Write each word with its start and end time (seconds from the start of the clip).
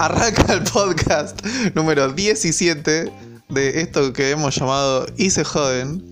Arranca 0.00 0.54
el 0.54 0.62
podcast 0.62 1.44
número 1.74 2.10
17 2.10 3.12
de 3.50 3.80
esto 3.82 4.14
que 4.14 4.30
hemos 4.30 4.54
llamado 4.56 5.04
Y 5.18 5.28
se 5.28 5.44
joden. 5.44 6.02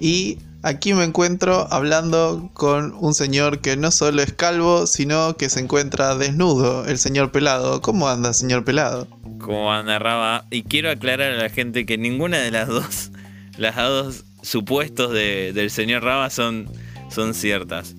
Y 0.00 0.36
aquí 0.62 0.92
me 0.92 1.04
encuentro 1.04 1.66
hablando 1.70 2.50
con 2.52 2.92
un 3.00 3.14
señor 3.14 3.60
que 3.62 3.78
no 3.78 3.90
solo 3.90 4.20
es 4.20 4.34
calvo, 4.34 4.86
sino 4.86 5.34
que 5.38 5.48
se 5.48 5.60
encuentra 5.60 6.14
desnudo, 6.16 6.84
el 6.86 6.98
señor 6.98 7.32
pelado. 7.32 7.80
¿Cómo 7.80 8.06
anda, 8.06 8.34
señor 8.34 8.66
pelado? 8.66 9.08
¿Cómo 9.40 9.72
anda, 9.72 9.98
Raba? 9.98 10.44
Y 10.50 10.64
quiero 10.64 10.90
aclarar 10.90 11.32
a 11.32 11.36
la 11.42 11.48
gente 11.48 11.86
que 11.86 11.96
ninguna 11.96 12.36
de 12.38 12.50
las 12.50 12.68
dos, 12.68 13.12
las 13.56 13.76
dos 13.76 14.24
supuestos 14.42 15.10
de- 15.10 15.54
del 15.54 15.70
señor 15.70 16.02
Raba 16.04 16.28
son, 16.28 16.68
son 17.08 17.32
ciertas. 17.32 17.94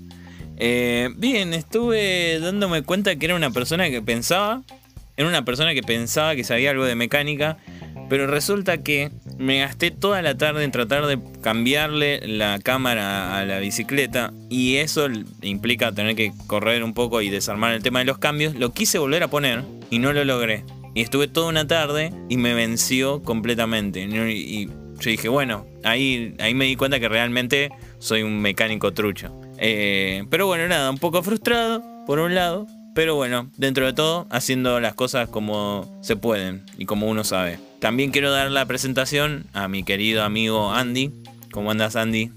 Eh, 0.58 1.10
bien, 1.18 1.56
estuve 1.56 2.40
dándome 2.40 2.84
cuenta 2.84 3.16
que 3.16 3.26
era 3.26 3.34
una 3.36 3.50
persona 3.50 3.90
que 3.90 4.04
pensaba, 4.04 4.62
era 5.16 5.28
una 5.28 5.46
persona 5.46 5.74
que 5.74 5.84
pensaba 5.84 6.36
que 6.36 6.44
sabía 6.44 6.72
algo 6.72 6.86
de 6.86 6.96
mecánica, 6.96 7.58
pero 8.10 8.28
resulta 8.28 8.84
que 8.84 9.12
me 9.38 9.60
gasté 9.60 9.92
toda 9.92 10.22
la 10.22 10.38
tarde 10.38 10.64
en 10.64 10.72
tratar 10.72 11.06
de 11.06 11.20
cambiarle 11.42 12.22
la 12.28 12.60
cámara 12.60 13.38
a 13.38 13.46
la 13.46 13.60
bicicleta 13.60 14.34
y 14.50 14.78
eso 14.78 15.08
implica 15.42 15.92
tener 15.92 16.16
que 16.16 16.32
correr 16.48 16.84
un 16.84 16.94
poco 16.94 17.22
y 17.22 17.30
desarmar 17.30 17.74
el 17.74 17.84
tema 17.84 18.00
de 18.00 18.06
los 18.06 18.18
cambios. 18.18 18.56
Lo 18.56 18.72
quise 18.72 18.98
volver 19.00 19.24
a 19.24 19.28
poner 19.30 19.64
y 19.90 20.00
no 20.00 20.14
lo 20.14 20.24
logré. 20.26 20.64
Y 20.96 21.02
estuve 21.02 21.28
toda 21.28 21.48
una 21.48 21.66
tarde 21.68 22.12
y 22.30 22.38
me 22.38 22.54
venció 22.54 23.24
completamente. 23.24 24.02
Y 24.02 24.68
yo 24.68 25.10
dije, 25.10 25.28
bueno, 25.28 25.66
ahí, 25.84 26.36
ahí 26.40 26.54
me 26.54 26.66
di 26.66 26.76
cuenta 26.76 27.00
que 27.00 27.10
realmente 27.10 27.72
soy 28.00 28.22
un 28.22 28.42
mecánico 28.42 28.94
trucho. 28.94 29.40
Eh, 29.58 30.26
pero 30.30 30.46
bueno, 30.46 30.68
nada, 30.68 30.92
un 30.92 31.00
poco 31.00 31.24
frustrado, 31.24 31.84
por 32.06 32.20
un 32.20 32.36
lado. 32.36 32.68
Pero 32.94 33.16
bueno, 33.16 33.50
dentro 33.58 33.86
de 33.86 33.94
todo, 33.94 34.28
haciendo 34.30 34.80
las 34.80 34.94
cosas 34.94 35.28
como 35.30 35.90
se 36.02 36.16
pueden 36.16 36.64
y 36.78 36.86
como 36.86 37.08
uno 37.08 37.24
sabe. 37.24 37.60
También 37.80 38.12
quiero 38.12 38.32
dar 38.32 38.52
la 38.52 38.66
presentación 38.66 39.46
a 39.54 39.68
mi 39.68 39.84
querido 39.84 40.24
amigo 40.24 40.72
Andy. 40.72 41.12
¿Cómo 41.52 41.72
andas, 41.72 41.96
Andy? 41.96 42.32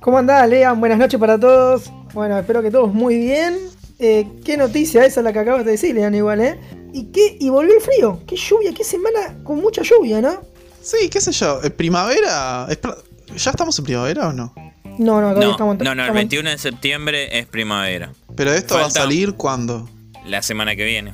¿Cómo 0.00 0.18
andás, 0.18 0.48
Lean? 0.48 0.80
Buenas 0.80 0.98
noches 0.98 1.18
para 1.20 1.38
todos. 1.38 1.90
Bueno, 2.12 2.38
espero 2.38 2.60
que 2.62 2.70
todos 2.70 2.92
muy 2.92 3.16
bien. 3.18 3.56
Eh, 3.98 4.26
¿Qué 4.44 4.56
noticia 4.56 5.04
esa 5.04 5.22
la 5.22 5.32
que 5.32 5.38
acabas 5.40 5.64
de 5.64 5.72
decir, 5.72 5.94
Lean, 5.94 6.14
igual, 6.14 6.40
eh? 6.40 6.58
¿Y 6.92 7.04
qué? 7.12 7.36
¿Y 7.38 7.48
volvió 7.50 7.74
el 7.74 7.80
frío? 7.80 8.20
¿Qué 8.26 8.34
lluvia? 8.34 8.72
¿Qué 8.74 8.82
semana 8.82 9.36
con 9.44 9.60
mucha 9.60 9.82
lluvia, 9.82 10.20
no? 10.20 10.40
Sí, 10.82 11.08
qué 11.08 11.20
sé 11.20 11.30
yo. 11.32 11.60
eh, 11.62 11.70
¿Primavera? 11.70 12.66
¿Ya 13.36 13.50
estamos 13.50 13.78
en 13.78 13.84
primavera 13.84 14.28
o 14.28 14.32
no? 14.32 14.52
No, 14.98 15.20
no, 15.20 15.28
todavía 15.28 15.44
No, 15.46 15.50
estamos... 15.52 15.78
no, 15.78 15.84
no, 15.84 15.90
el 15.92 15.98
estamos- 16.00 16.14
21 16.16 16.50
de 16.50 16.58
septiembre 16.58 17.38
es 17.38 17.46
primavera. 17.46 18.12
Pero 18.34 18.52
esto 18.52 18.74
va 18.74 18.86
a 18.86 18.90
salir 18.90 19.34
cuándo? 19.34 19.88
La 20.26 20.42
semana 20.42 20.76
que 20.76 20.84
viene. 20.84 21.12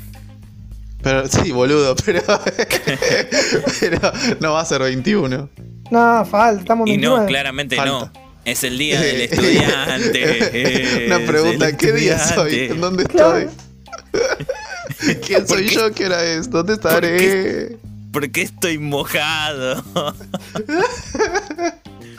Pero, 1.02 1.26
sí, 1.28 1.52
boludo, 1.52 1.94
pero, 2.04 2.22
pero 3.80 4.12
no 4.40 4.52
va 4.54 4.60
a 4.60 4.64
ser 4.64 4.80
21. 4.82 5.48
No, 5.90 6.24
falta, 6.24 6.60
estamos 6.62 6.88
Y 6.88 6.96
no, 6.96 7.10
29. 7.16 7.26
claramente 7.28 7.76
Falta. 7.76 7.90
no. 7.92 8.12
Es 8.44 8.64
el 8.64 8.78
día 8.78 9.00
del 9.00 9.20
estudiante. 9.30 11.02
Una 11.06 11.16
es 11.16 11.28
pregunta, 11.28 11.68
el 11.68 11.76
¿qué 11.76 11.92
día 11.92 12.18
soy? 12.18 12.54
estudiante. 12.54 12.74
¿En 12.74 12.80
dónde 12.80 13.04
Claro. 13.06 13.38
estoy? 13.38 15.16
¿Quién 15.26 15.46
soy 15.46 15.68
yo? 15.68 15.92
¿Qué 15.92 16.06
hora 16.06 16.24
es? 16.24 16.48
¿Dónde 16.50 16.72
estaré? 16.74 17.76
¿Por 18.12 18.30
qué 18.30 18.42
estoy 18.42 18.78
mojado? 18.78 19.84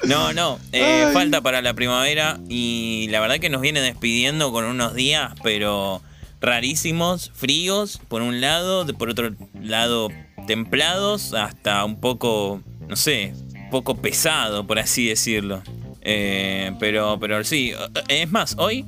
No, 0.06 0.32
no, 0.32 0.60
eh, 0.72 1.06
Ay. 1.08 1.14
falta 1.14 1.42
para 1.42 1.62
la 1.62 1.74
primavera 1.74 2.40
y 2.48 3.08
la 3.10 3.20
verdad 3.20 3.40
que 3.40 3.50
nos 3.50 3.62
viene 3.62 3.82
despidiendo 3.82 4.52
con 4.52 4.64
unos 4.66 4.94
días, 4.94 5.32
pero 5.44 6.02
rarísimos, 6.42 7.32
fríos, 7.34 8.00
por 8.08 8.22
un 8.22 8.42
lado, 8.42 8.86
de- 8.86 8.94
por 8.94 9.10
otro 9.10 9.32
lado 9.62 10.10
templados, 10.48 11.34
hasta 11.34 11.84
un 11.86 12.00
poco, 12.00 12.62
no 12.88 12.96
sé, 12.96 13.34
poco 13.72 13.98
pesado, 13.98 14.66
por 14.66 14.80
así 14.80 15.08
decirlo. 15.08 15.62
Eh, 16.02 16.72
pero, 16.80 17.18
pero 17.20 17.44
sí, 17.44 17.74
es 18.08 18.32
más, 18.32 18.56
hoy 18.58 18.86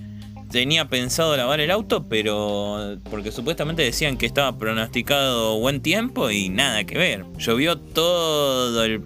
tenía 0.51 0.85
pensado 0.87 1.35
lavar 1.35 1.59
el 1.59 1.69
auto, 1.69 2.07
pero 2.07 2.97
porque 3.09 3.31
supuestamente 3.31 3.81
decían 3.83 4.17
que 4.17 4.25
estaba 4.25 4.57
pronosticado 4.57 5.59
buen 5.59 5.81
tiempo 5.81 6.31
y 6.31 6.49
nada 6.49 6.85
que 6.85 6.97
ver. 6.97 7.25
Llovió 7.37 7.77
todo 7.77 8.83
el 8.85 9.03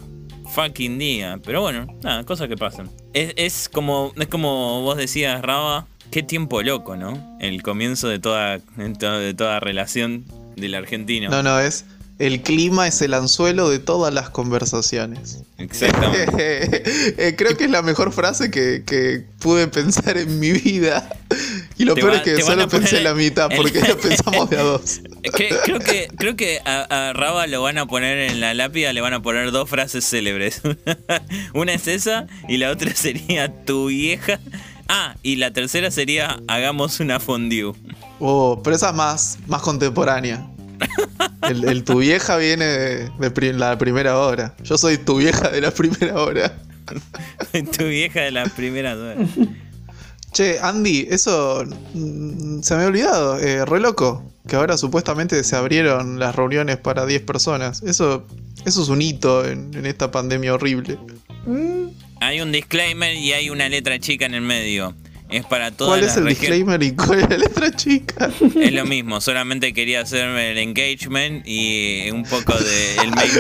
fucking 0.54 1.00
día, 1.00 1.40
pero 1.44 1.62
bueno, 1.62 1.88
nada, 2.04 2.24
cosas 2.24 2.48
que 2.48 2.56
pasan. 2.56 2.90
Es, 3.14 3.34
es 3.36 3.68
como 3.70 4.14
es 4.16 4.28
como 4.28 4.82
vos 4.84 4.96
decías, 4.96 5.42
Raba, 5.42 5.88
qué 6.14 6.24
tiempo 6.24 6.62
loco, 6.62 6.96
¿no? 6.96 7.38
El 7.42 7.62
comienzo 7.64 8.08
de 8.08 8.20
toda 8.20 8.60
de 8.78 9.34
toda 9.34 9.60
relación 9.60 10.26
del 10.56 10.76
argentino. 10.76 11.30
No, 11.30 11.42
no, 11.44 11.60
es. 11.60 11.86
El 12.20 12.44
clima 12.44 12.88
es 12.88 13.02
el 13.02 13.16
anzuelo 13.16 13.70
de 13.72 13.80
todas 13.80 14.14
las 14.14 14.30
conversaciones. 14.30 15.40
Exactamente. 15.58 16.84
Eh, 17.18 17.36
Creo 17.38 17.58
que 17.58 17.66
es 17.66 17.72
la 17.72 17.82
mejor 17.82 18.12
frase 18.14 18.50
que, 18.52 18.84
que 18.86 19.26
pude 19.40 19.68
pensar 19.68 20.18
en 20.18 20.40
mi 20.40 20.52
vida. 20.52 21.10
Y 21.78 21.86
lo 21.86 21.96
peor 21.96 22.12
va- 22.12 22.16
es 22.18 22.22
que 22.22 22.42
solo 22.42 22.68
pensé 22.68 23.02
la 23.02 23.14
mitad, 23.16 23.50
porque 23.56 23.82
lo 23.82 23.98
pensamos 24.08 24.50
de 24.50 24.58
a 24.58 24.62
dos. 24.64 25.02
Cre- 25.24 25.58
creo 25.64 25.80
que, 25.80 26.08
creo 26.18 26.36
que 26.36 26.60
a, 26.66 27.10
a 27.10 27.14
Raba 27.14 27.48
lo 27.48 27.62
van 27.64 27.78
a 27.80 27.88
poner 27.88 28.18
en 28.32 28.40
la 28.40 28.54
lápida, 28.54 28.94
le 28.94 29.02
van 29.02 29.14
a 29.14 29.22
poner 29.22 29.52
dos 29.52 29.68
frases 29.70 30.06
célebres. 30.08 30.62
Una 31.54 31.74
es 31.74 31.88
esa 31.88 32.28
y 32.48 32.58
la 32.58 32.72
otra 32.72 32.94
sería 32.96 33.52
tu 33.66 33.88
vieja. 33.88 34.40
Ah, 34.88 35.16
y 35.24 35.38
la 35.38 35.52
tercera 35.52 35.92
sería 35.92 36.40
hagamos 36.48 37.00
una 37.00 37.20
fondue. 37.20 37.74
Oh, 38.20 38.62
pero 38.64 38.76
esa 38.76 38.90
es 38.90 38.96
más, 38.96 39.38
más 39.48 39.62
contemporánea. 39.62 40.48
El, 41.50 41.66
el 41.66 41.84
tu 41.84 42.00
vieja 42.00 42.38
viene 42.38 42.66
de, 42.66 43.54
la 43.54 43.78
primera 43.78 44.18
hora. 44.18 44.56
Yo 44.64 44.78
soy 44.78 44.98
tu 44.98 45.18
vieja 45.18 45.50
de 45.50 45.62
la 45.62 45.72
primera 45.72 46.22
hora. 46.22 46.58
tu 47.78 47.86
vieja 47.86 48.22
de 48.22 48.32
la 48.32 48.46
primera. 48.46 48.96
Che, 50.32 50.60
Andy, 50.60 51.08
eso 51.10 51.64
mm, 51.94 52.62
se 52.62 52.76
me 52.76 52.84
había 52.84 52.88
olvidado. 52.88 53.40
Eh, 53.40 53.66
re 53.66 53.80
loco. 53.80 54.30
Que 54.48 54.58
ahora 54.58 54.78
supuestamente 54.78 55.42
se 55.44 55.56
abrieron 55.56 56.20
las 56.20 56.36
reuniones 56.36 56.78
para 56.78 57.06
10 57.06 57.22
personas. 57.22 57.82
Eso, 57.84 58.26
eso 58.66 58.82
es 58.82 58.90
un 58.90 59.02
hito 59.02 59.46
en, 59.46 59.74
en 59.74 59.86
esta 59.86 60.12
pandemia 60.12 60.54
horrible. 60.54 60.98
Mm, 61.46 61.88
Hay 62.28 62.42
un 62.42 62.52
disclaimer 62.52 63.14
y 63.16 63.34
hay 63.34 63.50
una 63.50 63.68
letra 63.70 64.00
chica 64.00 64.26
en 64.26 64.34
el 64.34 64.42
medio. 64.42 64.96
Es 65.30 65.46
para 65.46 65.72
todas 65.72 66.00
¿Cuál 66.00 66.04
es 66.10 66.16
el 66.18 66.26
disclaimer 66.28 66.84
y 66.84 66.92
cuál 66.96 67.22
es 67.22 67.30
la 67.30 67.38
letra 67.38 67.72
chica? 67.76 68.30
Es 68.62 68.72
lo 68.72 68.86
mismo, 68.86 69.20
solamente 69.20 69.74
quería 69.74 70.02
hacer 70.02 70.28
el 70.28 70.58
engagement 70.60 71.44
y 71.48 72.10
un 72.12 72.24
poco 72.24 72.54
de 72.54 72.96
el 73.04 73.10
main- 73.12 73.32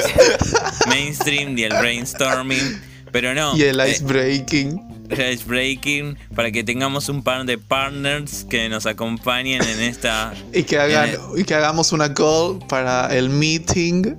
mainstream 0.89 1.57
y 1.57 1.63
el 1.63 1.73
brainstorming. 1.73 2.81
Pero 3.11 3.35
no. 3.35 3.55
y 3.55 3.63
el 3.63 3.79
eh, 3.79 3.91
ice 3.91 4.03
breaking. 4.03 4.81
Ice 5.11 5.43
breaking 5.45 6.17
para 6.35 6.51
que 6.51 6.63
tengamos 6.63 7.09
un 7.09 7.21
par 7.21 7.45
de 7.45 7.59
partners 7.59 8.43
que 8.49 8.69
nos 8.69 8.87
acompañen 8.87 9.61
en 9.63 9.81
esta 9.81 10.33
Y 10.51 10.63
que, 10.63 10.79
hagan, 10.79 11.11
y 11.37 11.43
que 11.43 11.53
hagamos 11.53 11.91
una 11.91 12.11
call 12.13 12.57
para 12.67 13.15
el 13.15 13.29
meeting. 13.29 14.15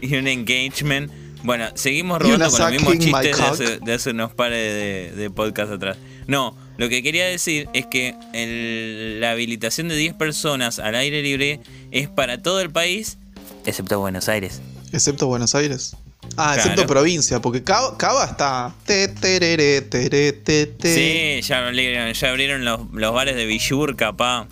y 0.00 0.14
un 0.14 0.28
engagement. 0.28 1.10
Bueno, 1.46 1.66
seguimos 1.74 2.20
robando 2.20 2.50
con 2.50 2.60
los 2.60 2.70
mismos 2.72 2.98
chistes 2.98 3.36
de 3.38 3.42
hace, 3.44 3.78
de 3.78 3.92
hace 3.94 4.10
unos 4.10 4.34
pares 4.34 4.58
de, 4.74 5.12
de 5.16 5.30
podcast 5.30 5.72
atrás. 5.72 5.96
No, 6.26 6.56
lo 6.76 6.88
que 6.88 7.02
quería 7.04 7.24
decir 7.26 7.68
es 7.72 7.86
que 7.86 8.14
el- 8.32 9.20
la 9.20 9.30
habilitación 9.30 9.86
de 9.88 9.94
10 9.96 10.14
personas 10.14 10.78
al 10.80 10.96
aire 10.96 11.22
libre 11.22 11.60
es 11.92 12.08
para 12.08 12.42
todo 12.42 12.60
el 12.60 12.70
país, 12.70 13.18
excepto 13.64 14.00
Buenos 14.00 14.28
Aires. 14.28 14.60
Excepto 14.92 15.28
Buenos 15.28 15.54
Aires. 15.54 15.94
Ah, 16.36 16.54
Claro. 16.54 16.60
excepto 16.72 16.86
provincia, 16.88 17.40
porque 17.40 17.62
Cava, 17.62 17.96
Cava 17.96 18.24
está. 18.24 18.74
Te, 18.84 19.06
tereré, 19.06 19.80
teré, 19.82 20.32
te, 20.32 20.66
te. 20.66 20.94
Sí, 21.40 21.46
ya 21.46 21.64
abrieron, 21.68 22.12
ya 22.12 22.28
abrieron 22.30 22.64
los, 22.64 22.80
los 22.92 23.12
bares 23.14 23.36
de 23.36 23.46
Villurca, 23.46 24.12
pa. 24.16 24.48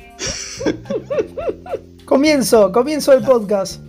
comienzo, 2.05 2.70
comienzo 2.73 3.12
el 3.12 3.23
podcast. 3.25 3.81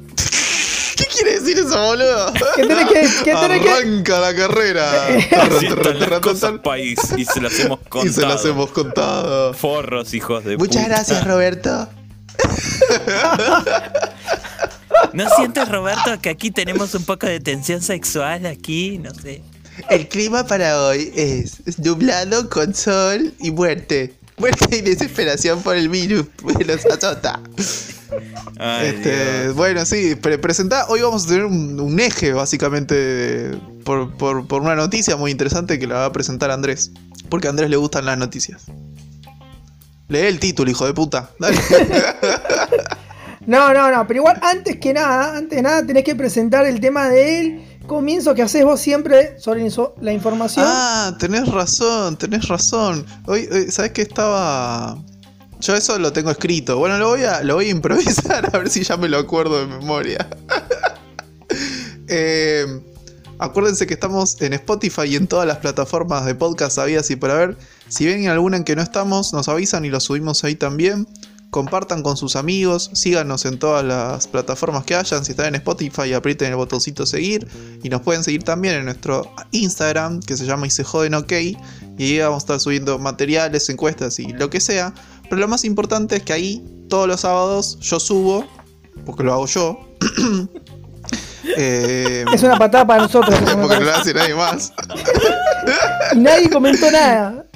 ¿Qué 1.15 1.21
quiere 1.23 1.39
decir 1.39 1.57
eso, 1.59 1.81
boludo? 1.81 2.33
¿Qué 2.56 2.65
tenés 2.65 2.88
que- 2.88 3.23
qué 3.23 3.35
tenés 3.35 3.62
que- 3.62 3.69
Arranca 3.71 4.19
la 4.19 4.35
carrera. 4.35 5.06
Así 5.07 5.65
están 5.67 6.00
las 6.00 6.19
cosas, 6.19 6.53
país, 6.63 7.00
y 7.17 7.25
se 7.25 7.41
las 7.41 7.57
hemos 7.59 7.79
contado. 7.79 8.06
y 8.06 8.09
se 8.13 8.21
las 8.21 8.45
hemos 8.45 8.69
contado. 8.71 9.53
Forros, 9.53 10.13
hijos 10.13 10.44
de 10.44 10.57
Muchas 10.57 10.83
puta. 10.83 10.88
gracias, 10.95 11.23
Roberto. 11.25 11.89
¿No 15.13 15.25
sientes, 15.38 15.69
Roberto, 15.69 16.19
que 16.21 16.29
aquí 16.29 16.51
tenemos 16.51 16.94
un 16.95 17.06
poco 17.06 17.27
de 17.27 17.39
tensión 17.39 17.81
sexual 17.81 18.45
aquí? 18.45 18.97
No 18.97 19.13
sé. 19.13 19.41
El 19.89 20.07
clima 20.07 20.45
para 20.45 20.81
hoy 20.83 21.12
es 21.15 21.77
nublado 21.79 22.50
con 22.50 22.73
sol 22.73 23.33
y 23.39 23.51
muerte. 23.51 24.13
Muerte 24.38 24.78
y 24.78 24.82
desesperación 24.82 25.62
por 25.62 25.76
el 25.78 25.88
virus 25.90 26.26
nos 26.68 26.86
azota. 26.86 27.40
Ay, 28.60 28.88
Este, 28.88 29.50
bueno, 29.50 29.86
sí, 29.86 30.16
pre 30.16 30.38
presentá. 30.38 30.86
Hoy 30.90 31.02
vamos 31.02 31.26
a 31.26 31.28
tener 31.30 31.46
un, 31.46 31.80
un 31.80 32.00
eje, 32.00 32.34
básicamente, 32.34 32.96
de- 32.96 33.58
por, 33.84 34.16
por- 34.18 34.48
por 34.48 34.62
una 34.62 34.76
noticia 34.76 35.16
muy 35.16 35.32
interesante 35.32 35.80
que 35.80 35.88
la 35.88 35.96
va 35.96 36.06
a 36.06 36.12
presentar 36.12 36.52
Andrés. 36.52 36.92
Porque 37.30 37.48
a 37.48 37.50
Andrés 37.52 37.70
le 37.70 37.78
gustan 37.78 38.06
las 38.06 38.18
noticias. 38.18 38.64
Lee 40.10 40.20
el 40.20 40.40
título, 40.40 40.70
hijo 40.70 40.86
de 40.86 40.94
puta. 40.94 41.30
Dale. 41.40 41.58
No, 43.48 43.72
no, 43.76 43.92
no, 43.92 44.08
pero 44.08 44.22
igual 44.22 44.40
antes 44.42 44.78
que 44.80 44.92
nada, 44.92 45.38
antes 45.38 45.56
de 45.58 45.62
nada 45.62 45.86
tenés 45.86 46.04
que 46.04 46.16
presentar 46.16 46.66
el 46.66 46.80
tema 46.80 47.10
del 47.10 47.75
comienzo 47.88 48.36
que 48.36 48.42
haces 48.42 48.64
vos 48.64 48.80
siempre 48.80 49.40
sobre 49.40 49.68
la 50.02 50.14
información. 50.14 50.66
Ah, 50.68 51.16
tenés 51.20 51.48
razón, 51.48 52.18
tenés 52.18 52.48
razón. 52.48 53.06
Hoy, 53.26 53.48
¿sabés 53.70 53.92
que 53.92 54.02
estaba 54.02 54.98
yo 55.60 55.76
eso 55.76 55.98
lo 55.98 56.14
tengo 56.14 56.32
escrito. 56.32 56.78
Bueno, 56.78 56.98
lo 56.98 57.10
voy 57.10 57.24
a, 57.24 57.42
lo 57.44 57.56
voy 57.56 57.68
a 57.68 57.70
improvisar 57.70 58.50
a 58.54 58.58
ver 58.58 58.70
si 58.70 58.84
ya 58.84 58.98
me 58.98 59.10
lo 59.10 59.18
acuerdo 59.18 59.60
de 59.60 59.68
memoria. 59.68 60.28
Eh, 62.08 62.68
acuérdense 63.40 63.88
que 63.88 63.96
estamos 63.96 64.40
en 64.40 64.54
Spotify 64.54 65.06
y 65.08 65.16
en 65.16 65.26
todas 65.26 65.48
las 65.48 65.58
plataformas 65.58 66.24
de 66.24 66.36
podcast 66.36 66.78
habías 66.78 67.10
y 67.10 67.16
para 67.16 67.34
ver. 67.34 67.58
Si 67.88 68.06
ven 68.06 68.28
alguna 68.28 68.58
en 68.58 68.64
que 68.64 68.76
no 68.76 68.84
estamos, 68.84 69.34
nos 69.34 69.50
avisan 69.50 69.86
y 69.86 69.90
lo 69.90 70.00
subimos 70.00 70.44
ahí 70.44 70.54
también. 70.54 71.08
Compartan 71.56 72.04
con 72.04 72.18
sus 72.18 72.36
amigos, 72.36 72.90
síganos 72.92 73.46
en 73.46 73.57
todas 73.57 73.81
las 73.81 74.28
plataformas 74.28 74.84
que 74.84 74.94
hayan. 74.94 75.24
Si 75.24 75.31
están 75.31 75.46
en 75.46 75.56
Spotify, 75.56 76.12
aprieten 76.12 76.50
el 76.50 76.57
botoncito 76.57 77.06
seguir. 77.06 77.48
Y 77.81 77.88
nos 77.88 78.02
pueden 78.02 78.25
seguir 78.25 78.44
también 78.44 78.75
en 78.75 78.84
nuestro 78.84 79.31
Instagram, 79.52 80.19
que 80.19 80.36
se 80.36 80.46
llama 80.46 80.68
Y 80.68 80.69
se 80.69 80.84
joden 80.84 81.13
ok. 81.13 81.31
Y 81.98 82.04
ahí 82.04 82.19
vamos 82.19 82.36
a 82.36 82.38
estar 82.40 82.60
subiendo 82.60 83.00
materiales, 83.00 83.69
encuestas 83.69 84.19
y 84.19 84.34
lo 84.34 84.50
que 84.50 84.60
sea. 84.60 84.94
Pero 85.30 85.38
lo 85.38 85.48
más 85.48 85.63
importante 85.63 86.18
es 86.18 86.24
que 86.24 86.34
ahí 86.34 86.62
todos 86.90 87.07
los 87.07 87.22
sábados 87.22 87.80
yo 87.80 88.01
subo, 88.01 88.46
porque 89.06 89.24
lo 89.24 89.31
hago 89.31 89.46
yo. 89.46 89.80
Eh, 91.58 92.25
es 92.34 92.42
una 92.42 92.58
patada 92.58 92.88
para 92.88 93.04
nosotros. 93.04 93.40
porque 93.40 93.75
no 93.75 93.81
lo 93.81 93.92
hace 93.92 94.16
nadie 94.16 94.34
más. 94.34 94.74
y 96.12 96.18
nadie 96.18 96.50
comentó 96.50 96.92
nada. 96.92 97.46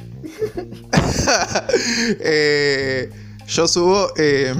Eh, 2.22 3.10
yo 3.50 3.68
subo 3.68 4.14
eh, 4.18 4.54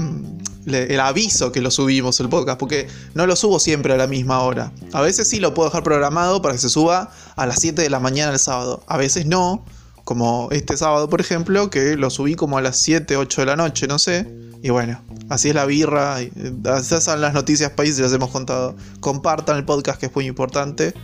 el 0.66 1.00
aviso 1.00 1.52
que 1.52 1.60
lo 1.60 1.70
subimos 1.70 2.20
el 2.20 2.28
podcast, 2.28 2.58
porque 2.58 2.88
no 3.14 3.26
lo 3.26 3.36
subo 3.36 3.58
siempre 3.58 3.92
a 3.92 3.96
la 3.96 4.06
misma 4.06 4.40
hora. 4.40 4.72
A 4.92 5.00
veces 5.00 5.28
sí 5.28 5.40
lo 5.40 5.54
puedo 5.54 5.68
dejar 5.68 5.82
programado 5.82 6.42
para 6.42 6.54
que 6.54 6.60
se 6.60 6.68
suba 6.68 7.10
a 7.36 7.46
las 7.46 7.60
7 7.60 7.82
de 7.82 7.90
la 7.90 8.00
mañana 8.00 8.32
el 8.32 8.38
sábado. 8.38 8.82
A 8.86 8.96
veces 8.96 9.26
no 9.26 9.64
como 10.04 10.48
este 10.50 10.76
sábado, 10.76 11.08
por 11.08 11.20
ejemplo, 11.20 11.70
que 11.70 11.96
lo 11.96 12.10
subí 12.10 12.34
como 12.34 12.58
a 12.58 12.62
las 12.62 12.78
7, 12.78 13.16
8 13.16 13.42
de 13.42 13.46
la 13.46 13.56
noche, 13.56 13.86
no 13.86 13.98
sé. 13.98 14.26
Y 14.62 14.70
bueno, 14.70 15.00
así 15.28 15.50
es 15.50 15.54
la 15.54 15.66
birra. 15.66 16.20
Eh, 16.20 16.30
esas 16.78 17.04
son 17.04 17.20
las 17.20 17.32
noticias 17.32 17.70
países, 17.70 18.00
las 18.00 18.12
hemos 18.12 18.30
contado. 18.30 18.74
Compartan 18.98 19.56
el 19.56 19.64
podcast, 19.64 20.00
que 20.00 20.06
es 20.06 20.14
muy 20.14 20.26
importante. 20.26 20.94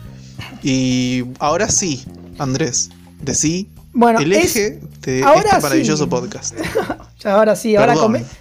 Y 0.62 1.24
ahora 1.38 1.68
sí, 1.68 2.04
Andrés, 2.38 2.90
decí 3.22 3.70
bueno, 3.92 4.18
el 4.18 4.32
eje 4.32 4.80
de 5.02 5.20
este 5.20 5.60
maravilloso 5.62 6.08
podcast. 6.08 6.54
ahora 7.26 7.56
sí, 7.56 7.76
ahora 7.76 7.94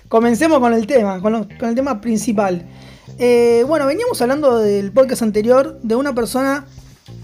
comencemos 0.08 0.60
con 0.60 0.74
el 0.74 0.88
tema, 0.88 1.22
con, 1.22 1.48
el 1.62 1.76
tema 1.76 2.02
principal. 2.02 2.66
Eh, 3.18 3.64
bueno, 3.68 3.86
veníamos 3.86 4.22
hablando 4.22 4.60
del 4.60 4.92
podcast 4.92 5.22
anterior 5.22 5.80
de 5.82 5.96
una 5.96 6.14
persona 6.14 6.66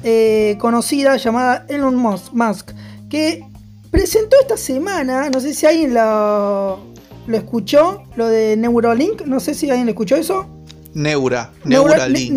eh, 0.03 0.57
conocida 0.59 1.17
llamada 1.17 1.65
Elon 1.67 1.95
Musk 1.95 2.71
que 3.09 3.43
presentó 3.89 4.37
esta 4.39 4.57
semana, 4.57 5.29
no 5.29 5.39
sé 5.39 5.53
si 5.53 5.65
alguien 5.65 5.93
lo, 5.93 6.79
lo 7.27 7.37
escuchó, 7.37 8.03
lo 8.15 8.27
de 8.27 8.55
Neuralink, 8.57 9.23
no 9.25 9.39
sé 9.39 9.53
si 9.53 9.69
alguien 9.69 9.85
le 9.85 9.91
escuchó 9.91 10.15
eso. 10.15 10.47
Neura, 10.93 11.51
Neuralink. 11.63 12.31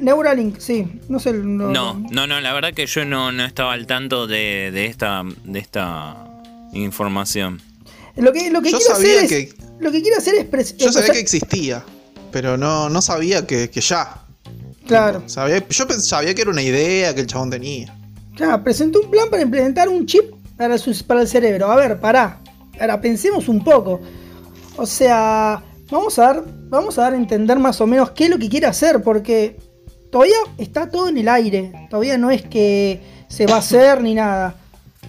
Neuralink, 0.00 0.58
sí. 0.58 0.86
No 1.08 1.20
sé. 1.20 1.32
No, 1.32 1.70
no, 1.94 2.26
no, 2.26 2.40
la 2.40 2.52
verdad 2.52 2.72
que 2.74 2.86
yo 2.86 3.04
no, 3.04 3.30
estaba 3.44 3.72
al 3.72 3.86
tanto 3.86 4.26
de, 4.26 4.86
esta, 4.86 5.22
de 5.44 5.58
esta 5.58 6.16
información. 6.72 7.60
Lo 8.16 8.32
que, 8.32 8.50
lo 8.50 8.60
que 8.60 8.70
quiero 8.70 8.92
hacer 8.92 9.24
es, 9.24 9.54
lo 9.78 9.92
que 9.92 10.02
quiero 10.02 10.18
hacer 10.18 10.48
es 10.52 10.76
Yo 10.76 10.92
sabía 10.92 11.12
que 11.12 11.20
existía, 11.20 11.84
pero 12.30 12.56
no, 12.56 12.88
no 12.88 13.02
sabía 13.02 13.46
que, 13.46 13.70
ya. 13.72 14.24
Claro. 14.86 15.22
yo 15.26 16.00
sabía 16.00 16.34
que 16.34 16.42
era 16.42 16.50
una 16.50 16.62
idea 16.62 17.14
que 17.14 17.20
el 17.20 17.26
chabón 17.26 17.50
tenía. 17.50 17.96
Claro, 18.34 18.64
presentó 18.64 19.00
un 19.00 19.10
plan 19.10 19.28
para 19.30 19.42
implementar 19.42 19.88
un 19.88 20.06
chip 20.06 20.32
para, 20.56 20.76
para 21.06 21.20
el 21.22 21.28
cerebro. 21.28 21.70
A 21.70 21.76
ver, 21.76 22.00
pará. 22.00 22.40
Ahora 22.80 23.00
pensemos 23.00 23.48
un 23.48 23.62
poco. 23.62 24.00
O 24.76 24.86
sea, 24.86 25.62
vamos 25.90 26.18
a 26.18 26.22
dar, 26.22 26.44
vamos 26.68 26.98
a 26.98 27.02
dar 27.02 27.12
a 27.12 27.16
entender 27.16 27.58
más 27.58 27.80
o 27.80 27.86
menos 27.86 28.10
qué 28.12 28.24
es 28.24 28.30
lo 28.30 28.38
que 28.38 28.48
quiere 28.48 28.66
hacer, 28.66 29.02
porque 29.02 29.58
todavía 30.10 30.36
está 30.58 30.88
todo 30.88 31.08
en 31.08 31.18
el 31.18 31.28
aire. 31.28 31.72
Todavía 31.90 32.16
no 32.16 32.30
es 32.30 32.42
que 32.42 33.00
se 33.28 33.46
va 33.46 33.56
a 33.56 33.58
hacer 33.58 34.00
ni 34.02 34.14
nada. 34.14 34.54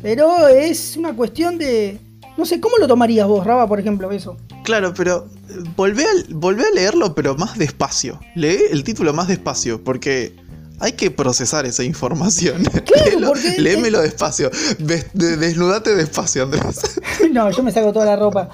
Pero 0.02 0.48
es 0.48 0.98
una 0.98 1.16
cuestión 1.16 1.58
de. 1.58 2.00
No 2.42 2.48
sé, 2.48 2.60
¿cómo 2.60 2.78
lo 2.80 2.88
tomarías 2.88 3.28
vos, 3.28 3.46
Raba, 3.46 3.68
por 3.68 3.80
ejemplo, 3.80 4.12
eso? 4.12 4.36
Claro, 4.64 4.96
pero 4.96 5.28
eh, 5.48 5.64
volvé 5.76 6.06
a, 6.06 6.68
a 6.68 6.72
leerlo, 6.74 7.14
pero 7.14 7.36
más 7.36 7.56
despacio. 7.56 8.20
Lee 8.34 8.58
el 8.72 8.84
título 8.84 9.14
más 9.14 9.28
despacio, 9.28 9.84
porque 9.84 10.36
hay 10.80 10.94
que 10.94 11.12
procesar 11.12 11.68
esa 11.68 11.84
información. 11.84 12.64
Claro, 12.84 13.34
Léemelo 13.60 14.02
despacio. 14.02 14.50
desnudate 15.14 15.96
despacio, 15.96 16.42
Andrés. 16.42 17.00
no, 17.32 17.52
yo 17.52 17.62
me 17.62 17.72
saco 17.72 17.94
toda 17.94 18.08
la 18.08 18.16
ropa. 18.16 18.50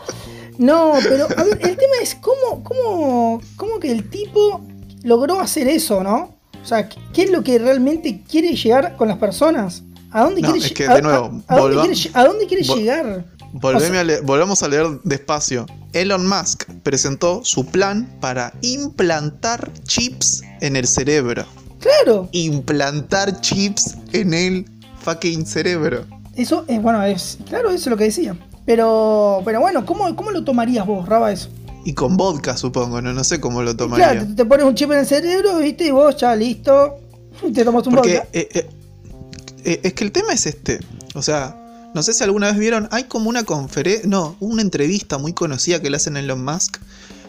No, 0.57 0.95
pero 1.01 1.23
a 1.37 1.43
ver, 1.45 1.57
el 1.61 1.77
tema 1.77 1.95
es 2.01 2.15
cómo, 2.15 2.65
cómo, 2.65 3.41
cómo 3.55 3.79
que 3.79 3.89
el 3.89 4.09
tipo 4.09 4.67
logró 5.03 5.39
hacer 5.39 5.69
eso, 5.69 6.03
¿no? 6.03 6.35
O 6.61 6.65
sea, 6.65 6.89
¿qué 6.89 7.23
es 7.23 7.31
lo 7.31 7.41
que 7.41 7.57
realmente 7.57 8.21
quiere 8.29 8.53
llegar 8.53 8.97
con 8.97 9.07
las 9.07 9.17
personas? 9.17 9.83
¿A 10.11 10.23
dónde 10.23 10.41
quiere, 10.41 10.59
es 10.59 10.71
que, 10.71 10.87
de 10.87 11.01
nuevo, 11.01 11.41
a, 11.47 11.57
dónde 11.57 12.47
quiere, 12.47 12.63
llegar? 12.63 13.25
Volvemos 13.59 14.63
a 14.63 14.67
leer 14.67 14.87
despacio. 15.03 15.65
Elon 15.93 16.27
Musk 16.27 16.65
presentó 16.83 17.43
su 17.43 17.65
plan 17.65 18.07
para 18.19 18.53
implantar 18.61 19.71
chips 19.83 20.43
en 20.61 20.75
el 20.75 20.87
cerebro. 20.87 21.45
Claro. 21.79 22.29
Implantar 22.31 23.39
chips 23.41 23.95
en 24.13 24.33
el 24.33 24.65
fucking 25.01 25.45
cerebro. 25.45 26.05
Eso 26.35 26.65
es, 26.67 26.81
bueno, 26.81 27.01
es. 27.03 27.37
Claro, 27.47 27.69
eso 27.69 27.77
es 27.77 27.87
lo 27.87 27.97
que 27.97 28.05
decía. 28.05 28.35
Pero, 28.65 29.41
pero 29.45 29.61
bueno, 29.61 29.85
¿cómo, 29.85 30.13
cómo 30.15 30.31
lo 30.31 30.43
tomarías 30.43 30.85
vos, 30.85 31.07
Raba, 31.07 31.31
eso? 31.31 31.49
Y 31.85 31.93
con 31.93 32.17
vodka, 32.17 32.57
supongo, 32.57 33.01
no, 33.01 33.13
no 33.13 33.23
sé 33.23 33.39
cómo 33.39 33.63
lo 33.63 33.75
tomaría. 33.75 34.11
Claro, 34.11 34.27
te, 34.35 34.45
pones 34.45 34.65
un 34.65 34.75
chip 34.75 34.91
en 34.91 34.99
el 34.99 35.05
cerebro, 35.05 35.57
viste, 35.59 35.87
y 35.87 35.91
vos 35.91 36.17
ya 36.17 36.35
listo. 36.35 36.97
Te 37.53 37.63
tomas 37.63 37.87
un 37.87 37.95
vodka. 37.95 38.27
Eh, 38.33 38.49
eh, 38.53 38.69
eh, 39.63 39.79
es 39.83 39.93
que 39.93 40.03
el 40.03 40.11
tema 40.11 40.33
es 40.33 40.45
este. 40.45 40.79
O 41.15 41.21
sea, 41.21 41.66
no 41.97 42.03
sé 42.03 42.13
si 42.13 42.23
alguna 42.23 42.45
vez 42.45 42.59
vieron, 42.59 42.87
hay 42.91 43.05
como 43.05 43.27
una 43.27 43.43
conferencia, 43.43 44.07
no, 44.07 44.37
una 44.39 44.61
entrevista 44.61 45.17
muy 45.17 45.33
conocida 45.33 45.81
que 45.81 45.89
le 45.89 45.97
hacen 45.97 46.15
a 46.15 46.19
Elon 46.19 46.45
Musk, 46.45 46.77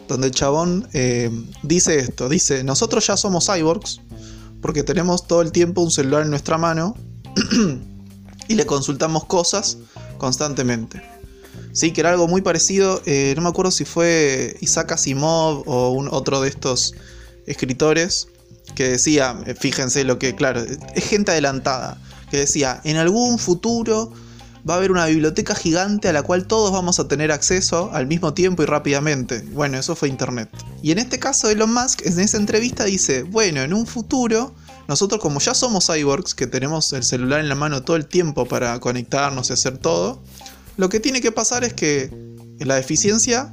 donde 0.08 0.26
el 0.26 0.34
chabón 0.34 0.87
dice 1.62 1.98
esto, 1.98 2.28
dice, 2.28 2.62
nosotros 2.64 3.06
ya 3.06 3.16
somos 3.16 3.46
cyborgs, 3.46 4.02
porque 4.60 4.82
tenemos 4.82 5.26
todo 5.26 5.40
el 5.40 5.52
tiempo 5.52 5.80
un 5.80 5.90
celular 5.90 6.25
en 6.25 6.28
nuestra 6.28 6.58
mano 6.58 6.94
y 8.48 8.56
le 8.56 8.66
consultamos 8.66 9.25
cosas 9.25 9.78
constantemente. 10.18 11.02
Sí, 11.72 11.92
que 11.92 12.02
era 12.02 12.10
algo 12.10 12.28
muy 12.28 12.42
parecido, 12.42 13.00
eh, 13.06 13.32
no 13.37 13.40
me 13.40 13.48
acuerdo 13.48 13.70
si 13.70 13.87
fue 13.87 14.54
Isaac 14.60 14.92
Asimov 14.92 15.66
o 15.66 15.92
un, 15.92 16.08
otro 16.12 16.42
de 16.42 16.50
estos 16.50 16.92
escritores 17.46 18.28
que 18.75 18.90
decía, 18.90 19.34
eh, 19.46 19.54
fíjense 19.54 20.04
lo 20.04 20.18
que, 20.18 20.34
claro, 20.34 20.62
es 20.94 21.04
gente 21.08 21.30
adelantada, 21.30 21.98
que 22.30 22.37
decía, 22.37 22.82
en 22.84 22.98
algún 22.98 23.38
futuro 23.38 24.12
va 24.68 24.75
a 24.75 24.76
haber 24.76 24.90
una 24.90 25.06
biblioteca 25.06 25.54
gigante 25.54 26.08
a 26.08 26.12
la 26.12 26.22
cual 26.22 26.46
todos 26.46 26.72
vamos 26.72 27.00
a 27.00 27.08
tener 27.08 27.32
acceso 27.32 27.90
al 27.92 28.06
mismo 28.06 28.34
tiempo 28.34 28.62
y 28.62 28.66
rápidamente. 28.66 29.40
Bueno, 29.52 29.78
eso 29.78 29.96
fue 29.96 30.08
Internet. 30.08 30.50
Y 30.82 30.92
en 30.92 30.98
este 30.98 31.18
caso 31.18 31.48
Elon 31.48 31.72
Musk 31.72 32.04
en 32.04 32.20
esa 32.20 32.37
entrevista 32.37 32.84
dice, 32.84 33.22
bueno, 33.22 33.62
en 33.62 33.72
un 33.72 33.87
futuro, 33.87 34.54
nosotros 34.87 35.20
como 35.20 35.40
ya 35.40 35.54
somos 35.54 35.87
cyborgs, 35.87 36.34
que 36.34 36.46
tenemos 36.46 36.92
el 36.92 37.02
celular 37.02 37.40
en 37.40 37.48
la 37.48 37.54
mano 37.54 37.82
todo 37.82 37.96
el 37.96 38.06
tiempo 38.06 38.46
para 38.46 38.78
conectarnos 38.80 39.48
y 39.48 39.54
hacer 39.54 39.78
todo, 39.78 40.22
lo 40.76 40.88
que 40.88 41.00
tiene 41.00 41.20
que 41.20 41.32
pasar 41.32 41.64
es 41.64 41.72
que 41.72 42.10
la 42.58 42.75
deficiencia 42.75 43.52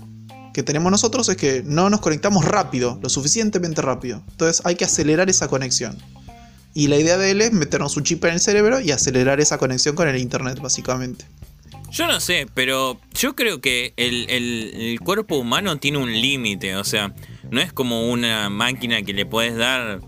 que 0.54 0.64
tenemos 0.64 0.92
nosotros 0.92 1.28
es 1.30 1.38
que 1.38 1.64
no 1.66 1.90
nos 1.90 2.00
conectamos 2.00 2.46
rápido, 2.46 3.00
lo 3.02 3.10
suficientemente 3.10 3.82
rápido. 3.82 4.24
Entonces 4.32 4.66
hay 4.66 4.76
que 4.76 4.86
acelerar 4.86 5.30
esa 5.30 5.48
conexión. 5.48 5.98
Y 6.78 6.90
la 6.90 6.98
idea 6.98 7.18
de 7.18 7.32
él 7.32 7.42
es 7.42 7.54
meternos 7.54 7.96
un 7.96 8.04
chip 8.04 8.26
en 8.26 8.34
el 8.34 8.40
cerebro 8.42 8.82
y 8.82 8.92
acelerar 8.92 9.40
esa 9.40 9.58
conexión 9.58 9.96
con 9.96 10.10
el 10.10 10.18
internet, 10.18 10.60
básicamente. 10.62 11.24
Yo 11.90 12.06
no 12.06 12.20
sé, 12.20 12.48
pero 12.54 13.00
yo 13.14 13.34
creo 13.34 13.62
que 13.62 13.94
el, 13.96 15.00
cuerpo 15.02 15.38
humano 15.38 15.78
tiene 15.78 16.00
un 16.00 16.12
límite, 16.12 16.76
o 16.76 16.84
sea, 16.84 17.14
no 17.50 17.62
es 17.62 17.72
como 17.72 18.12
una 18.12 18.50
máquina 18.50 19.02
que 19.04 19.14
le 19.14 19.26
puedes 19.26 19.56
dar 19.56 20.02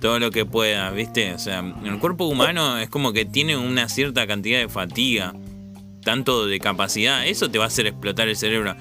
todo 0.00 0.20
lo 0.20 0.30
que 0.30 0.46
pueda, 0.46 0.92
¿viste? 0.92 1.34
O 1.34 1.40
sea, 1.40 1.64
el 1.84 1.98
cuerpo 1.98 2.26
humano 2.26 2.78
es 2.78 2.88
como 2.88 3.12
que 3.12 3.24
tiene 3.24 3.56
una 3.56 3.88
cierta 3.88 4.24
cantidad 4.28 4.60
de 4.60 4.68
fatiga, 4.68 5.34
tanto 6.04 6.46
de 6.46 6.60
capacidad, 6.60 7.26
eso 7.26 7.50
te 7.50 7.58
va 7.58 7.64
a 7.64 7.66
hacer 7.66 7.88
explotar 7.88 8.28
el 8.28 8.36
cerebro. 8.36 8.76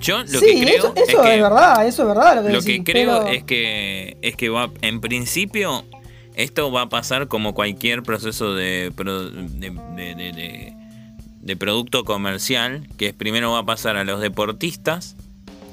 Yo 0.00 0.22
lo 0.22 0.40
que 0.40 0.58
creo 0.62 0.94
eso, 0.96 1.24
es, 1.24 1.42
verdad, 1.42 1.86
eso 1.86 2.02
es 2.02 2.08
verdad. 2.08 2.50
Lo 2.50 2.62
que, 2.62 2.82
creo 2.82 3.26
es 3.26 3.44
que 3.44 4.16
es 4.22 4.34
que 4.34 4.48
va, 4.48 4.70
en 4.80 5.02
principio 5.02 5.84
esto 6.42 6.72
va 6.72 6.82
a 6.82 6.88
pasar 6.88 7.28
como 7.28 7.54
cualquier 7.54 8.02
proceso 8.02 8.54
de, 8.54 8.92
de, 11.40 11.56
producto 11.56 12.04
comercial, 12.04 12.86
que 12.96 13.12
primero 13.12 13.52
va 13.52 13.60
a 13.60 13.66
pasar 13.66 13.96
a 13.96 14.04
los 14.04 14.20
deportistas 14.20 15.16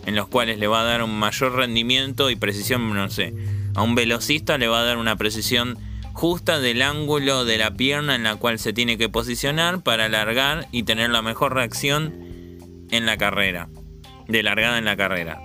en 0.06 0.16
los 0.16 0.28
cuales 0.28 0.60
le 0.60 0.68
va 0.68 0.82
a 0.82 0.86
dar 0.86 1.04
un 1.04 1.18
mayor 1.18 1.56
rendimiento 1.56 2.30
y 2.30 2.36
precisión, 2.36 2.94
no 2.94 3.10
sé. 3.10 3.34
A 3.76 3.82
un 3.82 3.96
velocista 3.96 4.58
le 4.58 4.68
va 4.68 4.80
a 4.82 4.84
dar 4.84 4.98
una 4.98 5.16
precisión 5.16 5.78
justa 6.14 6.60
del 6.60 6.82
ángulo 6.82 7.46
de 7.46 7.58
la 7.58 7.76
pierna 7.76 8.16
en 8.16 8.24
la 8.24 8.38
cual 8.38 8.58
se 8.58 8.74
tiene 8.74 8.98
que 8.98 9.10
posicionar 9.10 9.84
para 9.84 10.06
alargar 10.06 10.68
y 10.72 10.84
tener 10.84 11.12
la 11.12 11.22
mejor 11.22 11.54
reacción 11.54 12.16
en 12.90 13.06
la 13.06 13.18
carrera, 13.18 13.70
de 14.28 14.44
largada 14.44 14.80
en 14.80 14.86
la 14.86 14.98
carrera. 14.98 15.42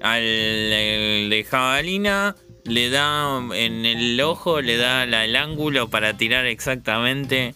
Al 0.00 0.22
de 0.22 1.46
jabalina 1.48 2.36
le 2.64 2.90
da 2.90 3.40
en 3.54 3.84
el 3.86 4.20
ojo, 4.20 4.60
le 4.60 4.76
da 4.76 5.04
el 5.04 5.36
ángulo 5.36 5.88
para 5.88 6.16
tirar 6.16 6.46
exactamente 6.46 7.54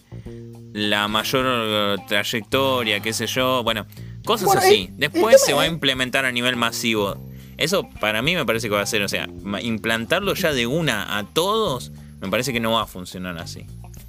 la 0.73 1.07
mayor 1.07 1.99
trayectoria, 2.07 2.99
qué 2.99 3.13
sé 3.13 3.27
yo, 3.27 3.63
bueno, 3.63 3.85
cosas 4.25 4.55
así. 4.55 4.89
Después 4.93 5.43
se 5.43 5.53
va 5.53 5.63
a 5.63 5.67
implementar 5.67 6.25
a 6.25 6.31
nivel 6.31 6.55
masivo. 6.55 7.15
Eso 7.57 7.89
para 7.99 8.21
mí 8.21 8.35
me 8.35 8.45
parece 8.45 8.69
que 8.69 8.75
va 8.75 8.81
a 8.81 8.85
ser, 8.85 9.01
o 9.01 9.07
sea, 9.07 9.27
implantarlo 9.61 10.35
ya 10.35 10.53
de 10.53 10.67
una 10.67 11.17
a 11.17 11.25
todos 11.25 11.91
me 12.21 12.29
parece 12.29 12.53
que 12.53 12.59
no 12.59 12.73
va 12.73 12.83
a 12.83 12.87
funcionar 12.87 13.37
así. 13.37 13.65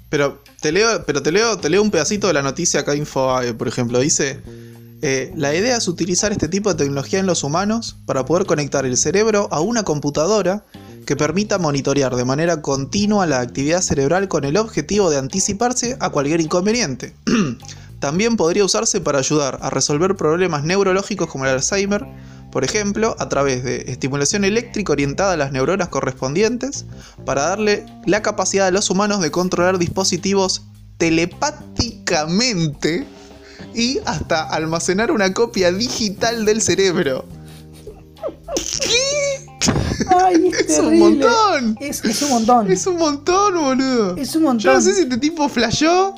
Pero 0.09 0.41
te 0.61 0.71
leo, 0.71 1.05
pero 1.05 1.21
te 1.21 1.31
leo, 1.31 1.59
te 1.59 1.69
leo 1.69 1.81
un 1.81 1.91
pedacito 1.91 2.27
de 2.27 2.33
la 2.33 2.41
noticia 2.41 2.79
acá 2.79 2.95
Info, 2.95 3.39
por 3.57 3.67
ejemplo, 3.67 3.99
dice 3.99 4.41
eh, 5.01 5.31
la 5.35 5.55
idea 5.55 5.77
es 5.77 5.87
utilizar 5.87 6.31
este 6.31 6.47
tipo 6.47 6.69
de 6.69 6.75
tecnología 6.75 7.19
en 7.19 7.25
los 7.25 7.43
humanos 7.43 7.97
para 8.05 8.25
poder 8.25 8.45
conectar 8.45 8.85
el 8.85 8.97
cerebro 8.97 9.47
a 9.51 9.61
una 9.61 9.83
computadora 9.83 10.65
que 11.05 11.15
permita 11.15 11.57
monitorear 11.57 12.15
de 12.15 12.25
manera 12.25 12.61
continua 12.61 13.25
la 13.25 13.41
actividad 13.41 13.81
cerebral 13.81 14.27
con 14.27 14.43
el 14.43 14.57
objetivo 14.57 15.09
de 15.09 15.17
anticiparse 15.17 15.97
a 15.99 16.09
cualquier 16.09 16.41
inconveniente. 16.41 17.15
También 17.99 18.37
podría 18.37 18.63
usarse 18.63 19.01
para 19.01 19.19
ayudar 19.19 19.59
a 19.61 19.69
resolver 19.69 20.15
problemas 20.15 20.63
neurológicos 20.63 21.27
como 21.27 21.45
el 21.45 21.51
Alzheimer, 21.51 22.05
por 22.51 22.63
ejemplo, 22.63 23.15
a 23.19 23.29
través 23.29 23.63
de 23.63 23.85
estimulación 23.87 24.43
eléctrica 24.43 24.93
orientada 24.93 25.33
a 25.33 25.37
las 25.37 25.51
neuronas 25.51 25.89
correspondientes, 25.89 26.85
para 27.25 27.43
darle 27.43 27.85
la 28.05 28.21
capacidad 28.21 28.67
a 28.67 28.71
los 28.71 28.89
humanos 28.89 29.21
de 29.21 29.31
controlar 29.31 29.77
dispositivos 29.77 30.63
telepáticamente 30.97 33.05
y 33.75 33.99
hasta 34.05 34.43
almacenar 34.43 35.11
una 35.11 35.33
copia 35.33 35.71
digital 35.71 36.45
del 36.45 36.61
cerebro. 36.61 37.25
¿Qué? 38.81 39.48
Ay, 40.23 40.51
es, 40.67 40.79
un 40.79 40.99
montón. 40.99 41.77
Es, 41.79 42.21
un 42.21 42.29
montón. 42.29 42.71
Es 42.71 42.87
un 42.87 42.97
montón, 42.97 43.53
boludo. 43.55 44.17
Es 44.17 44.35
un 44.35 44.43
montón. 44.43 44.59
Yo 44.59 44.73
no 44.73 44.81
sé 44.81 44.93
si 44.93 45.01
este 45.01 45.17
tipo 45.17 45.47
flasheó 45.49 46.15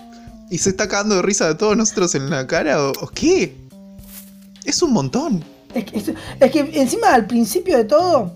y 0.50 0.58
se 0.58 0.70
está 0.70 0.88
cagando 0.88 1.16
de 1.16 1.22
risa 1.22 1.48
de 1.48 1.56
todos 1.56 1.76
nosotros 1.76 2.14
en 2.16 2.30
la 2.30 2.48
cara 2.48 2.90
o 2.90 3.08
qué. 3.14 3.56
Es 4.66 4.82
un 4.82 4.94
montón. 4.94 5.44
Es 5.74 6.52
que, 6.52 6.60
encima 6.74 7.14
al 7.14 7.28
principio 7.28 7.78
de 7.78 7.86
todo, 7.86 8.36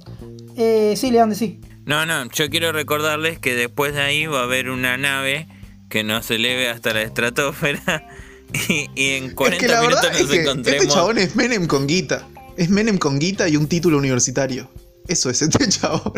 eh, 0.56 0.94
sí, 0.96 1.12
León, 1.12 1.36
sí. 1.36 1.60
No, 1.86 2.06
no, 2.06 2.30
yo 2.32 2.50
quiero 2.50 2.72
recordarles 2.72 3.40
que 3.40 3.56
después 3.56 3.94
de 3.94 4.02
ahí 4.02 4.26
va 4.26 4.42
a 4.42 4.44
haber 4.44 4.70
una 4.70 4.98
nave 4.98 5.48
que 5.90 6.04
nos 6.04 6.32
eleve 6.32 6.70
hasta 6.70 6.94
la 6.94 7.02
estratosfera 7.04 8.08
y, 8.70 8.88
en 8.96 9.36
40 9.36 9.82
minutos 9.82 10.04
nos 10.12 10.22
es 10.22 10.40
encontremos. 10.40 10.84
Este 10.84 10.94
chabón 10.94 11.18
es 11.18 11.36
Menem 11.36 11.68
con 11.68 11.88
guita. 11.88 12.28
Es 12.58 12.70
Menem 12.70 12.98
con 12.98 13.20
guita 13.20 13.48
y 13.50 13.58
un 13.58 13.68
título 13.68 13.98
universitario. 13.98 14.70
Eso 15.08 15.30
es 15.30 15.42
este 15.42 15.68
chabón. 15.70 16.14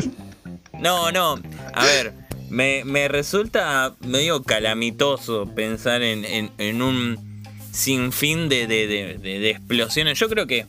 No, 0.80 1.12
no. 1.12 1.40
A 1.74 1.86
ver, 1.86 2.14
me, 2.50 3.08
resulta 3.08 3.96
medio 4.02 4.44
calamitoso 4.44 5.48
pensar 5.54 6.02
en, 6.04 6.82
un 6.82 7.44
sinfín 7.72 8.50
de, 8.50 8.68
de, 8.68 9.18
de 9.18 9.50
explosiones. 9.50 10.20
Yo 10.20 10.30
creo 10.30 10.48
que 10.48 10.66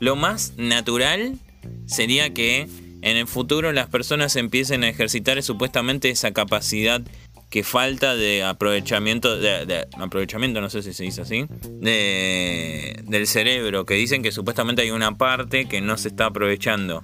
lo 0.00 0.16
más 0.16 0.54
natural 0.56 1.38
sería 1.86 2.32
que 2.34 2.68
en 3.02 3.16
el 3.16 3.26
futuro 3.26 3.72
las 3.72 3.88
personas 3.88 4.36
empiecen 4.36 4.84
a 4.84 4.88
ejercitar 4.88 5.42
supuestamente 5.42 6.10
esa 6.10 6.32
capacidad 6.32 7.02
que 7.50 7.64
falta 7.64 8.16
de 8.16 8.42
aprovechamiento, 8.42 9.38
de, 9.38 9.86
aprovechamiento, 9.98 10.62
no 10.62 10.70
sé 10.70 10.82
si 10.82 10.94
se 10.94 11.04
dice 11.04 11.20
así, 11.20 11.44
de, 11.80 12.98
del 13.04 13.26
cerebro, 13.26 13.84
que 13.84 13.92
dicen 13.94 14.22
que 14.22 14.32
supuestamente 14.32 14.80
hay 14.80 14.90
una 14.90 15.18
parte 15.18 15.66
que 15.66 15.82
no 15.82 15.98
se 15.98 16.08
está 16.08 16.26
aprovechando. 16.26 17.02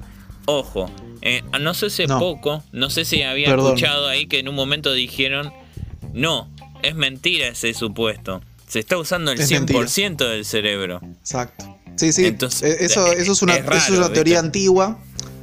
Ojo, 0.51 0.91
eh, 1.21 1.43
no 1.61 1.75
sé 1.75 1.91
si 1.91 2.07
poco, 2.07 2.63
no 2.73 2.89
sé 2.89 3.05
si 3.05 3.21
había 3.21 3.55
escuchado 3.55 4.09
ahí 4.09 4.27
que 4.27 4.39
en 4.39 4.49
un 4.49 4.55
momento 4.55 4.95
dijeron, 4.95 5.53
no, 6.15 6.49
es 6.83 6.95
mentira 6.95 7.49
ese 7.49 7.75
supuesto, 7.75 8.41
se 8.67 8.79
está 8.79 8.97
usando 8.97 9.31
el 9.31 9.39
100% 9.39 10.17
del 10.17 10.47
cerebro. 10.47 11.03
Exacto. 11.21 11.77
Sí, 11.97 12.15
sí. 12.15 12.25
Entonces, 12.25 12.63
eh, 12.63 12.77
eso, 12.81 13.13
eso, 13.13 13.33
es 13.33 13.43
una, 13.43 13.57
es 13.57 13.91
una 13.91 14.11
teoría 14.11 14.39
antigua. 14.39 14.99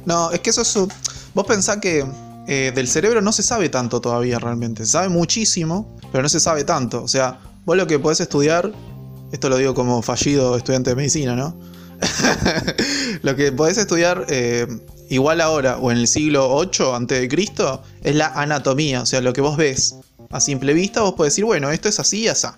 No, 0.06 0.32
es 0.32 0.40
que 0.40 0.50
eso 0.50 0.62
es. 0.62 0.76
Vos 1.34 1.46
pensás 1.46 1.76
que 1.76 2.04
eh, 2.48 2.72
del 2.74 2.88
cerebro 2.88 3.20
no 3.20 3.30
se 3.30 3.44
sabe 3.44 3.68
tanto 3.68 4.00
todavía 4.00 4.40
realmente. 4.40 4.84
Se 4.86 4.90
sabe 4.90 5.08
muchísimo, 5.08 5.96
pero 6.10 6.24
no 6.24 6.28
se 6.28 6.40
sabe 6.40 6.64
tanto. 6.64 7.04
O 7.04 7.08
sea, 7.08 7.38
vos 7.64 7.76
lo 7.76 7.86
que 7.86 8.00
podés 8.00 8.18
estudiar, 8.18 8.72
esto 9.30 9.48
lo 9.50 9.56
digo 9.56 9.72
como 9.72 10.02
fallido 10.02 10.56
estudiante 10.56 10.90
de 10.90 10.96
medicina, 10.96 11.36
¿no? 11.36 11.56
lo 13.22 13.36
que 13.36 13.52
podés 13.52 13.78
estudiar 13.78 14.26
eh, 14.28 14.66
igual 15.08 15.40
ahora 15.40 15.78
o 15.78 15.90
en 15.90 15.98
el 15.98 16.08
siglo 16.08 16.54
8 16.54 16.94
antes 16.94 17.20
de 17.20 17.28
Cristo 17.28 17.82
es 18.02 18.14
la 18.14 18.28
anatomía, 18.28 19.02
o 19.02 19.06
sea, 19.06 19.20
lo 19.20 19.32
que 19.32 19.40
vos 19.40 19.56
ves 19.56 19.96
a 20.30 20.40
simple 20.40 20.74
vista, 20.74 21.02
vos 21.02 21.14
podés 21.14 21.32
decir, 21.32 21.44
bueno, 21.44 21.70
esto 21.70 21.88
es 21.88 22.00
así 22.00 22.22
y 22.22 22.28
así. 22.28 22.48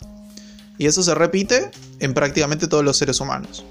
Y 0.79 0.87
eso 0.87 1.03
se 1.03 1.15
repite 1.15 1.71
en 1.99 2.15
prácticamente 2.15 2.69
todos 2.69 2.85
los 2.85 2.97
seres 2.97 3.21
humanos. 3.21 3.65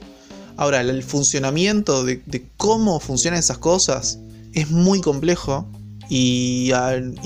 Ahora, 0.57 0.81
el 0.81 1.03
funcionamiento 1.03 2.03
de, 2.03 2.49
cómo 2.57 2.99
funcionan 2.99 3.39
esas 3.39 3.59
cosas 3.59 4.19
es 4.53 4.69
muy 4.71 5.01
complejo 5.01 5.67
y, 6.09 6.71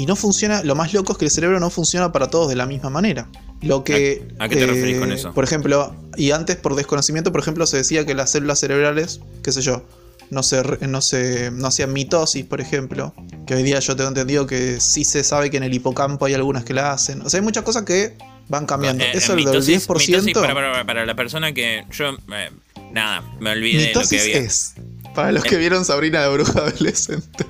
no 0.06 0.16
funciona, 0.16 0.64
lo 0.64 0.76
más 0.76 0.94
loco 0.94 1.14
es 1.14 1.18
que 1.18 1.26
el 1.26 1.32
cerebro 1.32 1.60
no 1.60 1.70
funciona 1.70 2.12
para 2.12 2.30
todos 2.30 2.50
de 2.50 2.56
la 2.56 2.66
misma 2.66 2.90
manera. 2.90 3.30
Lo 3.62 3.84
que, 3.84 4.28
¿A, 4.40 4.50
qué 4.50 4.56
te 4.56 4.66
referís 4.66 5.00
con 5.00 5.12
eh, 5.12 5.16
eso? 5.16 5.34
Por 5.34 5.44
ejemplo, 5.44 5.96
y 6.18 6.32
antes 6.32 6.56
por 6.56 6.76
desconocimiento, 6.76 7.32
por 7.32 7.42
ejemplo, 7.42 7.66
se 7.66 7.78
decía 7.78 8.06
que 8.06 8.14
las 8.16 8.32
células 8.32 8.60
cerebrales, 8.60 9.22
qué 9.44 9.52
sé 9.52 9.62
yo, 9.62 9.86
no 10.32 10.44
se, 10.44 10.64
no 10.88 11.02
se 11.02 11.52
no 11.52 11.68
hacían 11.68 11.94
mitosis, 11.94 12.46
por 12.46 12.62
ejemplo. 12.62 13.14
Que 13.46 13.56
hoy 13.56 13.64
día 13.64 13.80
yo 13.80 13.96
tengo 13.96 14.08
entendido 14.08 14.48
que 14.48 14.80
sí 14.80 15.04
se 15.04 15.24
sabe 15.24 15.52
que 15.52 15.58
en 15.58 15.64
el 15.64 15.74
hipocampo 15.74 16.26
hay 16.26 16.34
algunas 16.34 16.64
que 16.64 16.74
la 16.74 16.94
hacen. 16.94 17.22
O 17.22 17.30
sea, 17.30 17.40
hay 17.40 17.44
muchas 17.44 17.64
cosas 17.64 17.84
que 17.84 18.18
van 18.48 18.66
cambiando. 18.66 19.04
Eh, 19.04 19.12
eso 19.14 19.36
del 19.36 19.46
10%. 19.46 20.34
para, 20.34 20.86
para, 20.86 21.06
la 21.06 21.16
persona 21.16 21.54
que 21.54 21.86
yo 21.92 22.18
eh, 22.34 22.50
Nada, 22.92 23.24
me 23.40 23.52
olvidé 23.52 23.88
de 23.88 23.94
lo 23.94 24.08
que 24.08 24.20
había. 24.20 24.38
es, 24.38 24.74
para 25.16 25.32
los 25.32 25.44
que 25.44 25.58
vieron 25.58 25.86
Sabrina 25.86 26.22
de 26.22 26.30
Bruja 26.34 26.60
Adolescente. 26.60 27.46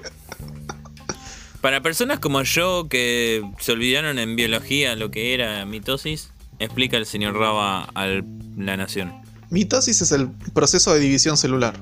Para 1.62 1.82
personas 1.82 2.20
como 2.20 2.41
yo 2.41 2.88
que 2.89 3.44
se 3.60 3.72
olvidaron 3.72 4.18
en 4.18 4.36
biología 4.36 4.96
lo 4.96 5.12
que 5.12 5.34
era 5.34 5.63
mitosis, 5.65 6.32
explica 6.60 6.98
el 6.98 7.06
señor 7.06 7.36
Raba 7.36 7.84
a 7.94 8.08
la 8.58 8.77
nación. 8.77 9.13
Mitosis 9.51 10.01
es 10.01 10.12
el 10.12 10.30
proceso 10.53 10.94
de 10.94 11.00
división 11.00 11.38
celular. 11.38 11.75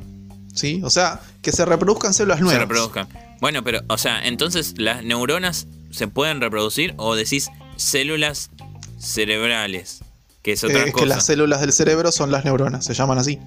¿Sí? 0.54 0.82
O 0.84 0.90
sea, 0.90 1.22
que 1.42 1.52
se 1.52 1.64
reproduzcan 1.64 2.14
células 2.14 2.42
nuevas. 2.42 2.56
Se 2.56 2.60
reproduzcan. 2.60 3.08
Bueno, 3.40 3.64
pero, 3.64 3.82
o 3.88 3.98
sea, 3.98 4.26
entonces 4.26 4.74
las 4.78 5.04
neuronas 5.04 5.68
se 5.92 6.08
pueden 6.08 6.42
reproducir 6.42 6.94
o 6.98 7.16
decís 7.16 7.50
células 7.78 8.50
cerebrales. 8.98 10.02
Que 10.42 10.54
es 10.54 10.64
otra 10.64 10.88
eh, 10.88 10.94
que 10.94 11.06
las 11.06 11.26
células 11.26 11.62
del 11.62 11.72
cerebro 11.72 12.12
son 12.12 12.32
las 12.32 12.44
neuronas, 12.44 12.86
se 12.86 12.94
llaman 12.94 13.18
así. 13.18 13.40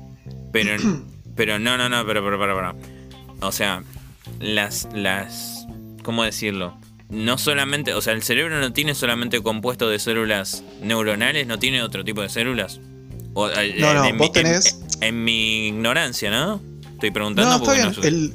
Pero, 0.52 0.76
pero 1.36 1.58
no, 1.58 1.76
no, 1.76 1.88
no, 1.88 2.06
pero, 2.06 2.24
pero, 2.24 2.38
pero, 2.38 2.56
pero. 2.56 3.46
O 3.46 3.52
sea, 3.52 3.82
las, 4.40 4.88
las, 4.94 5.66
¿cómo 6.02 6.24
decirlo? 6.24 6.76
No 7.08 7.38
solamente, 7.38 7.94
o 7.94 8.00
sea, 8.00 8.14
el 8.14 8.22
cerebro 8.22 8.58
no 8.60 8.72
tiene 8.72 8.94
solamente 8.94 9.42
compuesto 9.42 9.88
de 9.88 9.98
células 9.98 10.62
neuronales, 10.82 11.46
no 11.46 11.58
tiene 11.58 11.82
otro 11.82 12.04
tipo 12.04 12.22
de 12.22 12.28
células. 12.28 12.80
Eh, 13.56 13.76
no, 13.78 13.94
no, 13.94 14.16
vos 14.16 14.32
tenés... 14.32 14.78
En, 15.00 15.24
mi 15.24 15.68
ignorancia, 15.68 16.30
¿no? 16.30 16.60
Estoy 16.94 17.10
preguntando. 17.10 17.58
No, 17.58 17.64
está 17.64 17.74
bien. 17.74 18.32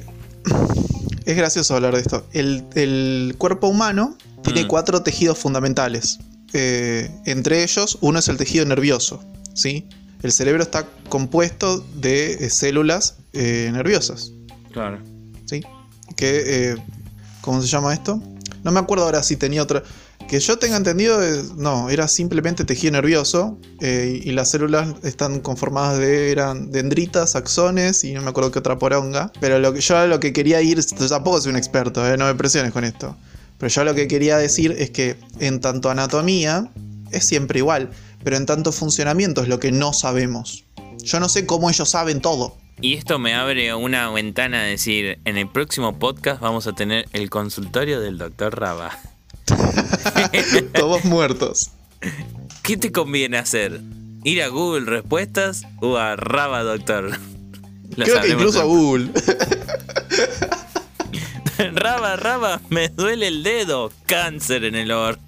Es 1.24 1.36
gracioso 1.36 1.74
hablar 1.74 1.94
de 1.94 2.00
esto. 2.00 2.26
El, 2.32 2.64
el 2.74 3.34
cuerpo 3.38 3.68
humano 3.68 4.16
tiene 4.42 4.64
mm. 4.64 4.68
cuatro 4.68 5.02
tejidos 5.02 5.38
fundamentales. 5.38 6.18
Eh, 6.52 7.10
entre 7.26 7.62
ellos, 7.62 7.98
uno 8.00 8.18
es 8.18 8.28
el 8.28 8.36
tejido 8.36 8.64
nervioso. 8.64 9.22
¿sí? 9.54 9.86
El 10.22 10.32
cerebro 10.32 10.62
está 10.62 10.86
compuesto 11.08 11.84
de 11.96 12.32
eh, 12.32 12.50
células 12.50 13.18
eh, 13.32 13.70
nerviosas. 13.72 14.32
Claro. 14.72 15.00
¿Sí? 15.46 15.62
Que, 16.16 16.76
¿Cómo 17.40 17.60
se 17.62 17.68
llama 17.68 17.94
esto? 17.94 18.20
No 18.64 18.72
me 18.72 18.80
acuerdo 18.80 19.04
ahora 19.04 19.22
si 19.22 19.36
tenía 19.36 19.62
otra. 19.62 19.82
Que 20.28 20.40
yo 20.40 20.58
tenga 20.58 20.76
entendido, 20.76 21.20
no, 21.56 21.88
era 21.88 22.06
simplemente 22.06 22.64
tejido 22.64 22.92
nervioso 22.92 23.58
y, 23.80 24.30
las 24.32 24.50
células 24.50 24.88
están 25.02 25.40
conformadas 25.40 25.98
de 25.98 26.30
eran 26.30 26.70
dendritas, 26.70 27.34
axones 27.34 28.04
y 28.04 28.12
no 28.12 28.20
me 28.20 28.30
acuerdo 28.30 28.50
qué 28.50 28.58
otra 28.58 28.78
poronga. 28.78 29.32
Pero 29.40 29.58
lo 29.58 29.72
que, 29.72 29.80
yo 29.80 30.06
lo 30.06 30.20
que 30.20 30.34
quería 30.34 30.60
ir, 30.60 30.84
tampoco 30.84 31.40
soy 31.40 31.52
un 31.52 31.56
experto, 31.56 32.04
no 32.18 32.26
me 32.26 32.34
presiones 32.34 32.72
con 32.72 32.84
esto. 32.84 33.16
Pero 33.58 33.68
yo 33.68 33.84
lo 33.84 33.94
que 33.94 34.06
quería 34.06 34.36
decir 34.36 34.74
es 34.78 34.90
que 34.90 35.16
en 35.40 35.60
tanto 35.60 35.88
anatomía 35.88 36.70
es 37.10 37.24
siempre 37.24 37.60
igual, 37.60 37.90
pero 38.22 38.36
en 38.36 38.44
tanto 38.44 38.70
funcionamiento 38.70 39.42
es 39.42 39.48
lo 39.48 39.58
que 39.58 39.72
no 39.72 39.92
sabemos. 39.92 40.64
Yo 41.02 41.20
no 41.20 41.28
sé 41.28 41.46
cómo 41.46 41.70
ellos 41.70 41.88
saben 41.88 42.20
todo. 42.20 42.58
Y 42.80 42.94
esto 42.94 43.18
me 43.18 43.34
abre 43.34 43.74
una 43.74 44.10
ventana 44.10 44.60
a 44.60 44.64
decir, 44.64 45.18
en 45.24 45.36
el 45.36 45.48
próximo 45.48 45.98
podcast 45.98 46.40
vamos 46.40 46.66
a 46.66 46.72
tener 46.72 47.08
el 47.12 47.30
consultorio 47.30 48.00
del 48.00 48.18
doctor 48.18 48.58
Raba. 48.58 48.98
Todos 50.74 51.04
muertos. 51.04 51.70
¿Qué 52.62 52.76
te 52.76 52.92
conviene 52.92 53.38
hacer? 53.38 53.80
¿Ir 54.24 54.42
a 54.42 54.48
Google 54.48 54.86
Respuestas 54.86 55.62
o 55.80 55.96
a 55.96 56.16
Raba 56.16 56.62
Doctor? 56.62 57.10
Lo 57.96 58.04
Creo 58.04 58.06
que 58.06 58.12
sabremos 58.12 58.42
incluso 58.42 58.60
a 58.60 58.64
Google. 58.64 59.10
Raba, 61.72 62.16
Raba, 62.16 62.60
me 62.68 62.88
duele 62.88 63.28
el 63.28 63.42
dedo. 63.42 63.90
Cáncer 64.06 64.64
en 64.64 64.76
el 64.76 64.92
orto. 64.92 65.27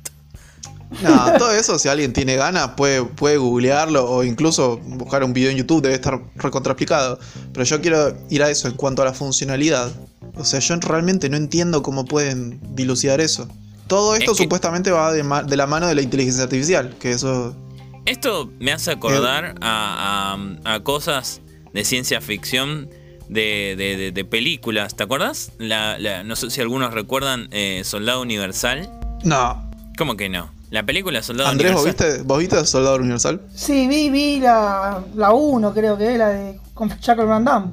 No, 1.02 1.32
todo 1.38 1.52
eso, 1.52 1.78
si 1.78 1.88
alguien 1.88 2.12
tiene 2.12 2.34
ganas, 2.36 2.70
puede, 2.76 3.04
puede 3.04 3.36
googlearlo 3.36 4.10
o 4.10 4.24
incluso 4.24 4.78
buscar 4.78 5.22
un 5.22 5.32
video 5.32 5.50
en 5.50 5.56
YouTube, 5.56 5.82
debe 5.82 5.94
estar 5.94 6.20
recontraaplicado. 6.36 7.18
Pero 7.52 7.64
yo 7.64 7.80
quiero 7.80 8.16
ir 8.28 8.42
a 8.42 8.50
eso 8.50 8.66
en 8.68 8.74
cuanto 8.74 9.02
a 9.02 9.04
la 9.04 9.12
funcionalidad. 9.12 9.92
O 10.36 10.44
sea, 10.44 10.58
yo 10.60 10.76
realmente 10.76 11.28
no 11.28 11.36
entiendo 11.36 11.82
cómo 11.82 12.04
pueden 12.04 12.58
dilucidar 12.74 13.20
eso. 13.20 13.48
Todo 13.86 14.14
esto 14.14 14.32
Es 14.32 14.38
que- 14.38 14.44
supuestamente 14.44 14.90
va 14.90 15.12
de, 15.12 15.22
ma- 15.22 15.42
de 15.42 15.56
la 15.56 15.66
mano 15.66 15.86
de 15.86 15.94
la 15.94 16.02
inteligencia 16.02 16.44
artificial, 16.44 16.94
que 16.98 17.12
eso... 17.12 17.56
Esto 18.06 18.50
me 18.58 18.72
hace 18.72 18.90
acordar 18.90 19.54
a, 19.60 20.36
a- 20.64 20.74
a 20.74 20.80
cosas 20.80 21.40
de 21.72 21.84
ciencia 21.84 22.20
ficción 22.20 22.88
de, 23.28 23.74
de- 23.76 23.96
de- 23.96 24.12
de 24.12 24.24
películas. 24.24 24.96
¿Te 24.96 25.02
acuerdas? 25.04 25.52
La, 25.58 25.98
la- 25.98 26.24
no 26.24 26.34
sé 26.34 26.50
si 26.50 26.60
algunos 26.60 26.92
recuerdan 26.94 27.48
eh, 27.52 27.82
Soldado 27.84 28.22
Universal. 28.22 28.90
No. 29.22 29.70
¿Cómo 29.98 30.16
que 30.16 30.28
no? 30.28 30.50
La 30.70 30.84
película 30.84 31.22
Soldado 31.22 31.48
Andrés, 31.50 31.72
¿vos 31.72 31.82
Universal. 31.82 32.08
viste, 32.10 32.22
¿vos 32.24 32.38
viste 32.38 32.64
Soldado 32.64 32.96
Universal? 32.96 33.40
Sí, 33.54 33.88
vi, 33.88 34.08
vi 34.10 34.38
la, 34.40 35.02
la 35.16 35.32
1, 35.32 35.74
creo 35.74 35.98
que 35.98 36.12
es 36.12 36.18
la 36.18 36.28
de 36.28 36.60
con 36.74 36.88
Jack 37.00 37.18
Van 37.26 37.44
Damme. 37.44 37.72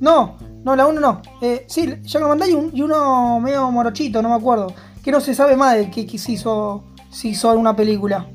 No, 0.00 0.38
no, 0.64 0.76
la 0.76 0.86
1 0.86 1.00
no. 1.00 1.22
Eh, 1.42 1.64
sí, 1.68 1.92
Jack 2.02 2.22
Van 2.22 2.38
Damme 2.38 2.52
y, 2.52 2.54
un- 2.54 2.70
y 2.72 2.82
uno 2.82 3.40
medio 3.40 3.68
morochito, 3.70 4.22
no 4.22 4.28
me 4.28 4.36
acuerdo. 4.36 4.72
Que 5.02 5.10
no 5.10 5.20
se 5.20 5.34
sabe 5.34 5.56
más 5.56 5.76
de 5.76 5.90
que, 5.90 6.06
que 6.06 6.18
se 6.18 6.32
hizo, 6.32 6.84
se 7.10 7.28
hizo 7.28 7.52
una 7.52 7.74
película. 7.74 8.28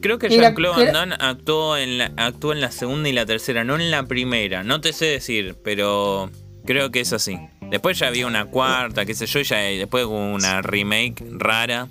Creo 0.00 0.18
que 0.18 0.28
Jean-Claude 0.28 0.84
Van 0.86 0.92
Damme 0.92 1.14
actuó 1.20 1.76
en, 1.76 1.98
la, 1.98 2.12
actuó 2.16 2.52
en 2.52 2.60
la 2.60 2.70
segunda 2.72 3.08
y 3.08 3.12
la 3.12 3.24
tercera, 3.26 3.62
no 3.64 3.76
en 3.76 3.90
la 3.90 4.02
primera. 4.04 4.64
No 4.64 4.80
te 4.80 4.92
sé 4.92 5.06
decir, 5.06 5.56
pero 5.62 6.30
creo 6.64 6.90
que 6.90 7.00
es 7.00 7.12
así. 7.12 7.38
Después 7.70 7.98
ya 7.98 8.08
había 8.08 8.26
una 8.26 8.46
cuarta, 8.46 9.04
qué 9.06 9.14
sé 9.14 9.26
yo, 9.26 9.38
y 9.40 9.44
ya 9.44 9.56
después 9.58 10.04
hubo 10.06 10.18
una 10.34 10.60
remake 10.62 11.24
rara 11.38 11.88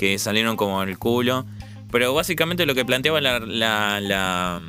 que 0.00 0.18
salieron 0.18 0.56
como 0.56 0.82
el 0.82 0.96
culo. 0.96 1.44
Pero 1.92 2.14
básicamente 2.14 2.64
lo 2.64 2.74
que 2.74 2.86
planteaba 2.86 3.20
la, 3.20 3.38
la, 4.00 4.62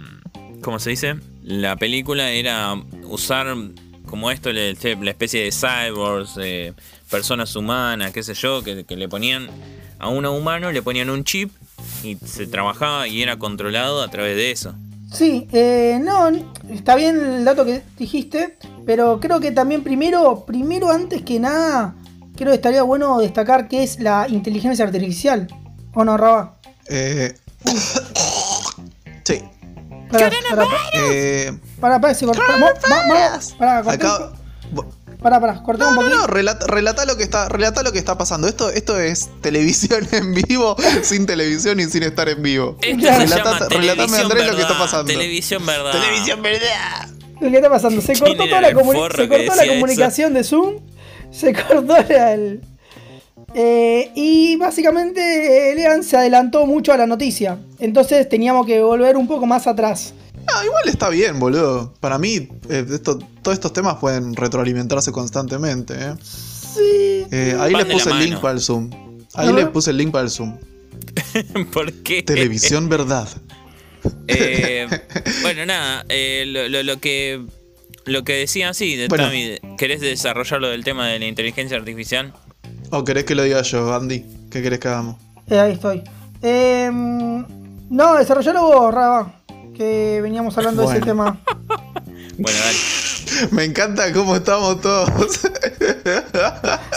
¿cómo 0.61 0.77
se 0.77 0.89
dice? 0.89 1.15
La 1.41 1.77
película 1.77 2.31
era 2.31 2.75
usar 3.05 3.55
como 4.07 4.29
esto, 4.29 4.51
la 4.51 4.71
especie 4.71 5.45
de 5.45 5.51
cyborgs, 5.53 6.37
personas 7.09 7.55
humanas, 7.55 8.11
qué 8.11 8.23
sé 8.23 8.33
yo, 8.33 8.61
que, 8.61 8.83
que 8.83 8.97
le 8.97 9.07
ponían 9.07 9.47
a 9.99 10.09
uno 10.09 10.33
humano, 10.35 10.69
le 10.69 10.81
ponían 10.81 11.09
un 11.09 11.23
chip 11.23 11.49
y 12.03 12.17
se 12.17 12.45
trabajaba 12.45 13.07
y 13.07 13.21
era 13.21 13.39
controlado 13.39 14.03
a 14.03 14.09
través 14.09 14.35
de 14.35 14.51
eso. 14.51 14.75
Sí, 15.13 15.47
eh, 15.53 15.97
no, 16.03 16.27
está 16.69 16.95
bien 16.95 17.21
el 17.21 17.45
dato 17.45 17.63
que 17.63 17.83
dijiste, 17.97 18.57
pero 18.85 19.21
creo 19.21 19.39
que 19.39 19.51
también 19.51 19.81
primero, 19.81 20.43
primero 20.45 20.89
antes 20.89 21.21
que 21.21 21.39
nada, 21.39 21.95
creo 22.35 22.49
que 22.49 22.55
estaría 22.55 22.83
bueno 22.83 23.19
destacar 23.19 23.67
que 23.67 23.83
es 23.83 23.99
la 23.99 24.27
inteligencia 24.29 24.85
artificial. 24.85 25.47
¿O 25.93 26.03
no, 26.05 26.17
Raba? 26.17 26.55
Eh, 26.87 27.33
sí. 29.23 29.41
Para, 30.11 30.29
para, 30.49 30.65
Eh, 30.93 31.51
para, 31.79 32.01
para, 32.01 32.13
Para, 33.57 33.81
un- 33.81 34.41
para, 35.21 35.39
para, 35.39 35.63
corté 35.63 35.83
un 35.85 35.89
No, 35.89 35.95
no, 35.95 36.01
poquito. 36.01 36.17
no, 36.21 36.27
relata, 36.27 36.65
relata 36.67 37.05
lo 37.05 37.15
que 37.15 37.23
está, 37.23 37.47
relata 37.47 37.83
lo 37.83 37.91
que 37.91 37.99
está 37.99 38.17
pasando. 38.17 38.47
Esto, 38.47 38.69
esto 38.71 38.99
es 38.99 39.29
televisión 39.41 40.07
en 40.11 40.33
vivo, 40.33 40.75
sin 41.03 41.25
televisión 41.25 41.79
y 41.79 41.83
sin 41.85 42.03
estar 42.03 42.27
en 42.27 42.41
vivo. 42.41 42.77
Esto 42.81 42.97
Claro. 42.99 43.27
se 43.27 43.35
Relata- 43.35 43.43
llama 43.43 43.59
relatame, 43.69 43.85
televisión 43.85 44.21
Andrés, 44.23 44.45
lo 44.47 44.55
que 44.55 44.61
está 44.61 44.73
verdad, 44.73 44.79
pasando. 44.85 45.13
Televisión 45.13 45.65
verdad. 45.65 45.93
verdad. 46.41 47.09
¿Qué 47.39 47.55
está 47.55 47.69
pasando? 47.69 48.01
Se 48.01 48.13
¿Quién 48.13 48.19
cortó 48.37 48.45
toda 48.49 48.61
la, 48.61 48.71
comuni- 48.71 49.11
se 49.15 49.17
que 49.29 49.29
cortó 49.29 49.55
la 49.55 49.67
comunicación 49.67 50.33
de 50.33 50.43
Zoom. 50.43 50.75
Se 51.31 51.53
cortó 51.67 51.97
el. 51.97 52.61
Eh, 53.53 54.11
y 54.15 54.55
básicamente 54.57 55.71
eh, 55.71 55.75
Lean 55.75 56.03
se 56.03 56.15
adelantó 56.17 56.65
mucho 56.65 56.93
a 56.93 56.97
la 56.97 57.05
noticia. 57.07 57.59
Entonces 57.79 58.27
teníamos 58.29 58.65
que 58.65 58.81
volver 58.81 59.17
un 59.17 59.27
poco 59.27 59.45
más 59.45 59.67
atrás. 59.67 60.13
Ah, 60.47 60.63
igual 60.65 60.83
está 60.87 61.09
bien, 61.09 61.39
boludo. 61.39 61.93
Para 61.99 62.17
mí, 62.17 62.47
eh, 62.69 62.85
esto, 62.91 63.19
todos 63.41 63.55
estos 63.55 63.73
temas 63.73 63.95
pueden 63.97 64.35
retroalimentarse 64.35 65.11
constantemente. 65.11 65.93
¿eh? 65.97 66.13
Sí. 66.21 67.25
Eh, 67.31 67.55
ahí 67.59 67.73
Van 67.73 67.87
le 67.87 67.93
puse 67.93 68.09
el 68.09 68.19
link 68.19 68.39
para 68.39 68.53
el 68.53 68.61
Zoom. 68.61 68.89
Ahí 69.33 69.49
A 69.49 69.51
le 69.51 69.65
puse 69.67 69.91
el 69.91 69.97
link 69.97 70.11
para 70.11 70.23
el 70.23 70.29
Zoom. 70.29 70.57
¿Por 71.73 71.91
qué? 72.03 72.23
Televisión 72.23 72.89
verdad. 72.89 73.27
Eh, 74.27 74.87
bueno, 75.41 75.65
nada, 75.65 76.05
eh, 76.09 76.43
lo, 76.47 76.67
lo- 76.69 76.83
lo 76.83 76.99
que 76.99 77.41
lo 78.05 78.23
que 78.23 78.33
decía, 78.33 78.73
sí, 78.73 78.95
de 78.95 79.07
Bueno. 79.07 79.25
Tami, 79.25 79.57
¿querés 79.77 80.01
desarrollar 80.01 80.61
lo 80.61 80.69
del 80.69 80.83
tema 80.83 81.07
de 81.07 81.19
la 81.19 81.25
inteligencia 81.25 81.77
artificial? 81.77 82.33
¿O 82.89 83.03
querés 83.03 83.25
que 83.25 83.35
lo 83.35 83.43
diga 83.43 83.61
yo, 83.61 83.93
Andy? 83.93 84.25
¿Qué 84.49 84.61
querés 84.61 84.79
que 84.79 84.87
hagamos? 84.87 85.17
Eh, 85.47 85.59
ahí 85.59 85.73
estoy. 85.73 86.03
Eh, 86.41 86.89
no, 86.91 88.15
desarrollalo 88.15 88.63
vos, 88.63 88.93
Raba. 88.93 89.33
Que 89.75 90.19
veníamos 90.21 90.57
hablando 90.57 90.87
de 90.87 90.97
ese 90.97 91.05
tema. 91.05 91.39
Bueno, 92.37 92.57
dale. 92.57 92.77
Me 93.51 93.63
encanta 93.65 94.11
cómo 94.13 94.35
estamos 94.35 94.81
todos. 94.81 95.09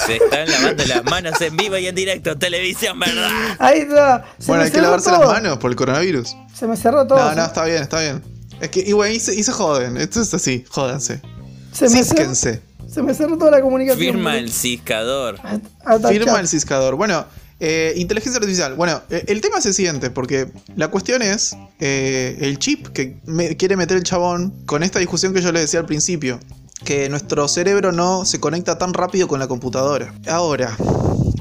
Se 0.06 0.16
están 0.16 0.50
lavando 0.50 0.84
las 0.86 1.04
manos 1.04 1.40
en 1.40 1.56
vivo 1.56 1.76
y 1.76 1.86
en 1.86 1.94
directo, 1.94 2.36
televisión, 2.36 2.98
¿verdad? 2.98 3.30
Ahí 3.58 3.80
está. 3.80 4.24
Se 4.38 4.46
bueno, 4.46 4.64
hay 4.64 4.70
que 4.70 4.80
lavarse 4.80 5.10
todo. 5.10 5.20
las 5.20 5.28
manos 5.28 5.58
por 5.58 5.70
el 5.70 5.76
coronavirus. 5.76 6.36
Se 6.54 6.66
me 6.66 6.76
cerró 6.76 7.06
todo. 7.06 7.18
No, 7.18 7.34
no, 7.34 7.44
está 7.44 7.64
bien, 7.64 7.82
está 7.82 8.00
bien. 8.00 8.22
Es 8.60 8.68
que, 8.70 8.80
y 8.86 8.92
bueno, 8.92 9.14
y 9.14 9.20
se, 9.20 9.34
y 9.34 9.42
se 9.42 9.52
joden. 9.52 9.96
Esto 9.96 10.20
es 10.20 10.32
así, 10.34 10.64
jódanse. 10.68 11.20
se, 11.72 11.84
me 11.84 11.90
cerró, 11.90 12.04
Císquense. 12.04 12.60
se 12.90 13.02
me 13.02 13.14
cerró 13.14 13.36
toda 13.36 13.50
la 13.50 13.60
comunicación. 13.60 13.98
Firma 14.14 14.36
el 14.38 14.50
ciscador. 14.52 15.38
Firma 16.08 16.40
el 16.40 16.48
ciscador. 16.48 16.94
Bueno, 16.96 17.26
eh, 17.60 17.92
inteligencia 17.96 18.38
artificial. 18.38 18.74
Bueno, 18.74 19.02
eh, 19.10 19.24
el 19.28 19.40
tema 19.40 19.58
es 19.58 19.66
el 19.66 19.74
siguiente, 19.74 20.10
porque 20.10 20.48
la 20.76 20.88
cuestión 20.88 21.22
es 21.22 21.56
eh, 21.80 22.36
el 22.40 22.58
chip 22.58 22.88
que 22.88 23.16
me- 23.26 23.56
quiere 23.56 23.76
meter 23.76 23.96
el 23.96 24.02
chabón 24.02 24.52
con 24.66 24.82
esta 24.82 24.98
discusión 24.98 25.32
que 25.34 25.40
yo 25.42 25.52
les 25.52 25.62
decía 25.62 25.80
al 25.80 25.86
principio. 25.86 26.38
Que 26.84 27.08
nuestro 27.08 27.48
cerebro 27.48 27.92
no 27.92 28.26
se 28.26 28.40
conecta 28.40 28.76
tan 28.76 28.92
rápido 28.92 29.26
con 29.26 29.40
la 29.40 29.46
computadora. 29.48 30.12
Ahora, 30.28 30.76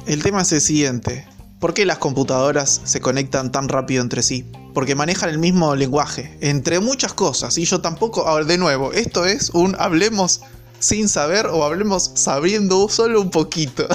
el 0.08 0.24
tema 0.24 0.42
es 0.44 0.52
el 0.54 0.62
siguiente. 0.62 1.28
¿Por 1.64 1.74
qué 1.74 1.86
las 1.86 1.98
computadoras 1.98 2.82
se 2.84 3.00
conectan 3.00 3.50
tan 3.50 3.70
rápido 3.70 4.02
entre 4.02 4.22
sí? 4.22 4.44
Porque 4.74 4.96
manejan 4.96 5.30
el 5.30 5.38
mismo 5.38 5.78
lenguaje, 5.78 6.38
entre 6.42 6.82
muchas 6.82 7.14
cosas. 7.14 7.58
Y 7.58 7.64
yo 7.64 7.80
tampoco, 7.80 8.28
ahora 8.28 8.44
de 8.44 8.58
nuevo, 8.58 8.92
esto 8.92 9.24
es 9.24 9.50
un 9.52 9.74
hablemos 9.80 10.42
sin 10.80 11.08
saber 11.08 11.46
o 11.46 11.64
hablemos 11.64 12.12
sabiendo 12.16 12.90
solo 12.90 13.22
un 13.22 13.30
poquito. 13.30 13.88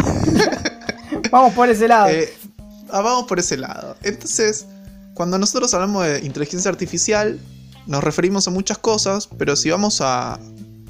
Vamos 1.30 1.52
por 1.52 1.68
ese 1.68 1.88
lado. 1.88 2.08
Eh, 2.08 2.32
ah, 2.90 3.02
vamos 3.02 3.26
por 3.26 3.38
ese 3.38 3.58
lado. 3.58 3.96
Entonces, 4.02 4.64
cuando 5.12 5.38
nosotros 5.38 5.74
hablamos 5.74 6.06
de 6.06 6.24
inteligencia 6.24 6.70
artificial, 6.70 7.38
nos 7.86 8.02
referimos 8.02 8.48
a 8.48 8.50
muchas 8.50 8.78
cosas, 8.78 9.28
pero 9.36 9.56
si 9.56 9.68
vamos 9.68 10.00
a, 10.00 10.40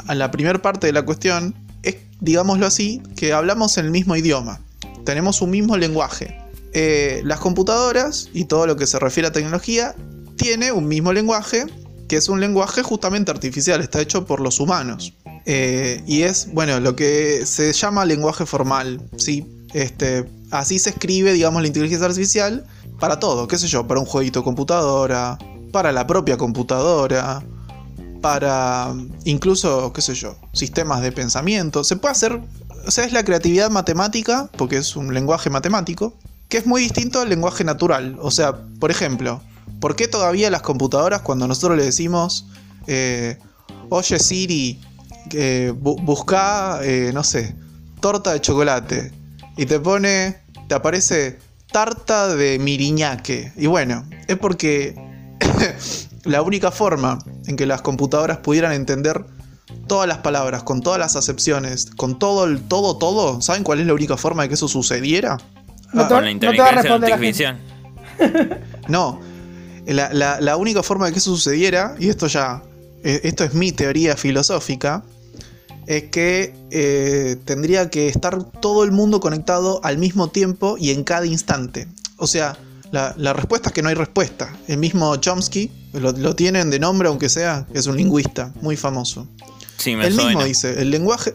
a 0.07 0.15
la 0.15 0.31
primera 0.31 0.63
parte 0.63 0.87
de 0.87 0.93
la 0.93 1.05
cuestión, 1.05 1.57
es, 1.83 1.97
digámoslo 2.21 2.67
así, 2.67 3.03
que 3.17 3.33
hablamos 3.33 3.77
en 3.79 3.87
el 3.87 3.91
mismo 3.91 4.15
idioma. 4.15 4.61
Tenemos 5.05 5.43
un 5.43 5.51
mismo 5.51 5.77
lenguaje. 5.77 6.48
Eh, 6.73 7.23
las 7.25 7.41
computadoras 7.41 8.29
y 8.33 8.45
todo 8.45 8.67
lo 8.67 8.77
que 8.77 8.87
se 8.87 8.99
refiere 8.99 9.29
a 9.29 9.33
tecnología 9.33 9.95
tiene 10.37 10.73
un 10.73 10.87
mismo 10.87 11.13
lenguaje, 11.13 11.67
que 12.09 12.17
es 12.17 12.29
un 12.29 12.41
lenguaje 12.41 12.83
justamente 12.83 13.31
artificial, 13.31 13.81
está 13.81 14.01
hecho 14.01 14.25
por 14.27 14.41
los 14.41 14.61
humanos. 14.61 15.15
Eh, 15.47 16.03
y 16.07 16.23
es, 16.23 16.53
bueno, 16.53 16.79
lo 16.81 16.95
que 16.95 17.47
se 17.47 17.73
llama 17.73 18.05
lenguaje 18.05 18.45
formal, 18.47 19.01
¿sí? 19.17 19.47
Este, 19.73 20.25
así 20.51 20.79
se 20.79 20.91
escribe, 20.91 21.33
digamos, 21.33 21.63
la 21.63 21.69
inteligencia 21.69 22.07
artificial 22.07 22.67
para 22.99 23.19
todo, 23.19 23.49
qué 23.49 23.59
sé 23.59 23.67
yo, 23.67 23.87
para 23.87 24.01
un 24.01 24.07
jueguito 24.07 24.41
de 24.41 24.45
computadora, 24.45 25.39
para 25.73 25.93
la 25.93 26.07
propia 26.07 26.37
computadora, 26.37 27.43
para 28.21 28.95
incluso, 29.25 29.93
qué 29.93 30.03
sé 30.03 30.15
yo, 30.15 30.37
sistemas 30.53 31.03
de 31.03 31.13
pensamiento. 31.13 31.85
Se 31.85 31.97
puede 31.97 32.13
hacer, 32.13 32.41
o 32.87 32.91
sea, 32.91 33.05
es 33.05 33.13
la 33.13 33.25
creatividad 33.25 33.71
matemática, 33.71 34.51
porque 34.57 34.79
es 34.79 34.97
un 34.97 35.15
lenguaje 35.15 35.51
matemático, 35.51 36.15
que 36.49 36.59
es 36.59 36.67
muy 36.67 36.83
distinto 36.83 37.21
al 37.21 37.29
lenguaje 37.29 37.65
natural. 37.65 38.17
O 38.21 38.31
sea, 38.31 38.55
por 38.81 38.91
ejemplo, 38.91 39.43
¿por 39.81 39.97
qué 39.97 40.09
todavía 40.09 40.51
las 40.51 40.63
computadoras 40.63 41.23
cuando 41.23 41.47
nosotros 41.47 41.77
le 41.79 41.85
decimos, 41.85 42.47
eh, 42.87 43.39
oye 43.91 44.19
Siri, 44.19 44.81
eh, 45.33 45.73
bu- 45.75 46.03
busca, 46.03 46.81
eh, 46.83 47.11
no 47.13 47.23
sé, 47.23 47.55
torta 48.01 48.33
de 48.33 48.41
chocolate, 48.41 49.13
y 49.57 49.67
te 49.67 49.79
pone, 49.81 50.39
te 50.69 50.75
aparece 50.75 51.39
tarta 51.71 52.35
de 52.35 52.59
miriñaque? 52.59 53.53
Y 53.57 53.67
bueno, 53.67 54.09
es 54.27 54.39
porque 54.39 54.95
la 56.25 56.43
única 56.43 56.71
forma 56.71 57.19
en 57.47 57.57
que 57.57 57.67
las 57.67 57.83
computadoras 57.83 58.39
pudieran 58.39 58.73
entender 58.73 59.25
todas 59.87 60.09
las 60.09 60.19
palabras, 60.19 60.63
con 60.63 60.81
todas 60.81 60.99
las 60.99 61.17
acepciones, 61.17 61.87
con 61.97 62.19
todo 62.19 62.45
el 62.45 62.61
todo, 62.63 62.97
todo, 62.97 63.41
¿saben 63.43 63.65
cuál 63.65 63.81
es 63.81 63.87
la 63.87 63.95
única 63.95 64.17
forma 64.17 64.43
de 64.43 64.49
que 64.49 64.55
eso 64.55 64.69
sucediera? 64.69 65.39
No 65.93 66.03
Ah, 66.03 66.09
te- 66.09 66.15
Con 66.15 66.25
la 66.25 66.31
inteligencia 66.31 66.95
artificial. 66.95 67.59
No, 68.89 69.21
la, 69.87 70.13
la- 70.13 70.41
la 70.41 70.57
única 70.57 70.83
forma 70.83 71.07
de 71.07 71.13
que 71.13 71.19
eso 71.19 71.31
sucediera, 71.35 71.95
y 71.99 72.09
esto 72.09 72.27
ya, 72.27 72.63
eh, 73.05 73.21
esto 73.25 73.45
es 73.45 73.55
mi 73.55 73.73
teoría 73.73 74.17
filosófica, 74.17 75.03
es 75.87 76.05
que 76.05 76.55
eh, 76.71 77.37
tendría 77.45 77.89
que 77.91 78.09
estar 78.09 78.43
todo 78.45 78.85
el 78.85 78.93
mundo 78.93 79.21
conectado 79.21 79.81
al 79.85 79.99
mismo 79.99 80.29
tiempo 80.29 80.77
y 80.79 80.91
en 80.91 81.05
cada 81.05 81.27
instante. 81.27 81.87
O 82.17 82.27
sea, 82.27 82.57
la, 82.91 83.15
la 83.17 83.33
respuesta 83.33 83.69
es 83.71 83.75
que 83.75 83.83
no 83.83 83.89
hay 83.89 83.95
respuesta. 83.95 84.55
El 84.67 84.79
mismo 84.79 85.15
Chomsky, 85.17 85.71
lo, 85.95 86.13
lo 86.13 86.35
tienen 86.35 86.69
de 86.71 86.79
nombre 86.79 87.09
aunque 87.09 87.29
sea, 87.29 87.67
es 87.73 87.87
un 87.87 87.97
lingüista 87.97 88.53
muy 88.61 88.77
famoso. 88.77 89.27
Sí, 89.79 89.95
me 89.97 90.07
Él 90.07 90.15
mismo 90.15 90.31
suena. 90.33 90.45
dice, 90.45 90.81
el 90.81 90.91
lenguaje... 90.91 91.35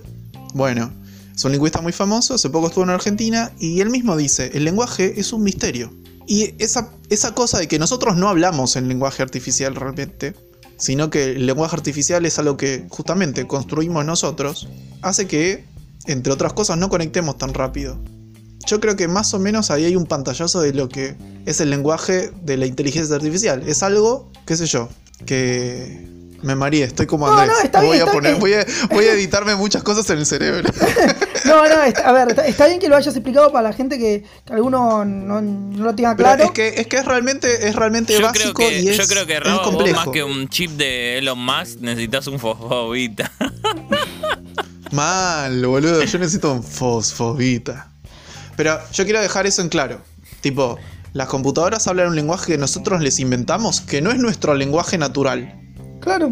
Bueno, 0.53 0.91
es 1.35 1.43
un 1.45 1.51
lingüista 1.51 1.81
muy 1.81 1.91
famoso, 1.93 2.35
hace 2.35 2.49
poco 2.49 2.67
estuvo 2.67 2.83
en 2.83 2.89
Argentina, 2.91 3.51
y 3.59 3.81
él 3.81 3.89
mismo 3.89 4.15
dice, 4.17 4.51
el 4.53 4.65
lenguaje 4.65 5.19
es 5.19 5.33
un 5.33 5.43
misterio. 5.43 5.93
Y 6.27 6.53
esa, 6.59 6.91
esa 7.09 7.33
cosa 7.33 7.59
de 7.59 7.67
que 7.67 7.79
nosotros 7.79 8.15
no 8.15 8.29
hablamos 8.29 8.75
en 8.75 8.87
lenguaje 8.87 9.21
artificial 9.23 9.75
realmente, 9.75 10.35
sino 10.77 11.09
que 11.09 11.31
el 11.31 11.45
lenguaje 11.45 11.75
artificial 11.75 12.25
es 12.25 12.39
algo 12.39 12.57
que 12.57 12.85
justamente 12.89 13.45
construimos 13.47 14.05
nosotros, 14.05 14.67
hace 15.01 15.27
que, 15.27 15.65
entre 16.05 16.31
otras 16.33 16.53
cosas, 16.53 16.77
no 16.77 16.89
conectemos 16.89 17.37
tan 17.37 17.53
rápido. 17.53 17.97
Yo 18.65 18.79
creo 18.79 18.95
que 18.95 19.07
más 19.09 19.33
o 19.33 19.39
menos 19.39 19.71
ahí 19.71 19.83
hay 19.85 19.95
un 19.97 20.05
pantallazo 20.05 20.61
de 20.61 20.73
lo 20.73 20.87
que 20.87 21.15
es 21.45 21.59
el 21.59 21.69
lenguaje 21.69 22.31
de 22.43 22.55
la 22.57 22.65
inteligencia 22.65 23.15
artificial. 23.15 23.61
Es 23.67 23.83
algo, 23.83 24.31
qué 24.45 24.55
sé 24.55 24.65
yo, 24.67 24.87
que 25.25 26.07
me 26.43 26.55
mareé, 26.55 26.83
estoy 26.83 27.05
como 27.05 27.27
No, 27.27 27.33
Andrés. 27.33 27.57
no, 27.57 27.63
está 27.63 27.79
voy, 27.81 27.91
bien, 27.97 28.01
a 28.01 28.05
está 28.05 28.11
poner, 28.13 28.31
bien. 28.31 28.39
voy, 28.41 28.53
a, 28.53 28.65
voy 28.93 29.05
a 29.05 29.13
editarme 29.15 29.55
muchas 29.55 29.83
cosas 29.83 30.09
en 30.09 30.19
el 30.19 30.25
cerebro. 30.25 30.69
No, 31.45 31.67
no, 31.67 31.83
está- 31.83 32.09
a 32.09 32.11
ver, 32.11 32.29
está, 32.29 32.45
está 32.45 32.67
bien 32.67 32.79
que 32.79 32.87
lo 32.89 32.95
hayas 32.95 33.15
explicado 33.15 33.51
para 33.51 33.69
la 33.69 33.73
gente 33.73 33.97
que, 33.97 34.23
que 34.45 34.53
alguno 34.53 35.03
no, 35.05 35.41
no 35.41 35.83
lo 35.83 35.95
tenga 35.95 36.15
Pero 36.15 36.29
claro. 36.29 36.43
es 36.45 36.51
que 36.51 36.67
es 36.69 36.87
que 36.87 36.97
es 36.97 37.05
realmente 37.05 37.67
es 37.67 37.75
realmente 37.75 38.13
Yo 38.13 38.19
creo 38.19 38.31
básico 38.31 38.59
que, 38.61 38.79
y 38.81 38.89
es, 38.89 38.97
yo 38.97 39.07
creo 39.07 39.25
que 39.25 39.39
vos 39.39 39.91
más 39.91 40.07
que 40.09 40.23
un 40.23 40.47
chip 40.49 40.71
de 40.71 41.17
Elon 41.19 41.39
Musk 41.39 41.79
necesitas 41.81 42.27
un 42.27 42.39
fosfobita. 42.39 43.31
Mal, 44.91 45.65
boludo, 45.65 46.03
yo 46.03 46.19
necesito 46.19 46.51
un 46.53 46.63
fosfobita. 46.63 47.89
Pero 48.55 48.79
yo 48.91 49.03
quiero 49.05 49.21
dejar 49.21 49.47
eso 49.47 49.61
en 49.61 49.69
claro. 49.69 50.01
Tipo, 50.41 50.77
las 51.13 51.27
computadoras 51.27 51.87
hablan 51.87 52.09
un 52.09 52.15
lenguaje 52.15 52.51
que 52.53 52.57
nosotros 52.57 53.01
les 53.01 53.19
inventamos, 53.19 53.81
que 53.81 54.01
no 54.01 54.11
es 54.11 54.17
nuestro 54.19 54.53
lenguaje 54.53 54.97
natural. 54.97 55.59
Claro. 55.99 56.31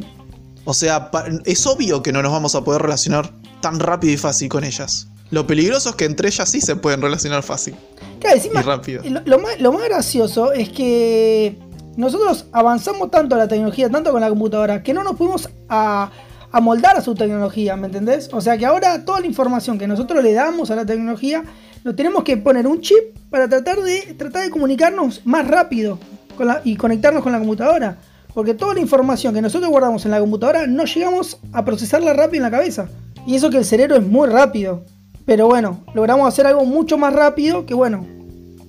O 0.66 0.74
sea, 0.76 1.10
es 1.46 1.66
obvio 1.66 2.04
que 2.04 2.12
no 2.12 2.22
nos 2.22 2.32
vamos 2.32 2.54
a 2.54 2.64
poder 2.64 2.84
relacionar 2.84 3.32
tan 3.62 3.80
rápido 3.80 4.14
y 4.14 4.18
fácil 4.18 4.50
con 4.50 4.64
ellas. 4.64 5.08
Lo 5.30 5.48
peligroso 5.48 5.90
es 5.92 5.96
que 5.96 6.06
entre 6.06 6.28
ellas 6.28 6.50
sí 6.50 6.60
se 6.60 6.76
pueden 6.76 7.02
relacionar 7.02 7.42
fácil. 7.44 7.76
Claro, 8.20 8.36
encima, 8.36 8.60
Y 8.60 8.64
rápido. 8.64 9.02
Lo, 9.06 9.22
lo 9.24 9.40
más, 9.40 9.60
lo 9.62 9.72
más 9.72 9.84
gracioso 9.86 10.52
es 10.52 10.70
que 10.70 11.58
nosotros 11.96 12.46
avanzamos 12.52 13.10
tanto 13.12 13.36
la 13.38 13.48
tecnología, 13.48 13.90
tanto 13.90 14.12
con 14.12 14.20
la 14.22 14.30
computadora, 14.30 14.84
que 14.84 14.94
no 14.94 15.04
nos 15.04 15.16
pudimos 15.16 15.50
a, 15.70 16.12
amoldar 16.52 16.98
a 16.98 17.02
su 17.02 17.16
tecnología, 17.16 17.78
¿me 17.78 17.88
entendés? 17.88 18.30
O 18.34 18.42
sea 18.42 18.58
que 18.58 18.66
ahora 18.66 19.06
toda 19.06 19.22
la 19.22 19.26
información 19.28 19.78
que 19.80 19.88
nosotros 19.88 20.22
le 20.22 20.34
damos 20.34 20.70
a 20.70 20.76
la 20.76 20.86
tecnología, 20.86 21.44
lo 21.84 21.96
tenemos 21.96 22.24
que 22.26 22.36
poner 22.38 22.68
un 22.68 22.82
chip 22.82 23.16
para 23.30 23.48
tratar 23.48 23.80
de, 23.82 24.16
tratar 24.18 24.44
de 24.44 24.50
comunicarnos 24.50 25.22
más 25.26 25.48
rápido 25.48 25.98
con 26.36 26.48
la- 26.48 26.62
y 26.66 26.76
conectarnos 26.76 27.24
con 27.24 27.32
la 27.32 27.40
computadora. 27.40 27.98
Porque 28.34 28.54
toda 28.54 28.74
la 28.74 28.80
información 28.82 29.34
que 29.34 29.42
nosotros 29.42 29.70
guardamos 29.70 30.06
en 30.06 30.12
la 30.12 30.20
computadora 30.20 30.68
no 30.68 30.86
llegamos 30.86 31.38
a 31.54 31.66
procesarla 31.66 32.14
rápido 32.14 32.38
en 32.46 32.52
la 32.52 32.58
cabeza. 32.58 32.88
Y 33.26 33.36
eso 33.36 33.50
que 33.50 33.58
el 33.58 33.66
cerebro 33.66 33.96
es 33.96 34.04
muy 34.04 34.28
rápido. 34.28 34.84
Pero 35.26 35.48
bueno, 35.48 35.84
logramos 35.94 36.28
hacer 36.28 36.48
algo 36.48 36.66
mucho 36.66 36.98
más 36.98 37.14
rápido 37.14 37.66
que 37.66 37.74
bueno, 37.74 38.06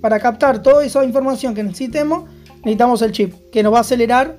para 0.01 0.21
captar 0.21 0.62
toda 0.62 0.85
esa 0.85 1.05
información 1.05 1.55
que 1.55 1.62
necesitemos, 1.62 2.29
necesitamos 2.57 3.01
el 3.03 3.12
chip, 3.12 3.35
que 3.51 3.62
nos 3.62 3.73
va 3.73 3.79
a 3.79 3.81
acelerar 3.83 4.38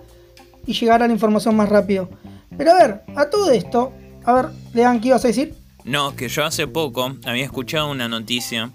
y 0.65 0.73
llegar 0.73 1.01
a 1.01 1.07
la 1.07 1.13
información 1.13 1.55
más 1.55 1.69
rápido. 1.69 2.09
Pero 2.57 2.71
a 2.71 2.75
ver, 2.75 3.01
a 3.15 3.29
todo 3.29 3.51
esto, 3.51 3.91
a 4.23 4.33
ver, 4.33 4.45
Lean, 4.73 5.01
¿qué 5.01 5.09
ibas 5.09 5.25
a 5.25 5.29
decir? 5.29 5.55
No, 5.83 6.15
que 6.15 6.29
yo 6.29 6.45
hace 6.45 6.67
poco 6.67 7.15
había 7.25 7.43
escuchado 7.43 7.89
una 7.89 8.07
noticia 8.07 8.71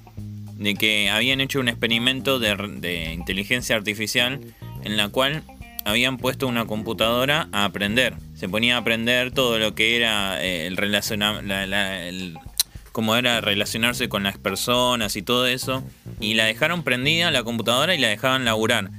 de 0.57 0.75
que 0.75 1.09
habían 1.09 1.41
hecho 1.41 1.61
un 1.61 1.69
experimento 1.69 2.39
de, 2.39 2.57
de 2.81 3.13
inteligencia 3.13 3.77
artificial 3.77 4.41
en 4.85 4.97
la 4.97 5.09
cual 5.09 5.45
habían 5.85 6.19
puesto 6.19 6.47
una 6.47 6.67
computadora 6.67 7.49
a 7.53 7.65
aprender. 7.65 8.15
Se 8.39 8.49
ponía 8.49 8.77
a 8.77 8.79
aprender 8.79 9.33
todo 9.33 9.59
lo 9.59 9.75
que 9.75 9.97
era 9.97 10.41
eh, 10.45 10.69
el 10.69 12.39
cómo 12.93 13.17
era 13.17 13.41
relacionarse 13.41 14.09
con 14.09 14.23
las 14.23 14.39
personas 14.39 15.17
y 15.17 15.23
todo 15.23 15.49
eso. 15.49 15.83
Y 16.21 16.35
la 16.35 16.45
dejaron 16.45 16.85
prendida 16.85 17.33
la 17.33 17.43
computadora 17.43 17.97
y 17.97 17.99
la 17.99 18.07
dejaban 18.07 18.45
laburar. 18.45 18.91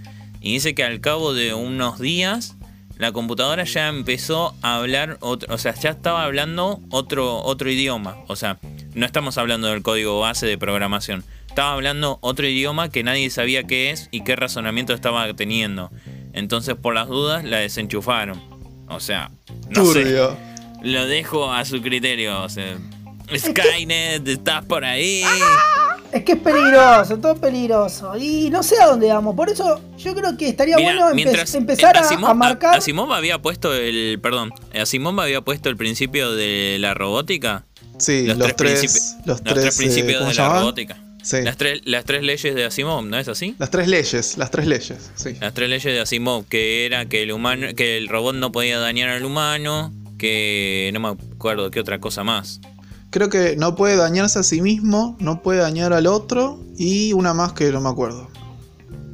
Y 0.41 0.53
dice 0.53 0.75
que 0.75 0.83
al 0.83 0.99
cabo 0.99 1.33
de 1.33 1.53
unos 1.53 1.99
días 1.99 2.57
la 2.97 3.13
computadora 3.13 3.63
ya 3.63 3.87
empezó 3.87 4.55
a 4.61 4.75
hablar 4.75 5.17
otro, 5.21 5.55
o 5.55 5.57
sea, 5.57 5.73
ya 5.73 5.91
estaba 5.91 6.25
hablando 6.25 6.81
otro 6.89 7.37
otro 7.37 7.71
idioma, 7.71 8.17
o 8.27 8.35
sea, 8.35 8.57
no 8.93 9.05
estamos 9.05 9.37
hablando 9.37 9.69
del 9.69 9.83
código 9.83 10.19
base 10.19 10.47
de 10.47 10.57
programación. 10.57 11.23
Estaba 11.47 11.73
hablando 11.73 12.19
otro 12.21 12.45
idioma 12.45 12.89
que 12.89 13.03
nadie 13.03 13.29
sabía 13.29 13.63
qué 13.63 13.91
es 13.91 14.09
y 14.11 14.25
qué 14.25 14.35
razonamiento 14.35 14.93
estaba 14.93 15.33
teniendo. 15.33 15.91
Entonces, 16.33 16.75
por 16.75 16.93
las 16.93 17.07
dudas, 17.07 17.45
la 17.45 17.57
desenchufaron. 17.57 18.48
O 18.89 18.99
sea, 18.99 19.29
no 19.69 19.85
sé. 19.85 20.01
Turbio. 20.03 20.37
Lo 20.83 21.05
dejo 21.05 21.51
a 21.51 21.63
su 21.65 21.81
criterio. 21.81 22.41
O 22.43 22.49
sea, 22.49 22.77
Skynet, 23.37 24.27
estás 24.27 24.65
por 24.65 24.83
ahí. 24.85 25.23
Es 26.11 26.23
que 26.23 26.31
es 26.31 26.39
peligroso, 26.39 27.17
todo 27.19 27.35
peligroso. 27.35 28.17
Y 28.17 28.49
no 28.49 28.63
sé 28.63 28.81
a 28.81 28.87
dónde 28.87 29.07
vamos. 29.09 29.35
Por 29.35 29.49
eso 29.49 29.79
yo 29.97 30.15
creo 30.15 30.35
que 30.37 30.49
estaría 30.49 30.75
bueno 30.77 31.09
empe- 31.09 31.13
mientras 31.15 31.53
empezar 31.53 31.95
a, 31.95 31.99
Asimov, 31.99 32.29
a 32.31 32.33
marcar. 32.33 32.75
Asimov 32.77 33.13
había 33.13 33.39
puesto 33.39 33.73
el, 33.75 34.19
perdón, 34.21 34.51
Asimov 34.73 35.19
había 35.21 35.41
puesto 35.41 35.69
el 35.69 35.77
principio 35.77 36.31
de 36.31 36.77
la 36.79 36.95
robótica. 36.95 37.65
Sí, 37.99 38.25
los, 38.25 38.37
tres, 38.55 38.81
principi- 38.81 39.17
los 39.17 39.27
los 39.27 39.43
tres, 39.43 39.55
tres 39.61 39.77
principios 39.77 40.15
eh, 40.15 40.17
¿cómo 40.19 40.29
de 40.31 40.35
la 40.37 40.49
robótica. 40.59 40.97
Sí. 41.21 41.41
Las 41.41 41.57
tres, 41.57 41.81
las 41.85 42.05
tres 42.05 42.23
leyes 42.23 42.55
de 42.55 42.65
Asimov, 42.65 43.03
¿no 43.03 43.17
es 43.17 43.27
así? 43.27 43.55
Las 43.59 43.69
tres 43.69 43.87
leyes, 43.87 44.37
las 44.37 44.51
tres 44.51 44.67
leyes, 44.67 45.11
sí. 45.15 45.35
Las 45.39 45.53
tres 45.53 45.69
leyes 45.69 45.93
de 45.93 45.99
Asimov, 45.99 46.45
que 46.45 46.85
era 46.85 47.07
que 47.07 47.23
el 47.23 47.31
humano, 47.31 47.67
que 47.75 47.97
el 47.97 48.07
robot 48.07 48.35
no 48.35 48.51
podía 48.51 48.79
dañar 48.79 49.09
al 49.09 49.25
humano, 49.25 49.93
que 50.17 50.91
no 50.93 50.99
me 50.99 51.09
acuerdo 51.09 51.71
qué 51.71 51.79
otra 51.79 51.99
cosa 51.99 52.23
más. 52.23 52.61
Creo 53.09 53.29
que 53.29 53.55
no 53.57 53.75
puede 53.75 53.95
dañarse 53.95 54.39
a 54.39 54.43
sí 54.43 54.61
mismo, 54.61 55.17
no 55.19 55.41
puede 55.41 55.59
dañar 55.59 55.93
al 55.93 56.05
otro 56.05 56.59
y 56.77 57.13
una 57.13 57.33
más 57.33 57.53
que 57.53 57.71
no 57.71 57.81
me 57.81 57.89
acuerdo. 57.89 58.29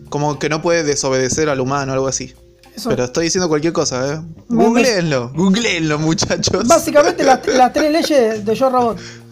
Como 0.10 0.38
que 0.38 0.50
no 0.50 0.62
puede 0.62 0.84
desobedecer 0.84 1.50
al 1.50 1.62
humano, 1.62 1.94
algo 1.94 2.08
así. 2.08 2.34
Eso. 2.76 2.90
Pero 2.90 3.06
estoy 3.06 3.26
diciendo 3.26 3.48
cualquier 3.48 3.72
cosa, 3.72 4.14
¿eh? 4.14 4.22
Googleenlo, 4.50 5.32
googleenlo, 5.34 5.98
muchachos. 5.98 6.68
Básicamente 6.68 7.24
las, 7.24 7.48
las 7.48 7.72
tres 7.72 7.90
leyes 7.90 8.46
de 8.46 8.56
Yo 8.56 8.70
Robot. 8.70 9.00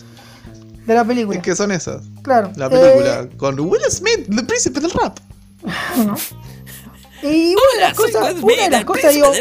De 0.85 0.93
la 0.93 1.05
película. 1.05 1.41
¿Qué 1.41 1.55
son 1.55 1.71
esas? 1.71 2.03
Claro. 2.21 2.51
La 2.55 2.69
película 2.69 3.21
Eh, 3.21 3.29
con 3.37 3.59
Will 3.59 3.81
Smith, 3.89 4.27
el 4.29 4.45
príncipe 4.45 4.79
del 4.79 4.91
rap. 4.91 5.17
y 7.23 7.53
una 7.53 7.61
de 7.75 7.81
las 7.81 7.93
cosas, 7.93 8.35
una 8.41 8.63
de 8.63 8.69
las 8.69 8.83
cosas, 8.85 9.13
digo, 9.13 9.31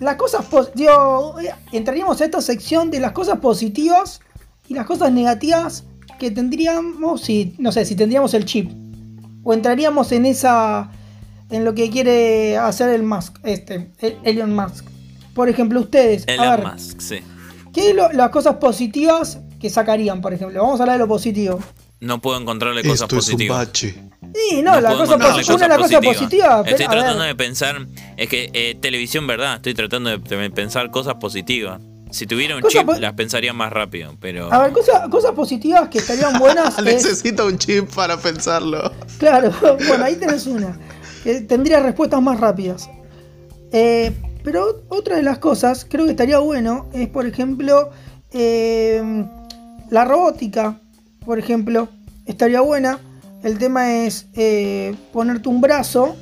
las 0.00 0.16
cosas, 0.16 0.44
digo, 0.74 1.36
eh, 1.40 1.54
entraríamos 1.72 2.20
a 2.20 2.24
esta 2.24 2.40
sección 2.40 2.90
de 2.90 2.98
las 3.00 3.12
cosas 3.12 3.38
positivas 3.38 4.20
y 4.68 4.74
las 4.74 4.84
cosas 4.86 5.12
negativas 5.12 5.84
que 6.18 6.30
tendríamos 6.32 7.20
si, 7.22 7.54
no 7.58 7.70
sé, 7.70 7.84
si 7.84 7.94
tendríamos 7.94 8.34
el 8.34 8.44
chip. 8.44 8.70
O 9.44 9.52
entraríamos 9.52 10.10
en 10.12 10.26
esa, 10.26 10.90
en 11.50 11.64
lo 11.64 11.74
que 11.74 11.90
quiere 11.90 12.56
hacer 12.56 12.88
el 12.88 13.02
Musk, 13.04 13.36
este, 13.44 13.92
el 14.00 14.16
Elon 14.24 14.54
Musk. 14.54 14.86
Por 15.34 15.48
ejemplo, 15.48 15.80
ustedes, 15.80 16.26
a 16.26 16.32
Elon 16.32 16.50
ver, 16.50 16.72
Musk, 16.72 17.00
sí. 17.00 17.16
¿qué 17.72 17.90
es 17.90 17.94
lo- 17.96 18.10
las 18.12 18.30
cosas 18.30 18.56
positivas 18.56 19.38
que 19.64 19.70
sacarían, 19.70 20.20
por 20.20 20.34
ejemplo? 20.34 20.60
Vamos 20.62 20.78
a 20.78 20.82
hablar 20.82 20.96
de 20.96 21.04
lo 21.04 21.08
positivo. 21.08 21.58
No 22.00 22.20
puedo 22.20 22.38
encontrarle 22.38 22.82
cosas 22.82 23.04
Esto 23.04 23.16
es 23.16 23.28
un 23.28 23.32
positivas. 23.32 23.66
bache. 23.66 23.94
Sí, 24.34 24.60
no, 24.62 24.78
la 24.78 24.90
puedo 24.90 24.98
cosa 25.00 25.04
encontrarle 25.14 25.42
posi- 25.42 25.54
una 25.54 25.62
de 25.62 25.68
las 25.68 25.78
cosas 25.78 26.00
positivas. 26.04 26.60
pero, 26.64 26.76
Estoy 26.76 26.86
tratando 26.94 27.24
de 27.24 27.34
pensar. 27.34 27.86
Es 28.18 28.28
que 28.28 28.50
eh, 28.52 28.76
televisión, 28.78 29.26
verdad. 29.26 29.54
Estoy 29.56 29.72
tratando 29.72 30.10
de, 30.10 30.50
pensar 30.50 30.90
cosas 30.90 31.14
positivas. 31.14 31.80
Si 32.10 32.26
tuviera 32.26 32.56
un 32.56 32.60
Cosa 32.60 32.80
chip, 32.80 32.88
las 33.00 33.14
pensaría 33.14 33.54
más 33.54 33.72
rápido. 33.72 34.14
Pero. 34.20 34.52
A 34.52 34.58
ver, 34.64 34.72
cosas, 34.72 35.08
cosas 35.08 35.32
positivas 35.32 35.88
que 35.88 35.96
estarían 35.96 36.38
buenas 36.38 36.76
es, 36.78 36.84
Necesito 36.84 37.46
un 37.46 37.56
chip 37.56 37.88
para 37.94 38.18
pensarlo. 38.18 38.92
Claro, 39.18 39.50
bueno, 39.88 40.04
ahí 40.04 40.16
tenés 40.16 40.46
una. 40.46 40.78
Que 41.22 41.40
tendría 41.40 41.80
respuestas 41.80 42.20
más 42.20 42.38
rápidas. 42.38 42.90
Eh, 43.72 44.12
pero 44.42 44.82
otra 44.90 45.16
de 45.16 45.22
las 45.22 45.38
cosas, 45.38 45.86
creo 45.88 46.04
que 46.04 46.10
estaría 46.10 46.38
bueno, 46.38 46.90
es 46.92 47.08
por 47.08 47.24
ejemplo, 47.24 47.90
eh, 48.30 49.24
la 49.94 50.04
robótica, 50.04 50.80
por 51.24 51.38
ejemplo, 51.38 51.88
estaría 52.26 52.60
buena. 52.60 52.98
El 53.44 53.58
tema 53.58 53.94
es 54.04 54.26
eh, 54.34 54.94
ponerte 55.12 55.48
un 55.48 55.60
brazo 55.60 56.16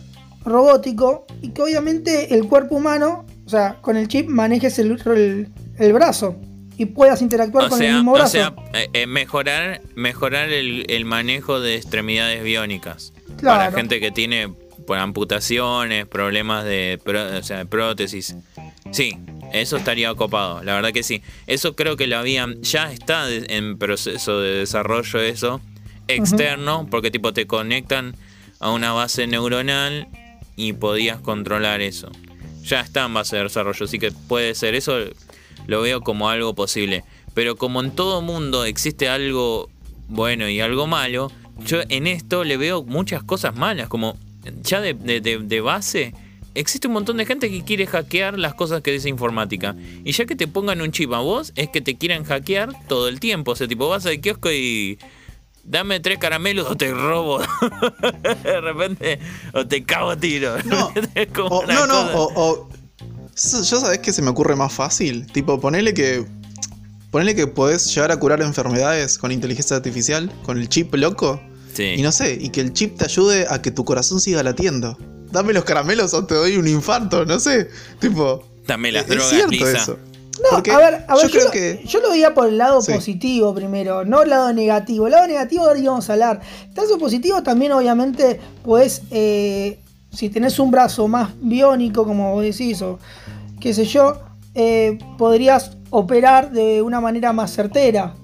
robótico 0.45 1.25
y 1.41 1.49
que 1.51 1.63
obviamente 1.63 2.35
el 2.35 2.47
cuerpo 2.49 2.77
humano, 2.77 3.25
o 3.47 3.49
sea, 3.49 3.77
con 3.81 3.97
el 3.97 4.09
chip 4.09 4.29
manejes 4.29 4.79
el, 4.79 5.01
el- 5.07 5.49
el 5.79 5.93
brazo 5.95 6.37
y 6.77 6.85
puedas 6.87 7.23
interactuar 7.23 7.65
O 7.67 7.69
con 7.71 7.83
el 7.83 7.95
mismo 7.95 8.13
o 8.13 8.15
brazo. 8.15 8.33
sea, 8.33 8.55
eh, 8.75 8.89
eh, 8.93 9.07
mejorar, 9.07 9.81
mejorar 9.95 10.51
el, 10.51 10.85
el 10.91 11.05
manejo 11.05 11.61
de 11.61 11.77
extremidades 11.77 12.43
biónicas. 12.43 13.13
Claro. 13.39 13.59
Para 13.71 13.73
gente 13.73 14.01
que 14.01 14.11
tiene 14.11 14.53
por 14.87 14.99
amputaciones, 14.99 16.07
problemas 16.07 16.65
de, 16.65 16.99
pró- 17.05 17.39
o 17.39 17.43
sea, 17.43 17.65
prótesis. 17.65 18.37
Sí, 18.93 19.17
eso 19.53 19.77
estaría 19.77 20.15
copado, 20.15 20.63
la 20.63 20.75
verdad 20.75 20.93
que 20.93 21.03
sí. 21.03 21.23
Eso 21.47 21.75
creo 21.75 21.97
que 21.97 22.07
lo 22.07 22.19
habían, 22.19 22.63
ya 22.63 22.93
está 22.93 23.27
en 23.31 23.79
proceso 23.79 24.41
de 24.41 24.51
desarrollo 24.59 25.21
eso, 25.21 25.61
externo, 26.09 26.87
porque 26.91 27.11
tipo 27.11 27.33
te 27.33 27.47
conectan 27.47 28.15
a 28.61 28.71
una 28.71 28.93
base 28.93 29.27
neuronal 29.27 30.09
y 30.57 30.73
podías 30.75 31.19
controlar 31.21 31.81
eso. 31.81 32.11
Ya 32.65 32.81
está 32.81 33.07
en 33.07 33.15
base 33.15 33.37
de 33.37 33.43
desarrollo, 33.45 33.85
así 33.85 33.99
que 33.99 34.13
puede 34.13 34.55
ser, 34.55 34.75
eso 34.75 34.99
lo 35.67 35.81
veo 35.83 36.01
como 36.03 36.29
algo 36.29 36.55
posible. 36.55 37.05
Pero 37.35 37.57
como 37.57 37.81
en 37.83 37.91
todo 37.93 38.21
mundo 38.23 38.65
existe 38.65 39.09
algo 39.09 39.69
bueno 40.09 40.49
y 40.49 40.61
algo 40.61 40.87
malo, 40.87 41.33
yo 41.67 41.79
en 41.89 42.07
esto 42.07 42.45
le 42.45 42.57
veo 42.57 42.83
muchas 42.85 43.23
cosas 43.23 43.57
malas, 43.57 43.89
como 43.89 44.17
ya 44.63 44.81
de, 44.81 44.95
de- 44.95 45.21
de- 45.21 45.39
de 45.39 45.61
base 45.61 46.15
existe 46.55 46.87
un 46.87 46.95
montón 46.95 47.17
de 47.17 47.27
gente 47.27 47.51
que 47.51 47.63
quiere 47.65 47.87
hackear 47.87 48.39
las 48.39 48.55
cosas 48.55 48.83
que 48.83 48.91
dice 48.93 49.09
informática. 49.09 49.75
Y 50.05 50.13
ya 50.13 50.25
que 50.27 50.37
te 50.37 50.47
pongan 50.49 50.81
un 50.81 50.91
chip 50.93 51.13
a 51.13 51.19
vos, 51.21 51.53
es 51.57 51.69
que 51.69 51.81
te 51.81 51.97
quieran 51.97 52.25
hackear 52.25 52.71
todo 52.89 53.09
el 53.09 53.21
tiempo. 53.21 53.53
O 53.53 53.57
sea, 53.57 53.69
tipo, 53.69 53.89
vas 53.89 54.07
al 54.07 54.21
kiosco 54.21 54.51
y 54.53 54.99
dame 55.65 56.01
tres 56.01 56.19
caramelos 56.19 56.69
o 56.69 56.77
te 56.77 56.93
robo. 56.93 57.41
de 58.43 58.61
repente, 58.61 59.19
o 59.55 59.67
te 59.67 59.85
cago 59.85 60.11
a 60.11 60.17
tiro. 60.17 60.57
No, 60.65 60.87
o, 61.49 61.67
no, 61.67 62.01
o, 62.15 62.33
o- 62.51 62.69
Yo 63.35 63.63
sabés 63.81 63.99
que 64.01 64.13
se 64.13 64.23
me 64.23 64.31
ocurre 64.31 64.57
más 64.57 64.73
fácil. 64.73 65.27
Tipo, 65.33 65.61
ponele 65.61 65.95
que. 65.95 66.25
Ponele 67.11 67.35
que 67.35 67.47
podés 67.47 67.95
llegar 67.95 68.11
a 68.11 68.17
curar 68.19 68.41
enfermedades 68.41 69.19
con 69.19 69.33
inteligencia 69.33 69.77
artificial, 69.77 70.33
con 70.45 70.57
el 70.59 70.69
chip 70.71 70.95
loco. 70.95 71.43
Sí. 71.75 71.95
Y 71.97 72.03
no 72.03 72.11
sé, 72.11 72.39
y 72.41 72.49
que 72.49 72.63
el 72.63 72.73
chip 72.73 72.97
te 72.97 73.05
ayude 73.05 73.47
a 73.51 73.61
que 73.61 73.71
tu 73.71 73.85
corazón 73.85 74.19
siga 74.19 74.43
latiendo. 74.43 74.97
Dame 75.33 75.53
los 75.53 75.65
caramelos 75.65 76.13
o 76.15 76.25
te 76.27 76.35
doy 76.35 76.57
un 76.57 76.69
infarto, 76.69 77.25
no 77.25 77.39
sé. 77.41 77.69
Tipo. 77.99 78.45
Dame 78.67 78.93
las 78.93 79.03
es 79.05 79.09
drogas, 79.09 79.29
cierto 79.31 79.51
Lisa. 79.51 79.71
eso. 79.73 79.99
No, 80.43 80.49
Porque 80.51 80.71
a 80.73 80.79
ver, 80.79 81.05
a 81.09 81.15
ver, 81.15 81.23
yo 81.25 81.29
yo, 81.29 81.31
creo 81.31 81.45
lo, 81.47 81.51
que. 81.51 81.83
yo 81.87 82.01
lo 82.01 82.11
veía 82.11 82.33
por 82.35 82.49
el 82.49 82.59
lado 82.59 82.81
Sí. 82.81 82.93
positivo 82.93 83.55
primero, 83.55 84.05
no 84.05 84.23
el 84.23 84.31
lado 84.31 84.53
negativo. 84.53 85.07
El 85.07 85.13
lado 85.13 85.27
negativo 85.27 85.65
ahora 85.67 85.79
íbamos 85.79 86.09
a 86.09 86.13
hablar. 86.15 86.41
El 86.69 86.75
lado 86.75 86.99
positivo 86.99 87.43
también, 87.43 87.73
obviamente, 87.73 88.41
pues, 88.65 89.03
eh, 89.11 89.79
si 90.13 90.29
tenés 90.31 90.59
un 90.59 90.71
brazo 90.71 91.07
más 91.09 91.31
biónico, 91.41 92.05
como 92.05 92.33
vos 92.33 92.43
decís, 92.43 92.81
o 92.83 92.99
qué 93.61 93.75
sé 93.75 93.85
yo, 93.85 94.21
eh, 94.55 94.99
podrías 95.19 95.73
operar 95.91 96.51
de 96.51 96.83
una 96.83 97.01
manera 97.01 97.33
más 97.33 97.53
certera. 97.53 98.15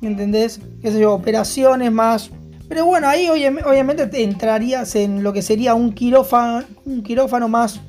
¿Me 0.00 0.08
entendés? 0.08 0.60
Qué 0.82 0.92
sé 0.92 1.00
yo, 1.00 1.14
operaciones 1.14 1.90
más. 1.90 2.30
Pero 2.68 2.86
bueno, 2.86 3.08
ahí 3.08 3.28
obvia- 3.28 3.54
obviamente 3.66 4.06
te 4.06 4.22
entrarías 4.22 4.94
en 4.96 5.22
lo 5.22 5.32
que 5.32 5.42
sería 5.42 5.74
un 5.74 5.92
quirófano, 5.92 6.64
un 6.84 7.02
quirófano 7.02 7.48
más 7.48 7.80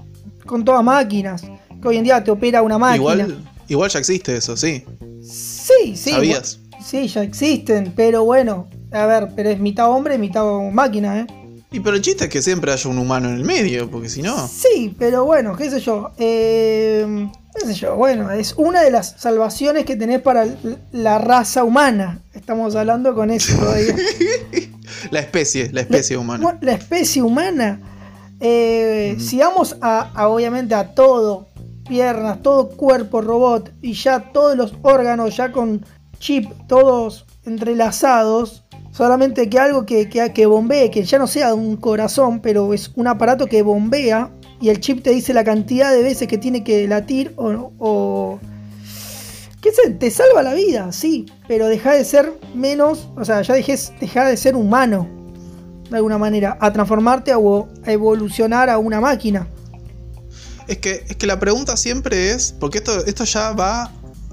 con 0.46 0.64
todas 0.66 0.84
máquinas. 0.84 1.44
Que 1.82 1.88
hoy 1.88 1.98
en 1.98 2.04
día 2.04 2.24
te 2.24 2.32
opera 2.32 2.62
una 2.62 2.78
máquina. 2.78 2.96
Igual, 3.14 3.44
igual 3.68 3.90
ya 3.90 4.00
existe 4.00 4.36
eso, 4.38 4.56
sí. 4.58 4.84
Sí, 5.22 5.96
sí. 5.96 6.12
¿Sabías? 6.12 6.60
Sí, 6.84 7.08
ya 7.08 7.24
existen, 7.24 7.94
pero 7.96 8.24
bueno, 8.26 8.68
a 8.92 9.06
ver, 9.08 9.30
pero 9.36 9.50
es 9.50 9.60
mitad 9.60 9.90
hombre, 9.90 10.18
mitad 10.20 10.44
máquina, 10.72 11.22
¿eh? 11.22 11.28
Y 11.72 11.80
pero 11.80 11.96
el 11.96 12.02
chiste 12.04 12.26
es 12.26 12.30
que 12.30 12.42
siempre 12.42 12.72
haya 12.72 12.90
un 12.90 13.00
humano 13.00 13.28
en 13.30 13.36
el 13.36 13.44
medio, 13.44 13.90
porque 13.90 14.08
si 14.08 14.22
no. 14.22 14.48
Sí, 14.48 14.96
pero 15.00 15.26
bueno, 15.26 15.56
qué 15.58 15.70
sé 15.70 15.80
yo. 15.80 16.12
eh, 16.18 17.28
qué 17.56 17.66
sé 17.68 17.74
yo, 17.74 17.96
bueno, 17.96 18.32
es 18.32 18.54
una 18.58 18.82
de 18.82 18.92
las 18.92 19.16
salvaciones 19.18 19.86
que 19.86 19.96
tenés 19.96 20.22
para 20.22 20.46
la 20.92 21.18
raza 21.20 21.64
humana. 21.64 22.20
Estamos 22.34 22.76
hablando 22.76 23.16
con 23.16 23.32
eso 23.32 23.58
todavía. 23.58 23.96
La 25.12 25.20
especie, 25.20 25.72
la 25.72 25.82
especie 25.82 26.16
humana. 26.18 26.58
La 26.62 26.74
especie 26.74 27.22
humana. 27.22 27.80
eh, 28.40 29.16
Si 29.20 29.38
vamos 29.40 29.78
a, 29.82 30.12
a, 30.14 30.28
obviamente 30.30 30.76
a 30.76 30.94
todo, 30.94 31.48
piernas, 31.88 32.42
todo 32.42 32.70
cuerpo 32.70 33.22
robot 33.22 33.72
y 33.82 33.94
ya 33.94 34.32
todos 34.32 34.56
los 34.56 34.74
órganos 34.84 35.36
ya 35.36 35.52
con 35.52 35.86
chip, 36.20 36.50
todos 36.68 37.26
entrelazados, 37.46 38.64
solamente 38.92 39.50
que 39.50 39.60
algo 39.60 39.86
que, 39.86 40.08
que, 40.10 40.32
que 40.34 40.46
bombee, 40.46 40.90
que 40.92 41.04
ya 41.04 41.18
no 41.20 41.28
sea 41.28 41.54
un 41.54 41.78
corazón, 41.78 42.40
pero 42.40 42.74
es 42.74 42.92
un 42.96 43.08
aparato 43.08 43.48
que 43.48 43.62
bombea 43.62 44.30
y 44.62 44.70
el 44.70 44.80
chip 44.80 45.04
te 45.04 45.12
dice 45.12 45.34
la 45.34 45.44
cantidad 45.44 45.92
de 45.92 46.02
veces 46.04 46.28
que 46.28 46.38
tiene 46.38 46.64
que 46.64 46.88
latir 46.88 47.34
o... 47.38 47.72
o 47.80 48.40
¿Qué 49.62 49.72
sé? 49.72 49.90
Te 49.92 50.12
salva 50.12 50.44
la 50.44 50.54
vida, 50.54 50.92
sí, 50.92 51.26
pero 51.48 51.68
deja 51.68 51.92
de 51.94 52.06
ser 52.06 52.32
menos, 52.54 53.10
o 53.18 53.26
sea, 53.26 53.42
ya 53.42 53.56
dejes, 53.56 53.94
deja 54.00 54.24
de 54.26 54.38
ser 54.38 54.56
humano 54.56 55.08
de 55.90 55.96
alguna 55.98 56.18
manera, 56.20 56.58
a 56.62 56.72
transformarte 56.72 57.32
a, 57.32 57.38
a 57.38 57.92
evolucionar 57.92 58.70
a 58.70 58.78
una 58.78 59.02
máquina. 59.02 59.48
Es 60.68 60.78
que, 60.80 61.06
es 61.08 61.16
que 61.16 61.28
la 61.28 61.40
pregunta 61.40 61.78
siempre 61.78 62.32
es, 62.32 62.54
porque 62.60 62.80
esto, 62.80 63.06
esto 63.06 63.24
ya 63.24 63.54
va 63.54 63.92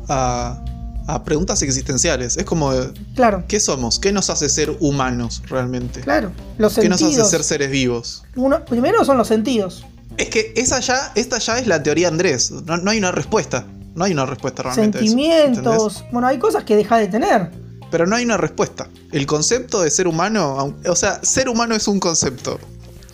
a, 0.08 0.64
a 1.06 1.24
preguntas 1.24 1.62
existenciales. 1.62 2.36
Es 2.36 2.44
como, 2.44 2.70
Claro, 3.14 3.44
¿qué 3.48 3.60
somos? 3.60 3.98
¿Qué 3.98 4.12
nos 4.12 4.30
hace 4.30 4.48
ser 4.48 4.76
humanos 4.80 5.42
realmente? 5.48 6.00
claro. 6.00 6.30
Los 6.58 6.74
¿Qué 6.74 6.88
nos 6.88 6.96
hace 6.96 7.04
sentidos. 7.06 7.30
ser 7.30 7.44
seres 7.44 7.70
vivos? 7.70 8.24
Uno, 8.36 8.64
primero 8.64 9.04
son 9.04 9.18
los 9.18 9.28
sentidos. 9.28 9.84
Es 10.16 10.28
que 10.28 10.52
esa 10.56 10.80
ya, 10.80 11.12
esta 11.14 11.38
ya 11.38 11.58
es 11.58 11.66
la 11.66 11.82
teoría 11.82 12.08
Andrés. 12.08 12.50
No, 12.50 12.76
no 12.76 12.90
hay 12.90 12.98
una 12.98 13.12
respuesta. 13.12 13.66
No 13.94 14.04
hay 14.04 14.12
una 14.12 14.26
respuesta 14.26 14.62
realmente. 14.62 14.98
a 14.98 15.00
eso, 15.00 15.10
Sentimientos. 15.10 16.04
bueno, 16.12 16.28
hay 16.28 16.38
cosas 16.38 16.64
que 16.64 16.76
deja 16.76 16.98
de 16.98 17.08
tener. 17.08 17.50
Pero 17.90 18.06
no 18.06 18.16
hay 18.16 18.24
una 18.24 18.38
respuesta. 18.38 18.88
El 19.10 19.26
concepto 19.26 19.82
de 19.82 19.90
ser 19.90 20.06
humano, 20.06 20.74
o 20.86 20.96
sea, 20.96 21.22
ser 21.22 21.48
humano 21.48 21.74
es 21.74 21.88
un 21.88 22.00
concepto. 22.00 22.58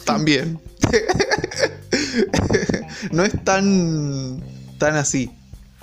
También. 0.04 0.60
no 3.10 3.24
es 3.24 3.44
tan, 3.44 4.42
tan 4.78 4.96
así. 4.96 5.30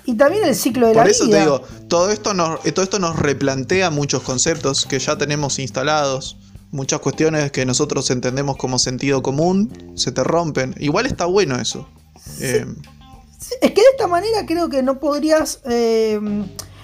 Y 0.06 0.16
también 0.16 0.46
el 0.46 0.56
ciclo 0.56 0.88
de 0.88 0.94
Por 0.94 1.06
la 1.06 1.12
eso 1.12 1.26
vida. 1.26 1.38
te 1.38 1.44
digo, 1.44 1.62
todo 1.88 2.12
esto, 2.12 2.34
nos, 2.34 2.62
todo 2.62 2.84
esto 2.84 3.00
nos 3.00 3.18
replantea 3.18 3.90
muchos 3.90 4.22
conceptos 4.22 4.86
que 4.86 5.00
ya 5.00 5.18
tenemos 5.18 5.58
instalados. 5.60 6.38
Muchas 6.76 7.00
cuestiones 7.00 7.52
que 7.54 7.66
nosotros 7.66 8.12
entendemos 8.12 8.58
como 8.58 8.78
sentido 8.80 9.22
común 9.22 9.94
se 9.96 10.12
te 10.12 10.26
rompen. 10.26 10.76
Igual 10.78 11.06
está 11.06 11.26
bueno 11.26 11.56
eso. 11.56 11.88
Eh, 12.42 12.66
Es 13.62 13.72
que 13.72 13.82
de 13.82 13.88
esta 13.92 14.08
manera 14.08 14.46
creo 14.46 14.68
que 14.68 14.84
no 14.84 15.00
podrías. 15.00 15.62
eh, 15.70 16.20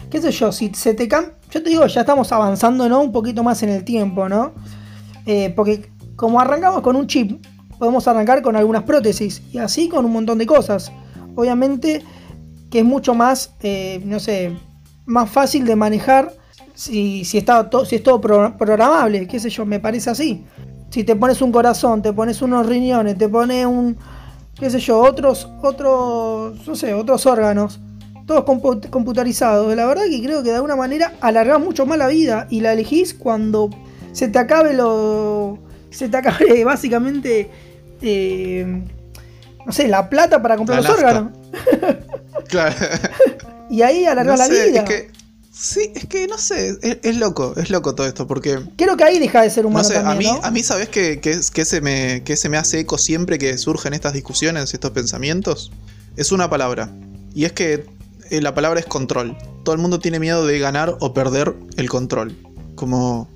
qué 0.10 0.22
sé 0.22 0.32
yo, 0.32 0.54
si 0.54 0.72
se 0.74 0.94
te 0.94 1.10
cambia. 1.10 1.34
Yo 1.52 1.62
te 1.62 1.70
digo, 1.70 1.86
ya 1.88 2.02
estamos 2.02 2.32
avanzando, 2.32 2.88
¿no? 2.88 3.02
Un 3.02 3.12
poquito 3.12 3.44
más 3.44 3.64
en 3.64 3.70
el 3.70 3.84
tiempo, 3.84 4.30
¿no? 4.30 4.54
Eh, 5.26 5.52
porque 5.58 5.92
como 6.16 6.40
arrancamos 6.40 6.82
con 6.84 6.96
un 6.96 7.08
chip, 7.08 7.46
podemos 7.78 8.08
arrancar 8.08 8.42
con 8.42 8.56
algunas 8.56 8.84
prótesis 8.84 9.42
y 9.52 9.58
así 9.58 9.90
con 9.90 10.06
un 10.06 10.14
montón 10.14 10.38
de 10.38 10.46
cosas. 10.46 10.90
Obviamente 11.36 12.02
que 12.70 12.80
es 12.80 12.86
mucho 12.86 13.14
más, 13.14 13.52
eh, 13.62 14.02
no 14.06 14.22
sé, 14.22 14.58
más 15.06 15.30
fácil 15.30 15.66
de 15.66 15.76
manejar 15.76 16.34
si, 16.74 17.24
si, 17.26 17.38
está 17.38 17.70
to- 17.70 17.86
si 17.86 17.96
es 17.98 18.04
todo 18.04 18.20
pro- 18.22 18.58
programable, 18.58 19.28
qué 19.28 19.40
sé 19.40 19.50
yo, 19.50 19.66
me 19.66 19.80
parece 19.80 20.10
así. 20.10 20.44
Si 20.90 21.04
te 21.04 21.16
pones 21.16 21.42
un 21.42 21.52
corazón, 21.52 22.02
te 22.02 22.12
pones 22.14 22.42
unos 22.42 22.66
riñones, 22.66 23.18
te 23.18 23.30
pones 23.30 23.66
un, 23.66 23.96
qué 24.60 24.70
sé 24.70 24.80
yo, 24.80 25.00
otros, 25.00 25.48
otros, 25.62 26.68
no 26.68 26.76
sé, 26.76 26.94
otros 26.94 27.26
órganos, 27.26 27.80
todos 28.26 28.44
compu- 28.46 28.90
computarizados. 28.90 29.74
La 29.76 29.86
verdad 29.86 30.04
que 30.10 30.22
creo 30.22 30.44
que 30.44 30.50
de 30.50 30.56
alguna 30.56 30.76
manera 30.76 31.14
alargás 31.22 31.60
mucho 31.60 31.86
más 31.86 31.98
la 31.98 32.08
vida 32.08 32.48
y 32.50 32.60
la 32.62 32.74
elegís 32.74 33.14
cuando 33.14 33.70
se 34.12 34.28
te 34.28 34.40
acabe 34.40 34.74
lo, 34.74 35.58
se 35.92 36.10
te 36.10 36.18
acabe 36.18 36.64
básicamente, 36.66 37.50
eh, 38.02 38.82
no 39.66 39.72
sé, 39.72 39.88
la 39.88 40.10
plata 40.10 40.42
para 40.42 40.58
comprar 40.58 40.82
los 40.84 40.92
órganos. 40.92 41.32
claro. 42.48 42.76
Y 43.70 43.84
ahí 43.84 44.04
alargás 44.06 44.38
No 44.38 44.46
la 44.46 44.50
vida. 44.66 44.82
es 44.82 44.84
que. 44.84 45.12
Sí, 45.54 45.92
es 45.96 46.06
que 46.06 46.28
no 46.28 46.38
sé, 46.38 46.78
es, 46.82 46.98
es 47.04 47.18
loco, 47.18 47.54
es 47.58 47.70
loco 47.70 47.94
todo 47.94 48.08
esto, 48.08 48.26
porque. 48.26 48.60
Creo 48.78 48.96
que 48.96 49.04
ahí 49.04 49.20
deja 49.20 49.42
de 49.42 49.50
ser 49.50 49.66
humano 49.66 49.84
No 49.84 49.90
sé, 49.90 49.98
a 49.98 50.04
también, 50.04 50.34
mí, 50.34 50.40
¿no? 50.40 50.46
a 50.48 50.52
mí 50.52 50.64
¿sabes 50.64 50.88
qué, 50.90 51.20
qué 51.20 51.32
es- 51.32 51.52
qué 51.52 51.66
se 51.66 51.82
me, 51.82 52.24
qué 52.24 52.38
se 52.38 52.48
me 52.48 52.58
hace 52.58 52.80
eco 52.80 52.98
siempre 52.98 53.38
que 53.38 53.58
surgen 53.58 53.94
estas 53.94 54.14
discusiones, 54.14 54.74
estos 54.74 54.92
pensamientos? 54.92 55.72
Es 56.16 56.32
una 56.32 56.50
palabra. 56.50 56.90
Y 57.36 57.44
es 57.46 57.52
que 57.52 57.86
eh, 58.30 58.42
la 58.42 58.54
palabra 58.56 58.80
es 58.80 58.86
control. 58.86 59.38
Todo 59.66 59.76
el 59.76 59.82
mundo 59.82 60.00
tiene 60.00 60.20
miedo 60.20 60.46
de 60.46 60.58
ganar 60.60 60.96
o 61.02 61.14
perder 61.14 61.54
el 61.76 61.90
control. 61.90 62.36
Como 62.76 63.30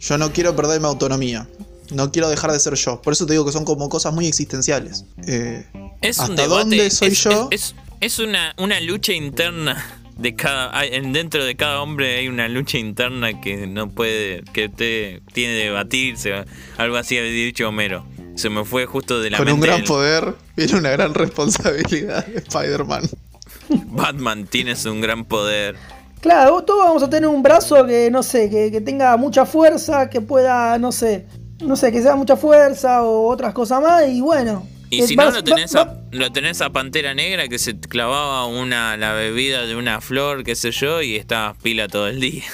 yo 0.00 0.16
no 0.18 0.32
quiero 0.32 0.56
perder 0.56 0.80
mi 0.80 0.86
autonomía. 0.86 1.46
No 1.90 2.12
quiero 2.12 2.28
dejar 2.30 2.52
de 2.52 2.60
ser 2.60 2.74
yo. 2.74 3.00
Por 3.02 3.12
eso 3.12 3.26
te 3.26 3.32
digo 3.34 3.44
que 3.44 3.52
son 3.52 3.64
como 3.64 3.88
cosas 3.90 4.12
muy 4.14 4.26
existenciales. 4.26 5.04
Eh, 5.26 5.66
Es 6.00 6.18
un 6.18 6.24
¿Hasta 6.30 6.42
debate. 6.42 6.58
dónde 6.60 6.90
soy 6.90 7.08
es, 7.08 7.24
yo? 7.24 7.48
Es, 7.50 7.60
es- 7.62 7.74
es 8.00 8.18
una, 8.20 8.54
una 8.58 8.80
lucha 8.80 9.12
interna 9.12 9.84
de 10.18 10.34
cada. 10.34 10.76
hay- 10.78 10.90
en- 10.92 11.12
Dentro 11.12 11.44
de 11.44 11.56
cada 11.56 11.80
hombre 11.80 12.18
hay 12.18 12.28
una 12.28 12.48
lucha 12.48 12.76
interna 12.78 13.40
que 13.40 13.66
no 13.66 13.88
puede. 13.88 14.42
que 14.52 14.68
te 14.68 15.22
tiene 15.32 15.54
que 15.58 15.64
debatirse. 15.64 16.44
Algo 16.76 16.96
así 16.96 17.16
había 17.16 17.30
dicho 17.30 17.68
Homero. 17.68 18.04
Se 18.34 18.50
me 18.50 18.64
fue 18.64 18.86
justo 18.86 19.20
de 19.20 19.30
la 19.30 19.38
con 19.38 19.48
un 19.48 19.54
mente 19.54 19.66
gran 19.68 19.80
el- 19.80 19.86
poder 19.86 20.34
viene 20.56 20.74
una 20.76 20.90
gran 20.90 21.14
responsabilidad 21.14 22.24
de 22.26 22.38
Spider-Man. 22.38 23.02
Batman, 23.86 24.46
tienes 24.46 24.84
un 24.86 25.00
gran 25.00 25.24
poder. 25.24 25.76
Claro, 26.20 26.52
vos 26.52 26.66
todos 26.66 26.84
vamos 26.84 27.02
a 27.02 27.10
tener 27.10 27.28
un 27.28 27.42
brazo 27.42 27.86
que, 27.86 28.10
no 28.10 28.22
sé, 28.22 28.50
que, 28.50 28.70
que 28.72 28.80
tenga 28.80 29.16
mucha 29.16 29.44
fuerza, 29.46 30.08
que 30.10 30.20
pueda, 30.20 30.78
no 30.78 30.90
sé, 30.90 31.26
no 31.60 31.76
sé, 31.76 31.92
que 31.92 32.02
sea 32.02 32.16
mucha 32.16 32.36
fuerza 32.36 33.02
o 33.04 33.28
otras 33.28 33.52
cosas 33.54 33.80
más, 33.80 34.08
y 34.08 34.20
bueno. 34.20 34.66
Y 34.90 35.02
si 35.02 35.16
no, 35.16 35.30
lo 35.30 35.44
tenés, 35.44 35.74
a, 35.74 36.00
lo 36.10 36.32
tenés 36.32 36.60
a 36.60 36.70
Pantera 36.70 37.14
Negra 37.14 37.48
que 37.48 37.58
se 37.58 37.78
clavaba 37.78 38.46
una, 38.46 38.96
la 38.96 39.12
bebida 39.12 39.66
de 39.66 39.76
una 39.76 40.00
flor, 40.00 40.44
qué 40.44 40.54
sé 40.54 40.70
yo, 40.70 41.02
y 41.02 41.16
estaba 41.16 41.54
pila 41.54 41.88
todo 41.88 42.08
el 42.08 42.20
día. 42.20 42.44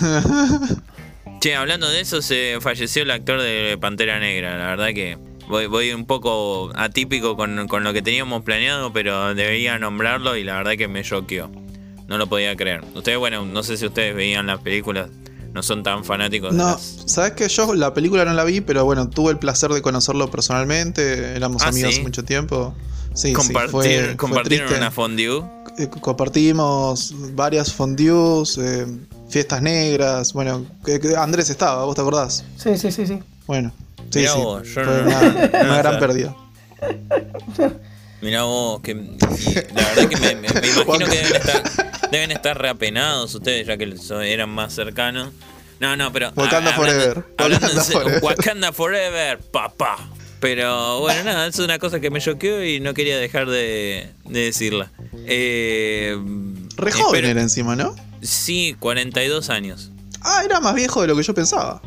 che, 1.40 1.54
hablando 1.54 1.88
de 1.88 2.00
eso, 2.00 2.22
se 2.22 2.58
falleció 2.60 3.02
el 3.02 3.10
actor 3.10 3.40
de 3.40 3.78
Pantera 3.80 4.18
Negra. 4.18 4.58
La 4.58 4.66
verdad 4.66 4.88
que 4.88 5.16
voy, 5.48 5.66
voy 5.66 5.92
un 5.92 6.06
poco 6.06 6.72
atípico 6.74 7.36
con, 7.36 7.68
con 7.68 7.84
lo 7.84 7.92
que 7.92 8.02
teníamos 8.02 8.42
planeado, 8.42 8.92
pero 8.92 9.34
debería 9.34 9.78
nombrarlo 9.78 10.36
y 10.36 10.44
la 10.44 10.56
verdad 10.56 10.72
que 10.72 10.88
me 10.88 11.02
choqueó. 11.02 11.50
No 12.08 12.18
lo 12.18 12.26
podía 12.26 12.54
creer. 12.56 12.82
Ustedes, 12.94 13.18
bueno, 13.18 13.46
no 13.46 13.62
sé 13.62 13.76
si 13.76 13.86
ustedes 13.86 14.14
veían 14.14 14.46
las 14.46 14.60
películas, 14.60 15.08
no 15.54 15.62
son 15.62 15.82
tan 15.82 16.04
fanáticos 16.04 16.50
de 16.50 16.58
No, 16.58 16.72
las- 16.72 17.04
sabes 17.06 17.32
que 17.32 17.48
yo 17.48 17.74
la 17.74 17.94
película 17.94 18.24
no 18.24 18.34
la 18.34 18.44
vi, 18.44 18.60
pero 18.60 18.84
bueno, 18.84 19.08
tuve 19.08 19.30
el 19.30 19.38
placer 19.38 19.70
de 19.70 19.80
conocerlo 19.80 20.28
personalmente. 20.30 21.34
Éramos 21.36 21.62
Ah, 21.62 21.68
amigos 21.68 21.94
¿sí? 21.94 22.02
mucho 22.02 22.24
tiempo. 22.24 22.74
Sí, 23.14 23.28
sí, 23.28 23.32
Compartir, 23.32 23.70
fue, 23.70 24.04
fue 24.08 24.16
compartieron 24.16 24.72
una 24.74 24.90
fondue. 24.90 25.42
Eh, 25.78 25.88
compartimos 25.88 27.14
varias 27.34 27.72
fondues, 27.72 28.58
eh, 28.58 28.86
fiestas 29.28 29.62
negras. 29.62 30.32
Bueno, 30.32 30.66
que- 30.84 30.98
que 30.98 31.16
Andrés 31.16 31.48
estaba, 31.50 31.84
¿vos 31.84 31.94
te 31.94 32.00
acordás? 32.00 32.44
Sí, 32.56 32.76
sí, 32.76 32.90
sí, 32.90 33.06
sí. 33.06 33.20
Bueno, 33.46 33.72
sí, 34.10 34.18
Mirá 34.20 34.32
sí. 34.32 34.38
vos, 34.40 34.66
yo 34.66 34.74
fue 34.74 34.84
no- 34.84 35.02
una, 35.02 35.20
no 35.52 35.64
una 35.64 35.76
gran 35.78 35.98
pérdida. 36.00 36.36
Mirá 38.20 38.42
vos, 38.44 38.80
que 38.80 38.94
la 38.94 39.82
verdad 39.94 40.08
que 40.08 40.16
me, 40.16 40.34
me- 40.36 40.48
me 40.48 40.68
imagino 40.68 41.06
que 41.06 41.16
deben 41.16 41.36
estar, 41.36 41.62
deben 42.10 42.30
estar 42.30 42.60
reapenados 42.60 43.34
ustedes, 43.34 43.66
ya 43.66 43.76
que 43.76 43.94
eran 44.24 44.50
más 44.50 44.74
cercanos. 44.74 45.32
No, 45.80 45.96
no, 45.96 46.12
pero. 46.12 46.32
Wakanda 46.36 46.74
hablando- 46.74 46.92
forever. 47.00 47.24
hablando 47.36 47.66
Wakanda 47.66 47.82
serio, 47.84 48.00
forever. 48.02 48.22
Wakanda 48.24 48.72
forever, 48.72 49.38
papá. 49.40 49.96
Pero 50.40 51.00
bueno, 51.00 51.24
nada, 51.24 51.46
es 51.46 51.58
una 51.58 51.78
cosa 51.78 52.00
que 52.00 52.10
me 52.10 52.20
choqueó 52.20 52.62
y 52.64 52.78
no 52.78 52.92
quería 52.94 53.16
dejar 53.18 53.48
de, 53.48 54.08
de 54.26 54.40
decirla. 54.40 54.90
Eh, 55.26 56.16
Re 56.76 56.92
joven 56.92 57.06
espero- 57.06 57.28
era 57.28 57.40
encima, 57.40 57.74
¿no? 57.76 57.94
Sí, 58.22 58.76
42 58.78 59.48
años. 59.50 59.90
Ah, 60.20 60.42
era 60.44 60.60
más 60.60 60.74
viejo 60.74 61.00
de 61.02 61.08
lo 61.08 61.16
que 61.16 61.22
yo 61.22 61.34
pensaba. 61.34 61.80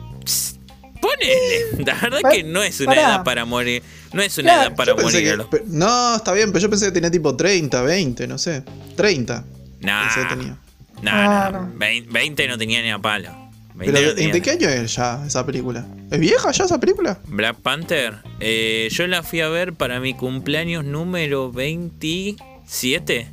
Ponele. 1.02 1.84
La 1.86 1.94
verdad 1.96 2.22
que 2.32 2.44
no 2.44 2.64
es 2.64 2.80
una 2.80 2.90
pará. 2.92 3.02
edad 3.02 3.24
para 3.24 3.46
morir. 3.46 3.84
No 4.14 4.22
es 4.22 4.38
una 4.38 4.54
Claro, 4.54 4.68
edad 4.70 4.76
para 4.76 4.96
morir. 4.96 5.38
que- 5.52 5.64
no, 5.68 6.16
está 6.16 6.34
bien, 6.34 6.52
pero 6.52 6.64
yo 6.64 6.70
pensé 6.70 6.86
que 6.88 6.92
tenía 6.92 7.12
tipo 7.12 7.36
30, 7.36 7.82
20, 7.84 8.28
no 8.28 8.38
sé. 8.38 8.64
30. 8.96 9.46
Nah, 9.82 10.08
tenía. 10.30 10.58
nah, 11.02 11.12
Ah, 11.48 11.50
nah. 11.52 11.60
no. 11.62 11.74
Vein- 11.78 12.08
20 12.12 12.48
no 12.48 12.58
tenía 12.58 12.82
ni 12.82 12.90
a 12.92 13.00
palo. 13.00 13.30
20 13.76 13.94
Pero, 13.94 14.08
no 14.08 14.08
¿de, 14.10 14.16
tenía 14.16 14.34
de 14.34 14.40
ni- 14.40 14.42
qué 14.44 14.52
año 14.52 14.70
es 14.70 14.96
ya 14.96 15.24
esa 15.26 15.46
película? 15.46 15.86
¿Es 16.10 16.20
vieja 16.20 16.52
ya 16.52 16.64
esa 16.66 16.80
película? 16.80 17.20
Black 17.28 17.58
Panther, 17.58 18.16
eh, 18.40 18.88
yo 18.92 19.06
la 19.08 19.22
fui 19.22 19.42
a 19.42 19.50
ver 19.50 19.74
para 19.74 20.00
mi 20.00 20.14
cumpleaños 20.16 20.84
número 20.84 21.52
27, 21.52 23.28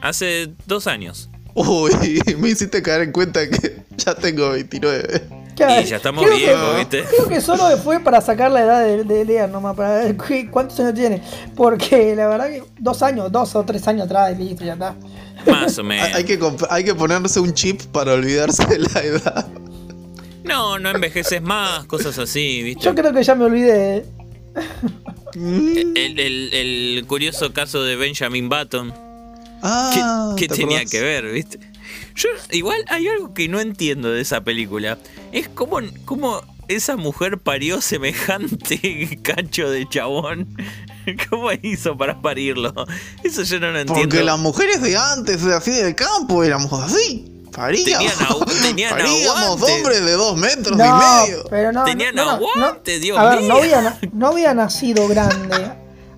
hace 0.00 0.50
dos 0.66 0.86
años. 0.86 1.28
Uy, 1.54 1.90
me 2.38 2.50
hiciste 2.50 2.82
caer 2.82 3.02
en 3.02 3.12
cuenta 3.12 3.48
que 3.48 3.82
ya 3.96 4.14
tengo 4.14 4.50
29. 4.50 5.22
Claro, 5.56 5.80
Y 5.82 5.84
ya 5.86 5.96
estamos 5.96 6.22
creo 6.24 6.36
que- 6.38 6.44
viejos, 6.44 6.76
¿viste? 6.76 7.02
Creo 7.02 7.28
que 7.28 7.40
solo 7.40 7.76
fue 7.78 7.98
para 7.98 8.20
sacar 8.20 8.52
la 8.52 8.60
edad 8.60 8.84
de, 8.84 9.02
de 9.02 9.24
Lear 9.24 9.48
nomás, 9.48 9.74
para 9.76 9.94
ver 10.04 10.16
cu- 10.16 10.48
cuántos 10.52 10.78
años 10.78 10.94
tiene. 10.94 11.20
Porque 11.56 12.14
la 12.14 12.28
verdad 12.28 12.46
que 12.46 12.62
dos 12.78 13.02
años, 13.02 13.32
dos 13.32 13.56
o 13.56 13.64
tres 13.64 13.88
años 13.88 14.04
atrás, 14.04 14.38
listo, 14.38 14.64
ya 14.64 14.74
está. 14.74 14.94
Más 15.50 15.78
o 15.78 15.82
Hay, 15.82 15.86
menos. 15.88 16.08
hay 16.14 16.24
que 16.24 16.38
hay 16.70 16.84
que 16.84 16.94
ponerse 16.94 17.40
un 17.40 17.52
chip 17.54 17.80
para 17.92 18.12
olvidarse 18.14 18.64
de 18.66 18.78
la 18.78 19.00
edad. 19.02 19.48
No, 20.44 20.78
no 20.78 20.90
envejeces 20.90 21.42
más, 21.42 21.84
cosas 21.86 22.18
así, 22.18 22.62
¿viste? 22.62 22.82
Yo 22.84 22.94
creo 22.94 23.12
que 23.12 23.22
ya 23.22 23.34
me 23.34 23.44
olvidé. 23.44 24.06
Mm. 25.34 25.92
El, 25.96 26.18
el- 26.20 26.54
el 26.54 27.04
curioso 27.06 27.52
caso 27.52 27.82
de 27.82 27.96
Benjamin 27.96 28.48
Button. 28.48 28.90
¿Qué, 28.90 28.96
Ah, 29.62 30.34
qué 30.38 30.48
¿te 30.48 30.54
tenía 30.56 30.78
acordás? 30.78 30.90
que 30.90 31.00
ver, 31.00 31.32
viste? 31.32 31.58
Yo, 32.14 32.28
igual 32.52 32.84
hay 32.88 33.08
algo 33.08 33.34
que 33.34 33.48
no 33.48 33.60
entiendo 33.60 34.10
de 34.10 34.20
esa 34.20 34.40
película. 34.42 34.98
Es 35.32 35.48
como, 35.48 35.80
como 36.04 36.42
esa 36.68 36.96
mujer 36.96 37.38
parió 37.38 37.80
semejante 37.80 39.18
cacho 39.22 39.70
de 39.70 39.88
chabón. 39.88 40.48
¿Cómo 41.30 41.50
hizo 41.62 41.96
para 41.96 42.20
parirlo? 42.20 42.72
Eso 43.24 43.42
yo 43.42 43.58
no 43.60 43.70
lo 43.70 43.78
entiendo. 43.80 44.02
Porque 44.08 44.22
las 44.22 44.38
mujeres 44.38 44.82
de 44.82 44.96
antes, 44.96 45.42
de 45.44 45.54
así 45.54 45.70
del 45.70 45.94
campo, 45.94 46.44
éramos 46.44 46.72
así. 46.82 47.32
Paríamos. 47.52 48.12
Tenían 48.62 48.90
Paríamos 48.90 49.36
aguante. 49.42 49.72
hombres 49.72 50.04
de 50.04 50.12
dos 50.12 50.36
metros 50.36 50.76
No, 50.76 50.84
y 50.84 51.26
medio. 51.26 51.44
pero 51.50 51.72
no. 51.72 51.84
Tenían 51.84 52.14
no, 52.14 52.24
no, 52.24 52.30
aguante, 52.32 52.96
no. 52.98 53.02
Dios 53.02 53.18
A 53.18 53.30
ver, 53.30 53.38
mío. 53.40 53.48
no 53.48 53.56
había, 53.56 53.98
no 54.12 54.26
había 54.28 54.54
nacido 54.54 55.08
grande. 55.08 55.72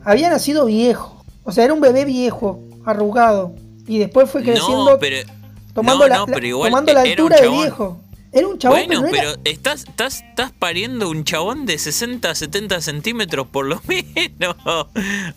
había 0.05 0.29
nacido 0.29 0.67
viejo. 0.67 1.25
O 1.45 1.53
sea, 1.53 1.65
era 1.65 1.73
un 1.73 1.81
bebé 1.81 2.05
viejo, 2.05 2.61
arrugado. 2.85 3.55
Y 3.87 3.99
después 3.99 4.29
fue 4.31 4.43
creciendo, 4.43 4.91
No, 4.91 4.99
pero. 4.99 5.27
tomando, 5.73 6.05
no, 6.05 6.09
la, 6.09 6.17
no, 6.19 6.27
la- 6.27 6.35
pero 6.35 6.47
igual 6.47 6.71
tomando 6.71 6.93
la 6.93 7.05
era 7.05 7.23
un 7.25 7.33
altura 7.33 7.41
de 7.41 7.49
viejo. 7.63 8.01
Era 8.33 8.47
un 8.47 8.59
chabón, 8.59 8.79
bueno, 8.87 8.89
pero 8.89 9.01
no 9.03 9.11
pero 9.11 9.31
era- 9.31 9.41
estás, 9.45 9.85
estás, 9.89 10.23
estás 10.23 10.53
pariendo 10.57 11.09
un 11.11 11.25
chabón 11.25 11.67
de 11.67 11.79
60, 11.79 12.33
70 12.35 12.81
centímetros 12.81 13.47
por 13.49 13.67
lo 13.67 13.81
menos. 13.89 14.57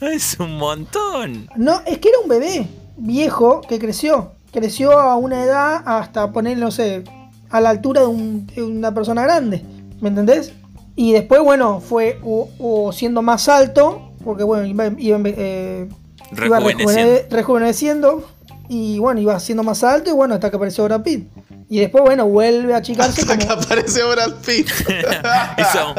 Es 0.01 0.39
un 0.39 0.57
montón. 0.57 1.49
No, 1.55 1.81
es 1.87 1.97
que 1.97 2.09
era 2.09 2.19
un 2.19 2.29
bebé 2.29 2.67
viejo 2.97 3.61
que 3.61 3.79
creció. 3.79 4.33
Creció 4.51 4.99
a 4.99 5.15
una 5.15 5.43
edad 5.43 5.81
hasta 5.85 6.31
poner, 6.31 6.57
no 6.59 6.69
sé, 6.69 7.03
a 7.49 7.59
la 7.61 7.69
altura 7.71 8.01
de, 8.01 8.07
un- 8.07 8.45
de 8.47 8.61
una 8.61 8.93
persona 8.93 9.23
grande. 9.23 9.63
¿Me 9.99 10.09
entendés? 10.09 10.53
Y 10.95 11.13
después, 11.13 11.41
bueno, 11.41 11.79
fue 11.81 12.19
o, 12.23 12.49
o 12.59 12.91
siendo 12.91 13.23
más 13.23 13.49
alto, 13.49 14.11
porque 14.23 14.43
bueno, 14.43 14.65
iba, 14.67 14.87
iba, 14.99 15.19
eh, 15.25 15.89
Rejuveneciendo. 16.31 16.91
rejuvene- 16.91 17.25
rejuveneciendo. 17.31 18.29
Y 18.69 18.99
bueno, 18.99 19.19
iba 19.19 19.39
siendo 19.39 19.63
más 19.63 19.83
alto 19.83 20.09
y 20.11 20.13
bueno, 20.13 20.35
hasta 20.35 20.49
que 20.51 20.55
apareció 20.57 20.83
Brad 20.85 21.01
Pitt. 21.01 21.27
Y 21.69 21.79
después, 21.79 22.03
bueno, 22.03 22.27
vuelve 22.27 22.73
a 22.73 22.77
achicarse 22.77 23.21
Hasta 23.21 23.37
que 23.37 23.47
como... 23.47 23.61
aparece 23.61 24.03
Brad 24.03 24.33
Pitt. 24.45 24.69
Hizo. 25.57 25.95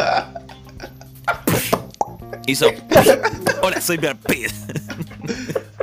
Hizo. 2.47 2.67
Hola, 3.63 3.81
soy 3.81 3.97
Brad 3.97 4.17
Pitt. 4.29 4.51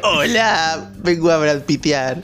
Hola, 0.03 0.91
vengo 0.99 1.31
a 1.31 1.37
Brad 1.37 1.61
Pittear. 1.61 2.21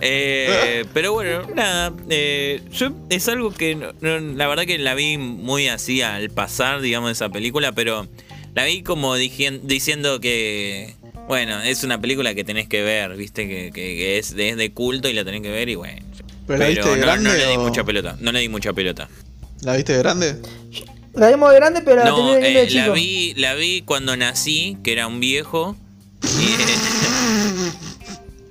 Eh, 0.00 0.84
pero 0.94 1.12
bueno, 1.12 1.42
nada. 1.54 1.92
eh, 2.08 2.62
yo 2.72 2.92
es 3.10 3.28
algo 3.28 3.52
que 3.52 3.74
no- 3.74 3.92
no- 4.00 4.18
la 4.18 4.46
verdad 4.48 4.64
que 4.64 4.78
la 4.78 4.94
vi 4.94 5.18
muy 5.18 5.68
así 5.68 6.00
al 6.02 6.30
pasar, 6.30 6.80
digamos, 6.80 7.10
esa 7.12 7.28
película, 7.28 7.72
pero 7.72 8.06
la 8.54 8.64
vi 8.64 8.82
como 8.82 9.16
diciendo 9.16 10.20
que. 10.20 10.94
Bueno, 11.28 11.60
es 11.62 11.84
una 11.84 12.00
película 12.00 12.34
que 12.34 12.42
tenés 12.42 12.66
que 12.68 12.82
ver, 12.82 13.14
viste, 13.16 13.46
que, 13.46 13.66
que- 13.72 13.96
que 13.96 14.18
es, 14.18 14.34
de, 14.34 14.48
es 14.50 14.56
de 14.56 14.72
culto 14.72 15.08
y 15.08 15.12
la 15.12 15.24
tenés 15.24 15.42
que 15.42 15.50
ver 15.50 15.68
y 15.68 15.74
bueno. 15.76 16.02
¿Pero 16.58 16.64
la 16.64 16.68
viste 16.68 16.88
de 16.88 16.96
no, 16.96 17.02
grande 17.02 17.30
no 17.30 17.36
le 17.36 17.46
di 17.48 17.56
o- 17.56 17.60
mucha 17.60 17.84
pelota. 17.84 18.16
No 18.20 18.32
le 18.32 18.40
di 18.40 18.48
mucha 18.48 18.72
pelota. 18.72 19.08
¿La 19.62 19.76
viste 19.76 19.92
de 19.92 19.98
grande? 19.98 20.36
La 21.14 21.28
vimos 21.28 21.50
de 21.50 21.56
grande, 21.56 21.80
pero 21.84 21.96
la 22.04 22.10
No, 22.10 22.16
viendo 22.16 22.40
de 22.40 22.50
eh, 22.62 22.64
la 22.64 22.68
chico. 22.68 22.92
vi, 22.92 23.34
la 23.34 23.54
vi 23.54 23.82
cuando 23.82 24.16
nací, 24.16 24.78
que 24.82 24.92
era 24.92 25.06
un 25.06 25.20
viejo. 25.20 25.76
Eh, 26.24 26.56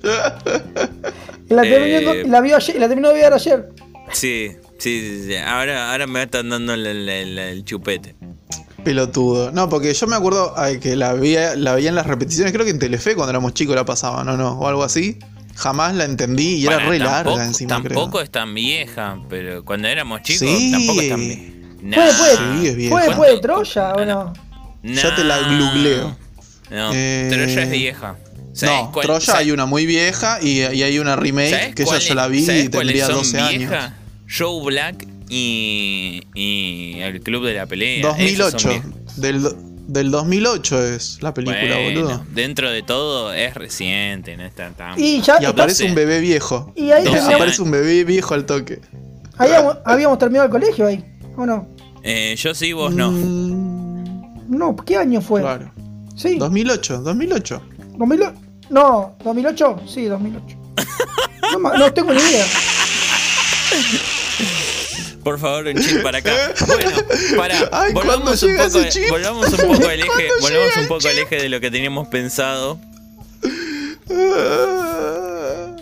la, 1.50 1.62
terminó, 1.64 2.14
eh, 2.14 2.24
la, 2.28 2.42
vio 2.42 2.56
ayer, 2.56 2.80
la 2.80 2.88
terminó 2.88 3.10
de 3.10 3.16
ver 3.16 3.34
ayer. 3.34 3.70
sí, 4.12 4.52
sí, 4.78 5.02
sí, 5.02 5.24
sí. 5.28 5.36
Ahora, 5.36 5.92
ahora 5.92 6.08
me 6.08 6.24
están 6.24 6.50
dando 6.50 6.74
el, 6.74 6.86
el- 6.86 7.10
el- 7.10 7.38
el 7.40 7.66
chupete. 7.66 8.16
Pelotudo. 8.84 9.52
No, 9.52 9.68
porque 9.70 9.94
yo 9.94 10.08
me 10.08 10.16
acuerdo 10.16 10.54
ay, 10.56 10.80
que 10.80 10.96
la 10.96 11.14
veía, 11.14 11.56
la 11.56 11.76
veía 11.76 11.90
en 11.90 11.96
las 11.96 12.08
repeticiones, 12.08 12.54
creo 12.54 12.64
que 12.66 12.72
en 12.72 12.80
Telefe 12.80 13.14
cuando 13.16 13.32
éramos 13.32 13.54
chicos 13.54 13.76
la 13.76 13.84
pasaban, 13.86 14.26
¿no? 14.26 14.38
no 14.38 14.58
O 14.60 14.68
algo 14.68 14.84
así. 14.84 15.20
Jamás 15.60 15.94
la 15.96 16.06
entendí 16.06 16.56
y 16.56 16.66
era 16.66 16.76
Bueno, 16.76 16.90
re 16.92 17.00
tampoco, 17.00 17.30
larga 17.32 17.46
encima, 17.46 17.70
Tampoco 17.84 18.10
creo. 18.12 18.22
es 18.24 18.32
tan 18.32 18.54
vieja, 18.54 19.20
pero 19.30 19.66
cuando 19.66 19.88
éramos 19.90 20.22
chicos 20.22 20.48
Sí. 20.48 20.72
tampoco 20.72 21.02
es 21.02 21.10
tan 21.10 21.20
vieja. 21.20 21.42
Fue 21.82 22.06
después, 22.06 22.32
Sí, 22.62 22.68
es 22.68 22.76
vieja. 22.76 22.92
fue 22.96 23.04
después 23.08 23.30
de 23.32 23.40
¿Cuánto? 23.42 23.64
Troya, 23.64 23.94
¿o 23.94 24.06
no? 24.06 24.34
Ya 24.84 25.16
te 25.16 25.24
la 25.24 25.38
googleo. 25.40 26.18
No, 26.72 26.92
Eh, 26.94 27.28
Troya 27.32 27.64
es 27.64 27.72
vieja. 27.72 28.16
¿Sabes 28.54 28.76
No, 28.76 28.92
cuál- 28.92 29.06
Troya 29.06 29.20
sabes- 29.26 29.42
hay 29.42 29.52
una 29.52 29.66
muy 29.66 29.86
vieja 29.86 30.40
y, 30.42 30.60
y 30.62 30.84
hay 30.84 31.00
una 31.00 31.16
remake 31.16 31.74
que 31.76 31.84
esa 31.84 32.00
yo 32.00 32.16
la 32.16 32.28
vi 32.28 32.40
y 32.50 32.70
tendría 32.70 33.06
son 33.08 33.16
12 33.16 33.40
años. 33.40 33.58
viejas? 33.70 33.94
Joe 34.38 34.64
Black 34.66 35.08
y, 35.30 36.24
y 36.34 37.00
el 37.02 37.22
Club 37.22 37.46
de 37.46 37.54
la 37.54 37.66
Pelea. 37.66 38.12
esos 38.18 38.52
son 38.52 38.62
2008. 38.62 38.70
viejos. 38.70 39.16
Del, 39.18 39.56
del 39.92 40.12
2008 40.12 40.84
es 40.84 41.22
la 41.22 41.34
película, 41.34 41.60
Bueno, 41.60 42.02
boludo. 42.02 42.26
Dentro 42.32 42.70
de 42.70 42.84
todo 42.84 43.34
es 43.34 43.54
reciente, 43.56 44.38
no 44.38 44.46
está 44.46 44.70
tan. 44.72 45.00
Y 45.00 45.22
ya 45.22 45.36
Y 45.42 45.46
aparece 45.46 45.86
Entonces- 45.86 45.90
un 45.90 45.96
bebé 45.96 46.20
viejo. 46.20 46.72
Y 46.76 46.92
ahí, 46.92 47.04
terminamos- 47.04 47.34
Aparece 47.36 47.62
un 47.62 47.72
bebé 47.72 48.04
viejo 48.04 48.34
al 48.34 48.46
toque. 48.46 48.82
ahí 49.38 49.50
habíamos, 49.52 49.78
habíamos 49.86 50.18
terminado 50.20 50.46
el 50.46 50.52
colegio 50.52 50.86
ahí, 50.88 51.04
¿o 51.36 51.46
no? 51.46 51.68
Eh, 52.04 52.36
yo 52.38 52.54
sí, 52.54 52.72
vos 52.74 52.94
no. 52.94 53.12
Mm, 53.12 54.58
No, 54.58 54.76
¿qué 54.76 54.98
año 54.98 55.22
fue? 55.22 55.42
Claro. 55.42 55.72
Sí, 56.16 56.38
2008, 56.38 57.02
2008. 57.02 57.62
2000 57.98 58.34
No, 58.70 59.16
2008, 59.24 59.82
sí, 59.88 60.06
2008. 60.06 60.56
No, 61.60 61.78
no 61.78 61.92
tengo 61.94 62.14
ni 62.14 62.20
idea. 62.20 62.46
Por 65.24 65.40
favor, 65.40 65.68
un 65.68 65.76
chip 65.76 66.02
para 66.02 66.20
acá. 66.20 66.54
Bueno, 66.68 66.92
para, 67.38 67.70
Ay, 67.72 67.94
volvamos 67.94 68.40
¿cuándo 68.40 68.80
un 68.80 68.84
poco, 68.84 69.10
volvamos 69.10 69.54
un 69.54 69.60
poco 69.60 69.88
al 69.88 70.00
eje, 70.00 70.30
¿Cuándo 70.40 70.60
volvamos 70.60 70.78
un 70.78 70.88
poco 70.88 71.08
al 71.08 71.20
eje 71.20 71.36
de 71.38 71.50
lo 71.50 71.60
que 71.60 71.72
teníamos 71.72 72.08
pensado. 72.08 72.80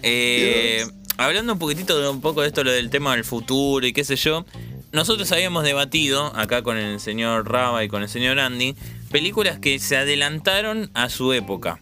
Eh, 0.04 0.86
hablando 1.18 1.54
un 1.54 1.60
poquitito 1.60 2.00
de 2.00 2.10
un 2.10 2.22
poco 2.22 2.42
de 2.42 2.48
esto, 2.48 2.64
lo 2.64 2.72
del 2.72 2.90
tema 2.90 3.16
del 3.16 3.24
futuro 3.24 3.86
y 3.86 3.94
qué 3.94 4.04
sé 4.04 4.16
yo. 4.16 4.46
Nosotros 4.92 5.32
habíamos 5.32 5.64
debatido 5.64 6.36
acá 6.36 6.62
con 6.62 6.78
el 6.78 7.00
señor 7.00 7.50
Raba 7.52 7.84
y 7.84 7.90
con 7.90 8.02
el 8.02 8.10
señor 8.10 8.40
Andy 8.40 8.76
películas 9.12 9.60
que 9.60 9.80
se 9.80 9.98
adelantaron 9.98 10.90
a 10.94 11.10
su 11.10 11.34
época. 11.34 11.80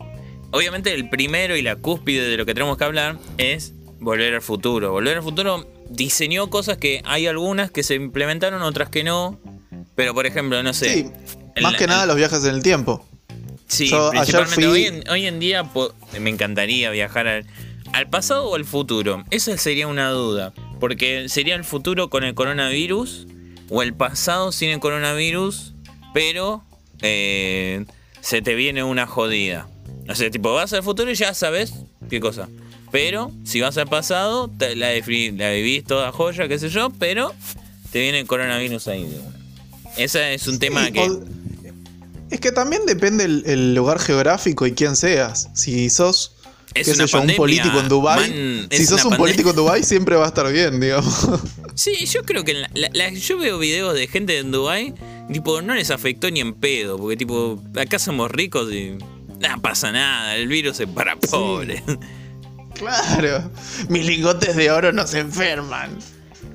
Obviamente 0.52 0.94
el 0.94 1.10
primero 1.10 1.56
y 1.56 1.62
la 1.62 1.76
cúspide 1.76 2.28
de 2.30 2.38
lo 2.38 2.46
que 2.46 2.54
tenemos 2.54 2.78
que 2.78 2.84
hablar 2.84 3.18
es 3.38 3.74
Volver 4.00 4.36
al 4.36 4.42
futuro. 4.42 4.92
Volver 4.92 5.18
al 5.18 5.24
futuro 5.24 5.68
diseñó 5.90 6.50
cosas 6.50 6.78
que 6.78 7.02
hay 7.06 7.28
algunas 7.28 7.72
que 7.72 7.84
se 7.84 7.96
implementaron, 7.96 8.62
otras 8.62 8.90
que 8.90 9.04
no. 9.04 9.40
Pero 9.96 10.14
por 10.14 10.26
ejemplo, 10.26 10.62
no 10.64 10.74
sé. 10.74 10.94
Sí, 10.94 11.12
más 11.62 11.76
que 11.76 11.88
nada 11.88 12.06
los 12.06 12.16
viajes 12.16 12.44
en 12.46 12.56
el 12.56 12.64
tiempo. 12.64 13.06
Sí, 13.68 13.88
Yo 13.88 14.10
principalmente 14.12 14.56
fui- 14.56 14.66
hoy, 14.66 14.86
en, 14.86 15.10
hoy 15.10 15.26
en 15.26 15.40
día 15.40 15.70
me 16.20 16.30
encantaría 16.30 16.90
viajar 16.92 17.28
al, 17.28 17.46
al 17.94 18.10
pasado 18.10 18.46
o 18.50 18.56
al 18.56 18.66
futuro. 18.66 19.24
Esa 19.32 19.58
sería 19.58 19.88
una 19.88 20.10
duda. 20.12 20.54
Porque 20.80 21.30
sería 21.30 21.56
el 21.56 21.64
futuro 21.64 22.10
con 22.10 22.24
el 22.24 22.36
coronavirus 22.36 23.28
o 23.70 23.82
el 23.82 23.94
pasado 23.94 24.52
sin 24.52 24.70
el 24.70 24.80
coronavirus, 24.80 25.74
pero 26.14 26.64
eh, 27.02 27.86
se 28.22 28.42
te 28.42 28.54
viene 28.56 28.84
una 28.84 29.08
jodida. 29.08 29.68
O 30.10 30.14
sea, 30.16 30.30
tipo, 30.30 30.54
vas 30.54 30.74
al 30.74 30.84
futuro 30.84 31.10
y 31.10 31.16
ya 31.16 31.34
sabes 31.34 31.74
qué 32.10 32.20
cosa. 32.20 32.50
Pero 32.96 33.32
si 33.44 33.60
vas 33.62 33.78
al 33.78 33.88
pasado, 33.88 34.50
te- 34.58 34.76
la, 34.76 34.88
la 34.92 35.52
vivís 35.52 35.84
toda 35.84 36.12
joya, 36.14 36.48
qué 36.48 36.58
sé 36.60 36.70
yo, 36.70 36.90
pero 36.98 37.34
te 37.92 38.00
viene 38.00 38.20
el 38.22 38.26
coronavirus 38.28 38.88
ahí 38.88 39.04
de 39.04 39.20
una. 39.20 39.36
Ese 39.98 40.34
es 40.34 40.48
un 40.48 40.60
tema 40.60 40.90
que... 40.92 41.06
Es 42.32 42.40
que 42.40 42.52
también 42.52 42.86
depende 42.86 43.26
el, 43.26 43.44
el 43.46 43.76
lugar 43.76 44.00
geográfico 44.00 44.66
y 44.66 44.72
quién 44.74 44.96
seas. 44.96 45.50
Si 45.54 45.90
sos, 45.90 46.34
Es 46.74 46.86
qué 46.88 46.94
una 46.94 47.08
sé 47.08 47.14
yo, 47.14 47.22
un 47.22 47.36
político 47.36 47.80
en 47.80 47.88
Dubai, 47.90 48.30
man, 48.32 48.68
si 48.72 48.86
sos 48.86 49.06
un 49.06 49.16
político 49.18 49.50
en. 49.52 49.56
Dubai 49.58 49.84
siempre 49.84 50.16
va 50.16 50.26
a 50.26 50.28
estar 50.30 50.52
bien, 50.52 50.80
digamos. 50.80 51.28
Sí, 51.76 52.06
yo 52.06 52.22
creo 52.24 52.46
que 52.46 52.54
la- 52.54 52.70
la- 52.74 52.90
la- 52.94 53.10
yo 53.10 53.38
veo 53.38 53.60
videos 53.60 53.94
de 53.94 54.08
gente 54.08 54.38
en 54.40 54.50
Dubai, 54.52 54.94
tipo, 55.34 55.62
no 55.62 55.76
les 55.76 55.92
afectó 55.92 56.32
ni 56.32 56.40
en 56.40 56.54
pedo, 56.54 56.98
porque 56.98 57.18
tipo, 57.18 57.62
acá 57.78 58.00
somos 58.00 58.32
ricos 58.32 58.72
y 58.72 58.94
nada 59.40 59.58
pasa 59.58 59.92
nada, 59.92 60.38
el 60.38 60.48
virus 60.48 60.80
es 60.80 60.88
para 60.88 61.18
pobres. 61.18 61.84
Claro. 62.76 63.50
Mis 63.90 64.06
lingotes 64.06 64.56
de 64.56 64.72
oro 64.72 64.92
no 64.92 65.06
se 65.08 65.20
enferman. 65.20 65.98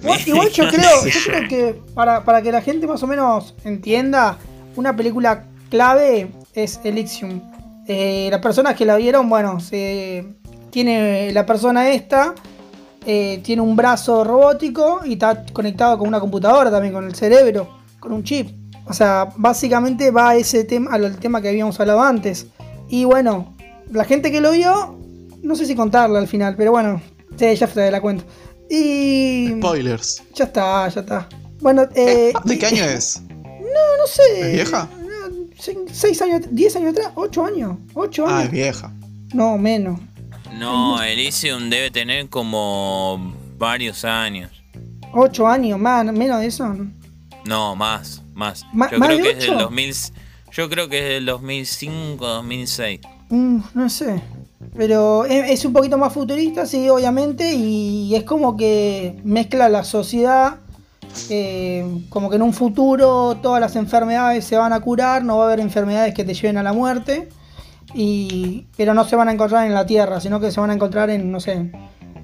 Igual, 0.01 0.21
igual 0.27 0.51
yo 0.51 0.69
creo, 0.69 1.07
yo 1.07 1.21
creo 1.27 1.49
que 1.49 1.83
para, 1.95 2.25
para 2.25 2.41
que 2.41 2.53
la 2.53 2.63
gente 2.63 2.87
más 2.87 3.03
o 3.03 3.07
menos 3.07 3.55
entienda, 3.65 4.39
una 4.77 4.97
película 4.97 5.45
clave 5.69 6.31
es 6.55 6.81
Elysium. 6.85 7.41
Eh, 7.87 8.29
las 8.31 8.41
personas 8.41 8.77
que 8.77 8.85
la 8.85 8.97
vieron, 8.97 9.29
bueno, 9.29 9.61
se, 9.61 10.25
tiene 10.71 11.33
la 11.33 11.45
persona 11.45 11.91
esta, 11.91 12.35
eh, 13.05 13.41
tiene 13.43 13.63
un 13.63 13.77
brazo 13.77 14.25
robótico 14.25 15.01
y 15.05 15.15
está 15.15 15.45
conectado 15.53 15.99
con 15.99 16.09
una 16.09 16.21
computadora 16.21 16.71
también, 16.71 16.95
con 16.95 17.05
el 17.05 17.15
cerebro, 17.15 17.69
con 17.99 18.13
un 18.13 18.23
chip. 18.23 18.49
O 18.87 18.93
sea, 18.93 19.29
básicamente 19.37 20.11
va 20.11 20.31
a 20.31 20.37
ese 20.37 20.65
tema, 20.65 20.93
al 20.93 21.17
tema 21.19 21.41
que 21.41 21.49
habíamos 21.49 21.79
hablado 21.81 22.03
antes. 22.03 22.47
Y 22.89 23.05
bueno, 23.05 23.55
la 23.91 24.05
gente 24.05 24.33
que 24.33 24.41
lo 24.41 24.53
vio, 24.53 24.99
no 25.43 25.55
sé 25.57 25.67
si 25.67 25.75
contarla 25.75 26.19
al 26.19 26.29
final, 26.29 26.55
pero 26.57 26.71
bueno, 26.73 27.01
sí, 27.37 27.55
ya 27.55 27.67
fue, 27.67 27.91
la 27.91 28.01
cuento. 28.01 28.25
Y. 28.69 29.49
Spoilers. 29.59 30.23
Ya 30.35 30.45
está, 30.45 30.89
ya 30.89 31.01
está. 31.01 31.29
Bueno, 31.61 31.87
eh. 31.95 32.33
¿De 32.45 32.59
qué 32.59 32.67
año 32.67 32.85
es? 32.85 33.21
No 33.31 34.07
sé. 34.07 34.41
¿Es 34.41 34.53
vieja? 34.53 34.89
no, 35.01 35.47
se- 35.59 35.77
Seis 35.93 36.23
años, 36.23 36.43
diez 36.51 36.75
años 36.77 36.93
atrás, 36.93 37.11
ocho 37.15 37.45
años. 37.45 37.77
Ocho 37.95 38.25
Ah, 38.27 38.31
es 38.31 38.39
años. 38.43 38.53
vieja. 38.53 38.93
No, 39.35 39.59
menos. 39.59 39.99
No, 40.59 41.03
Elysium 41.03 41.71
debe 41.71 41.91
tener 41.91 42.29
como 42.29 43.35
varios 43.59 44.05
años. 44.05 44.51
Ocho 45.13 45.47
años, 45.49 45.79
más, 45.79 46.05
menos 46.13 46.41
de 46.41 46.47
eso. 46.47 46.77
No, 47.45 47.75
más, 47.77 48.23
más. 48.35 48.65
Ma- 48.73 48.91
yo 48.91 48.99
¿más 48.99 49.09
creo 49.09 49.19
de 49.19 49.23
que 49.25 49.31
es 49.31 49.39
del 49.41 49.51
ocho? 49.51 49.59
2000, 49.65 49.95
yo 50.53 50.71
creo 50.71 50.89
que 50.89 50.99
es 50.99 51.05
del 51.15 51.27
2005, 51.27 52.27
2006. 52.27 53.01
Mm, 53.31 53.59
no 53.75 53.89
sé. 53.89 54.21
Pero 54.77 55.25
es, 55.25 55.51
es 55.51 55.65
un 55.65 55.73
poquito 55.73 55.99
más 55.99 56.13
futurista, 56.13 56.67
sí, 56.67 56.89
obviamente. 56.89 57.55
Y 57.55 58.15
es 58.15 58.25
como 58.25 58.57
que 58.57 59.19
mezcla 59.25 59.69
la 59.69 59.85
sociedad. 59.85 60.57
eh, 61.29 61.85
como 62.09 62.31
que 62.31 62.37
en 62.37 62.43
un 62.43 62.53
futuro 62.53 63.37
todas 63.43 63.61
las 63.61 63.75
enfermedades 63.77 64.45
se 64.45 64.57
van 64.57 64.73
a 64.73 64.81
curar, 64.81 65.25
no 65.25 65.39
va 65.39 65.45
a 65.45 65.47
haber 65.49 65.61
enfermedades 65.61 66.15
que 66.15 66.25
te 66.25 66.35
lleven 66.35 66.57
a 66.59 66.63
la 66.63 66.73
muerte. 66.73 67.29
Y, 67.95 68.67
pero 68.77 68.95
no 68.95 69.05
se 69.05 69.17
van 69.17 69.29
a 69.29 69.33
encontrar 69.33 69.67
en 69.67 69.75
la 69.75 69.87
Tierra, 69.87 70.21
sino 70.21 70.39
que 70.39 70.53
se 70.53 70.61
van 70.61 70.71
a 70.71 70.75
encontrar 70.75 71.11
en, 71.11 71.33
no 71.33 71.41
sé, 71.41 71.73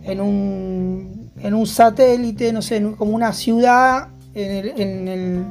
en 0.04 0.20
un, 0.20 1.32
en 1.40 1.54
un 1.54 1.66
satélite, 1.66 2.52
no 2.52 2.62
sé, 2.62 2.80
como 2.96 3.12
una 3.16 3.32
ciudad 3.32 4.08
en 4.34 4.50
el, 4.52 4.80
en 4.80 5.08
el, 5.08 5.44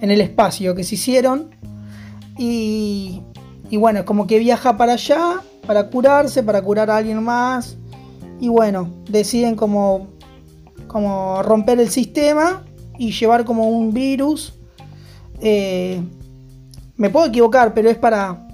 en 0.00 0.10
el 0.10 0.20
espacio 0.20 0.74
que 0.76 0.84
se 0.84 0.94
hicieron. 0.94 1.50
Y, 2.38 3.22
y 3.70 3.76
bueno, 3.76 4.04
como 4.04 4.28
que 4.28 4.38
viaja 4.38 4.76
para 4.76 4.92
allá 4.92 5.40
para 5.66 5.88
curarse, 5.88 6.42
para 6.42 6.62
curar 6.62 6.90
a 6.90 6.96
alguien 6.96 7.22
más. 7.22 7.76
Y 8.40 8.48
bueno, 8.48 8.90
deciden 9.08 9.56
como, 9.56 10.08
como 10.86 11.42
romper 11.42 11.80
el 11.80 11.90
sistema 11.90 12.62
y 12.98 13.12
llevar 13.12 13.44
como 13.44 13.68
un 13.68 13.92
virus. 13.92 14.54
Eh, 15.40 16.00
me 16.96 17.10
puedo 17.10 17.26
equivocar, 17.26 17.74
pero 17.74 17.90
es 17.90 17.98
para, 17.98 18.46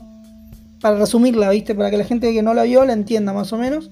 para 0.80 0.98
resumirla, 0.98 1.50
¿viste? 1.50 1.74
Para 1.74 1.90
que 1.90 1.96
la 1.96 2.04
gente 2.04 2.32
que 2.32 2.42
no 2.42 2.54
la 2.54 2.64
vio 2.64 2.84
la 2.84 2.92
entienda 2.92 3.32
más 3.32 3.52
o 3.52 3.58
menos. 3.58 3.90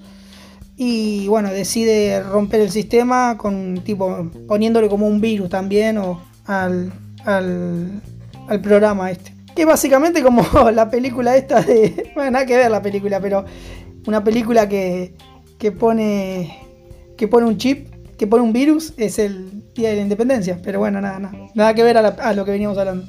Y 0.77 1.27
bueno, 1.27 1.49
decide 1.49 2.23
romper 2.23 2.61
el 2.61 2.71
sistema 2.71 3.37
con 3.37 3.81
tipo 3.83 4.29
poniéndole 4.47 4.89
como 4.89 5.07
un 5.07 5.21
virus 5.21 5.49
también 5.49 5.97
o 5.97 6.21
al, 6.45 6.91
al, 7.25 8.01
al 8.47 8.61
programa 8.61 9.11
este. 9.11 9.40
Que 9.55 9.65
básicamente 9.65 10.21
como 10.23 10.43
la 10.73 10.89
película 10.89 11.35
esta 11.35 11.61
de. 11.61 12.11
Bueno, 12.15 12.31
nada 12.31 12.45
que 12.45 12.57
ver 12.57 12.71
la 12.71 12.81
película, 12.81 13.19
pero 13.19 13.45
una 14.07 14.23
película 14.23 14.67
que, 14.69 15.13
que 15.57 15.71
pone. 15.71 16.59
que 17.17 17.27
pone 17.27 17.45
un 17.47 17.57
chip, 17.57 17.87
que 18.17 18.27
pone 18.27 18.43
un 18.43 18.53
virus, 18.53 18.93
es 18.97 19.19
el 19.19 19.73
Día 19.73 19.89
de 19.89 19.95
la 19.97 20.01
Independencia. 20.03 20.59
Pero 20.63 20.79
bueno, 20.79 20.99
nada, 21.01 21.19
nada. 21.19 21.37
Nada 21.53 21.73
que 21.73 21.83
ver 21.83 21.97
a, 21.97 22.01
la- 22.01 22.09
a 22.19 22.33
lo 22.33 22.45
que 22.45 22.51
veníamos 22.51 22.77
hablando. 22.77 23.05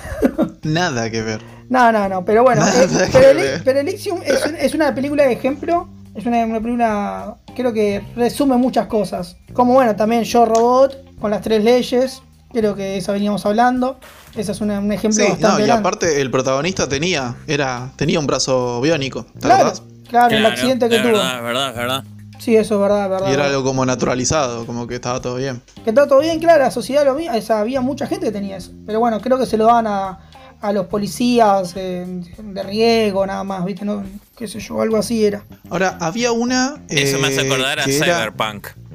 Nada 0.62 1.10
que 1.10 1.22
ver. 1.22 1.40
No, 1.68 1.90
no, 1.92 2.08
no, 2.08 2.24
pero 2.24 2.42
bueno, 2.42 2.62
eh, 2.66 3.08
pero. 3.12 3.30
Eli- 3.30 3.62
pero 3.64 3.80
Elysium 3.80 4.20
es, 4.24 4.44
es 4.58 4.74
una 4.74 4.94
película 4.94 5.24
de 5.24 5.32
ejemplo, 5.32 5.88
es 6.14 6.26
una, 6.26 6.44
una 6.44 6.60
película, 6.60 7.36
creo 7.54 7.72
que 7.72 8.02
resume 8.16 8.56
muchas 8.56 8.86
cosas. 8.86 9.36
Como 9.52 9.74
bueno, 9.74 9.94
también 9.96 10.24
Yo 10.24 10.44
Robot, 10.46 11.18
con 11.20 11.30
las 11.30 11.42
tres 11.42 11.62
leyes, 11.62 12.22
creo 12.52 12.74
que 12.74 12.96
eso 12.96 13.12
veníamos 13.12 13.44
hablando. 13.46 13.98
Ese 14.36 14.52
es 14.52 14.60
un 14.60 14.70
ejemplo 14.92 15.22
Sí, 15.24 15.28
bastante 15.30 15.46
no, 15.48 15.58
y 15.60 15.66
grande. 15.66 15.72
aparte 15.72 16.20
el 16.20 16.30
protagonista 16.30 16.88
tenía, 16.88 17.34
era, 17.46 17.90
tenía 17.96 18.20
un 18.20 18.26
brazo 18.26 18.80
biónico, 18.80 19.24
¿te 19.24 19.40
claro, 19.40 19.68
acordás? 19.68 19.82
claro, 20.08 20.36
el 20.36 20.46
accidente 20.46 20.88
que 20.88 20.96
es 20.96 21.02
tuvo. 21.02 21.12
verdad, 21.12 21.36
es 21.38 21.42
verdad, 21.42 21.68
es 21.70 21.76
verdad. 21.76 22.04
Sí, 22.38 22.56
eso 22.56 22.76
es 22.76 22.80
verdad, 22.80 23.10
verdad. 23.10 23.28
Y 23.30 23.34
era 23.34 23.46
algo 23.46 23.62
como 23.64 23.84
naturalizado, 23.84 24.64
como 24.64 24.86
que 24.86 24.94
estaba 24.94 25.20
todo 25.20 25.34
bien. 25.36 25.60
Que 25.84 25.90
está 25.90 26.06
todo 26.08 26.20
bien, 26.20 26.38
claro, 26.38 26.62
la 26.62 26.70
sociedad 26.70 27.04
lo 27.04 27.14
mismo, 27.14 27.36
o 27.36 27.40
sea, 27.42 27.60
había 27.60 27.80
mucha 27.82 28.06
gente 28.06 28.26
que 28.26 28.32
tenía 28.32 28.56
eso. 28.56 28.70
Pero 28.86 28.98
bueno, 29.00 29.20
creo 29.20 29.38
que 29.38 29.44
se 29.44 29.58
lo 29.58 29.66
daban 29.66 29.86
a, 29.86 30.20
a 30.62 30.72
los 30.72 30.86
policías 30.86 31.72
eh, 31.76 32.06
de 32.38 32.62
riesgo, 32.62 33.26
nada 33.26 33.44
más, 33.44 33.64
¿viste? 33.66 33.84
No, 33.84 34.02
qué 34.38 34.48
sé 34.48 34.58
yo, 34.58 34.80
algo 34.80 34.96
así 34.96 35.22
era. 35.24 35.44
Ahora, 35.68 35.98
había 36.00 36.32
una. 36.32 36.80
Eso 36.88 37.18
me 37.18 37.28
hace 37.28 37.42
eh, 37.42 37.46
acordar 37.46 37.80
a 37.80 37.84
era 37.84 38.32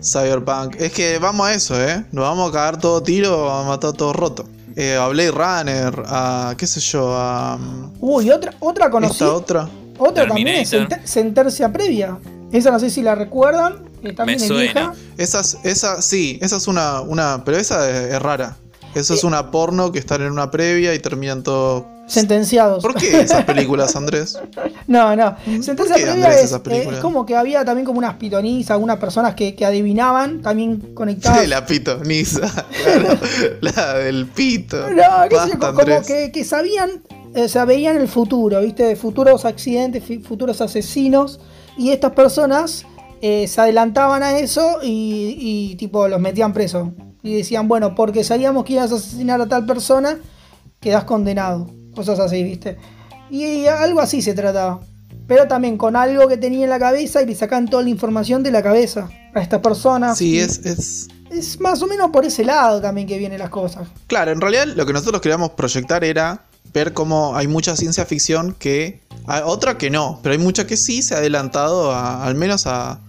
Cyberpunk. 0.05 0.75
Es 0.79 0.91
que 0.93 1.17
vamos 1.19 1.47
a 1.47 1.53
eso, 1.53 1.81
¿eh? 1.81 2.05
Nos 2.11 2.23
vamos 2.23 2.49
a 2.49 2.53
cagar 2.53 2.79
todo 2.79 3.01
tiro, 3.01 3.45
vamos 3.45 3.65
a 3.65 3.69
matar 3.69 3.93
todo 3.93 4.13
roto. 4.13 4.45
Eh, 4.75 4.95
a 4.95 5.07
Blade 5.07 5.31
Runner, 5.31 6.03
a. 6.05 6.53
qué 6.57 6.67
sé 6.67 6.79
yo, 6.81 7.13
a. 7.15 7.57
mm, 7.57 7.93
Uy, 8.01 8.29
otra, 8.29 8.53
otra 8.59 8.89
conocí. 8.89 9.13
Esta 9.23 9.33
otra. 9.33 9.69
Otra 9.97 10.27
también 10.27 10.47
es 10.49 10.73
Sentencia 11.05 11.71
Previa. 11.71 12.17
Esa 12.51 12.71
no 12.71 12.79
sé 12.79 12.89
si 12.89 13.01
la 13.01 13.15
recuerdan. 13.15 13.85
Que 14.01 14.11
también 14.13 14.37
Me 14.39 14.45
es 14.45 14.51
vieja. 14.51 14.93
Esa, 15.17 15.39
es- 15.39 15.57
esa, 15.63 16.01
sí, 16.01 16.37
esa 16.41 16.57
es 16.57 16.67
una, 16.67 17.01
una. 17.01 17.43
Pero 17.45 17.57
esa 17.57 17.89
es, 17.89 18.13
es 18.13 18.21
rara. 18.21 18.57
Eso 18.93 19.13
es 19.13 19.23
una 19.23 19.51
porno 19.51 19.91
que 19.91 19.99
están 19.99 20.21
en 20.21 20.31
una 20.31 20.51
previa 20.51 20.93
y 20.93 20.99
terminan 20.99 21.41
todo. 21.43 21.85
Sentenciados. 22.07 22.83
¿Por 22.83 22.93
qué 22.93 23.19
esas 23.21 23.43
películas, 23.45 23.95
Andrés? 23.95 24.37
No, 24.87 25.15
no. 25.15 25.35
Sentencia 25.61 25.95
Previa 25.95 26.39
es, 26.39 26.51
películas? 26.59 26.97
es 26.97 26.99
como 27.01 27.25
que 27.25 27.35
había 27.35 27.65
también 27.65 27.85
como 27.85 27.97
unas 27.97 28.15
pitonizas, 28.15 28.71
algunas 28.71 28.97
personas 28.97 29.33
que, 29.33 29.55
que 29.55 29.65
adivinaban, 29.65 30.41
también 30.41 30.93
conectadas. 30.93 31.41
Sí, 31.41 31.47
la 31.47 31.65
pitoniza. 31.65 32.41
Claro, 32.85 33.19
la 33.61 33.93
del 33.95 34.27
pito. 34.27 34.77
No, 34.91 35.27
qué 35.29 35.35
sé 35.39 35.51
yo, 35.53 35.57
Basta, 35.59 35.85
como 35.85 36.05
que, 36.05 36.31
que 36.31 36.43
sabían 36.43 37.01
o 37.35 37.47
sea, 37.49 37.65
veían 37.65 37.97
el 37.97 38.07
futuro, 38.07 38.61
¿viste? 38.61 38.95
Futuros 38.95 39.43
accidentes, 39.43 40.03
futuros 40.25 40.61
asesinos. 40.61 41.39
Y 41.77 41.91
estas 41.91 42.13
personas 42.13 42.85
eh, 43.21 43.47
se 43.47 43.59
adelantaban 43.59 44.23
a 44.23 44.39
eso 44.39 44.79
y, 44.81 45.35
y, 45.37 45.75
tipo 45.75 46.07
los 46.07 46.21
metían 46.21 46.53
presos. 46.53 46.89
Y 47.23 47.35
decían, 47.35 47.67
bueno, 47.67 47.93
porque 47.93 48.23
sabíamos 48.23 48.63
que 48.63 48.73
ibas 48.73 48.91
a 48.91 48.95
asesinar 48.95 49.41
a 49.41 49.47
tal 49.47 49.65
persona, 49.65 50.17
quedas 50.79 51.03
condenado. 51.03 51.69
Cosas 51.93 52.19
así, 52.19 52.41
¿viste? 52.43 52.77
Y 53.29 53.65
algo 53.67 54.01
así 54.01 54.21
se 54.21 54.33
trataba. 54.33 54.79
Pero 55.27 55.47
también 55.47 55.77
con 55.77 55.95
algo 55.95 56.27
que 56.27 56.37
tenía 56.37 56.63
en 56.65 56.69
la 56.69 56.79
cabeza 56.79 57.21
y 57.21 57.25
le 57.25 57.35
sacan 57.35 57.67
toda 57.67 57.81
la 57.81 57.89
información 57.89 58.43
de 58.43 58.51
la 58.51 58.61
cabeza 58.61 59.09
a 59.33 59.41
estas 59.41 59.59
personas. 59.59 60.17
Sí, 60.17 60.39
es, 60.39 60.59
es, 60.65 61.07
es 61.31 61.59
más 61.59 61.81
o 61.81 61.87
menos 61.87 62.11
por 62.11 62.25
ese 62.25 62.45
lado 62.45 62.79
también 62.79 63.07
que 63.07 63.17
vienen 63.17 63.39
las 63.39 63.49
cosas. 63.49 63.87
Claro, 64.07 64.31
en 64.31 64.39
realidad 64.39 64.67
lo 64.67 64.85
que 64.85 64.93
nosotros 64.93 65.21
queríamos 65.21 65.51
proyectar 65.51 66.03
era 66.03 66.43
ver 66.73 66.93
cómo 66.93 67.35
hay 67.35 67.47
mucha 67.47 67.75
ciencia 67.75 68.05
ficción 68.05 68.55
que... 68.59 69.01
Otra 69.45 69.79
que 69.79 69.89
no, 69.89 70.19
pero 70.21 70.33
hay 70.33 70.39
mucha 70.39 70.67
que 70.67 70.77
sí 70.77 71.01
se 71.01 71.15
ha 71.15 71.17
adelantado 71.17 71.91
al 71.91 72.35
menos 72.35 72.67
a, 72.67 72.99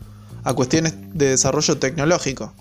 a 0.45 0.55
cuestiones 0.55 0.95
de 1.13 1.31
desarrollo 1.31 1.77
tecnológico. 1.77 2.55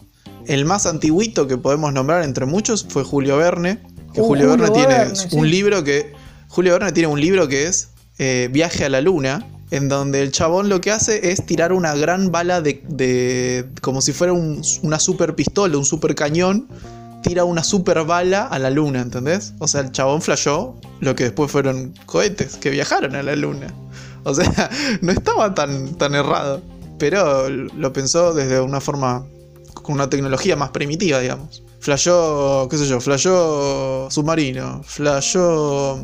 El 0.47 0.66
más 0.66 0.86
antiguito 0.86 1.47
que 1.47 1.58
podemos 1.58 1.93
nombrar 1.93 2.24
entre 2.24 2.45
muchos 2.45 2.86
fue 2.89 3.06
Julio 3.06 3.38
Verne. 3.38 3.80
Que 4.14 4.22
Uh, 4.22 4.26
Julio, 4.26 4.49
Verne 4.49 4.70
tiene 4.72 4.95
Verne, 4.95 5.12
un 5.12 5.16
sí. 5.16 5.41
libro 5.41 5.84
que. 5.84 6.14
Julio 6.56 6.72
Verne 6.74 6.93
tiene 6.93 7.08
un 7.08 7.20
libro 7.20 7.49
que 7.49 7.68
es 7.68 7.89
eh, 8.18 8.47
Viaje 8.51 8.86
a 8.86 8.89
la 8.89 9.01
Luna. 9.01 9.45
En 9.72 9.89
donde 9.89 10.22
el 10.22 10.32
chabón 10.32 10.70
lo 10.70 10.80
que 10.80 10.91
hace 10.91 11.32
es 11.32 11.45
tirar 11.45 11.74
una 11.74 11.95
gran 11.95 12.32
bala 12.32 12.62
de. 12.62 12.82
de- 12.88 13.66
como 13.82 13.99
si 13.99 14.14
fuera 14.14 14.32
un- 14.32 14.62
una 14.84 14.99
super 14.99 15.36
pistola, 15.36 15.78
un 15.78 15.84
super 15.86 16.14
cañón. 16.16 16.68
Tira 17.24 17.43
una 17.43 17.64
super 17.64 18.03
bala 18.06 18.45
a 18.45 18.60
la 18.60 18.70
luna, 18.70 19.01
¿entendés? 19.01 19.53
O 19.60 19.68
sea, 19.68 19.82
el 19.82 19.91
chabón 19.91 20.22
flashó 20.22 20.76
lo 20.99 21.16
que 21.16 21.24
después 21.26 21.51
fueron 21.51 21.93
cohetes 22.06 22.56
que 22.58 22.70
viajaron 22.70 23.16
a 23.16 23.24
la 23.24 23.36
luna. 23.36 23.74
O 24.24 24.34
sea, 24.36 24.70
no 25.01 25.12
estaba 25.12 25.53
tan, 25.56 25.95
tan 25.95 26.14
errado. 26.14 26.62
Pero 26.99 27.49
lo 27.49 27.91
pensó 27.91 28.34
desde 28.34 28.62
una 28.62 28.80
forma. 28.80 29.26
con 29.74 29.95
una 29.95 30.10
tecnología 30.10 30.56
más 30.56 30.70
primitiva, 30.70 31.20
digamos. 31.20 31.64
Flashó, 31.80 32.68
qué 32.70 32.78
sé 32.78 32.88
yo, 32.88 33.01
flashó 33.01 34.08
submarino, 34.10 34.82
flashó 34.84 35.99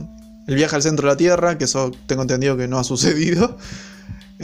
el 0.52 0.58
viaje 0.58 0.76
al 0.76 0.82
centro 0.84 1.08
de 1.08 1.14
la 1.14 1.18
Tierra, 1.18 1.58
que 1.58 1.64
eso 1.66 1.92
tengo 2.08 2.22
entendido 2.24 2.56
que 2.58 2.68
no 2.68 2.78
ha 2.80 2.84
sucedido. 2.84 3.58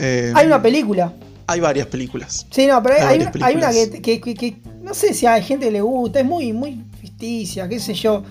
Eh, 0.00 0.32
Hay 0.36 0.46
una 0.46 0.62
película. 0.62 1.12
hay 1.48 1.58
varias 1.58 1.88
películas. 1.88 2.46
Sí, 2.52 2.68
no, 2.68 2.80
pero 2.84 2.94
hay, 3.04 3.18
una, 3.20 3.32
hay 3.44 3.56
una 3.56 3.70
que, 3.72 3.86
películas. 3.88 4.00
que- 4.00 4.20
que- 4.20 4.34
que 4.34 4.56
no 4.80 4.94
sé 4.94 5.12
si 5.12 5.26
a 5.26 5.42
gente 5.42 5.72
le 5.72 5.80
gusta, 5.80 6.20
es 6.20 6.24
muy, 6.24 6.52
muy 6.52 6.84
ficticia, 7.00 7.68
qué 7.68 7.80
sé 7.80 7.94
yo. 7.94 8.22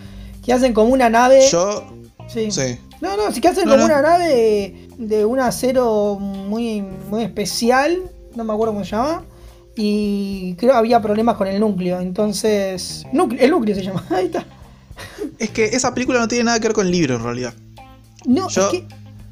Que 0.45 0.53
hacen 0.53 0.71
como 0.73 0.93
una 0.93 1.09
nave. 1.09 1.41
Yo, 1.51 1.91
sí. 2.29 2.51
sí. 2.51 2.77
No, 3.01 3.17
no, 3.17 3.33
sí 3.33 3.41
que 3.41 3.49
hacen 3.49 3.65
No, 3.65 3.71
como 3.71 3.79
no. 3.85 3.85
una 3.93 4.01
nave 4.01 4.87
de 4.97 5.25
un 5.25 5.41
acero 5.41 6.17
muy, 6.17 6.81
muy 7.09 7.23
especial, 7.23 7.97
no 8.33 8.45
me 8.45 8.53
acuerdo 8.53 8.73
cómo 8.73 8.85
se 8.85 8.91
llama. 8.91 9.23
Y 9.75 10.55
creo 10.55 10.71
que 10.71 10.77
había 10.77 11.01
problemas 11.01 11.35
con 11.35 11.47
el 11.49 11.59
núcleo. 11.59 11.99
Entonces. 11.99 13.03
núcleo- 13.11 13.41
el 13.41 13.51
núcleo 13.51 13.75
se 13.75 13.83
llama. 13.83 14.05
Ahí 14.09 14.27
está. 14.27 14.45
Es 15.37 15.49
que 15.49 15.65
esa 15.65 15.93
película 15.93 16.19
no 16.19 16.29
tiene 16.29 16.45
nada 16.45 16.61
que 16.61 16.69
ver 16.69 16.73
con 16.75 16.85
el 16.85 16.93
libro 16.93 17.15
en 17.17 17.23
realidad. 17.23 17.53
No, 18.25 18.49
Yo- 18.49 18.65
es 18.65 18.79
que. 18.79 18.87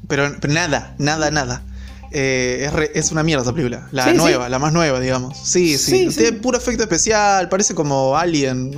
Pero, 0.07 0.35
pero 0.39 0.53
nada, 0.53 0.95
nada, 0.99 1.31
nada. 1.31 1.63
Eh, 2.11 2.63
es, 2.67 2.73
re- 2.73 2.91
es 2.93 3.11
una 3.11 3.23
mierda 3.23 3.41
esa 3.43 3.51
película. 3.53 3.87
La 3.91 4.03
Sí, 4.05 4.11
sí. 4.11 4.17
nueva, 4.17 4.47
la 4.47 4.59
más 4.59 4.71
nueva, 4.71 4.99
digamos. 4.99 5.37
Sí, 5.43 5.77
sí. 5.77 6.07
Tiene 6.15 6.33
puro 6.33 6.57
efecto 6.57 6.83
especial, 6.83 7.49
parece 7.49 7.73
como 7.75 8.15
Alien, 8.17 8.77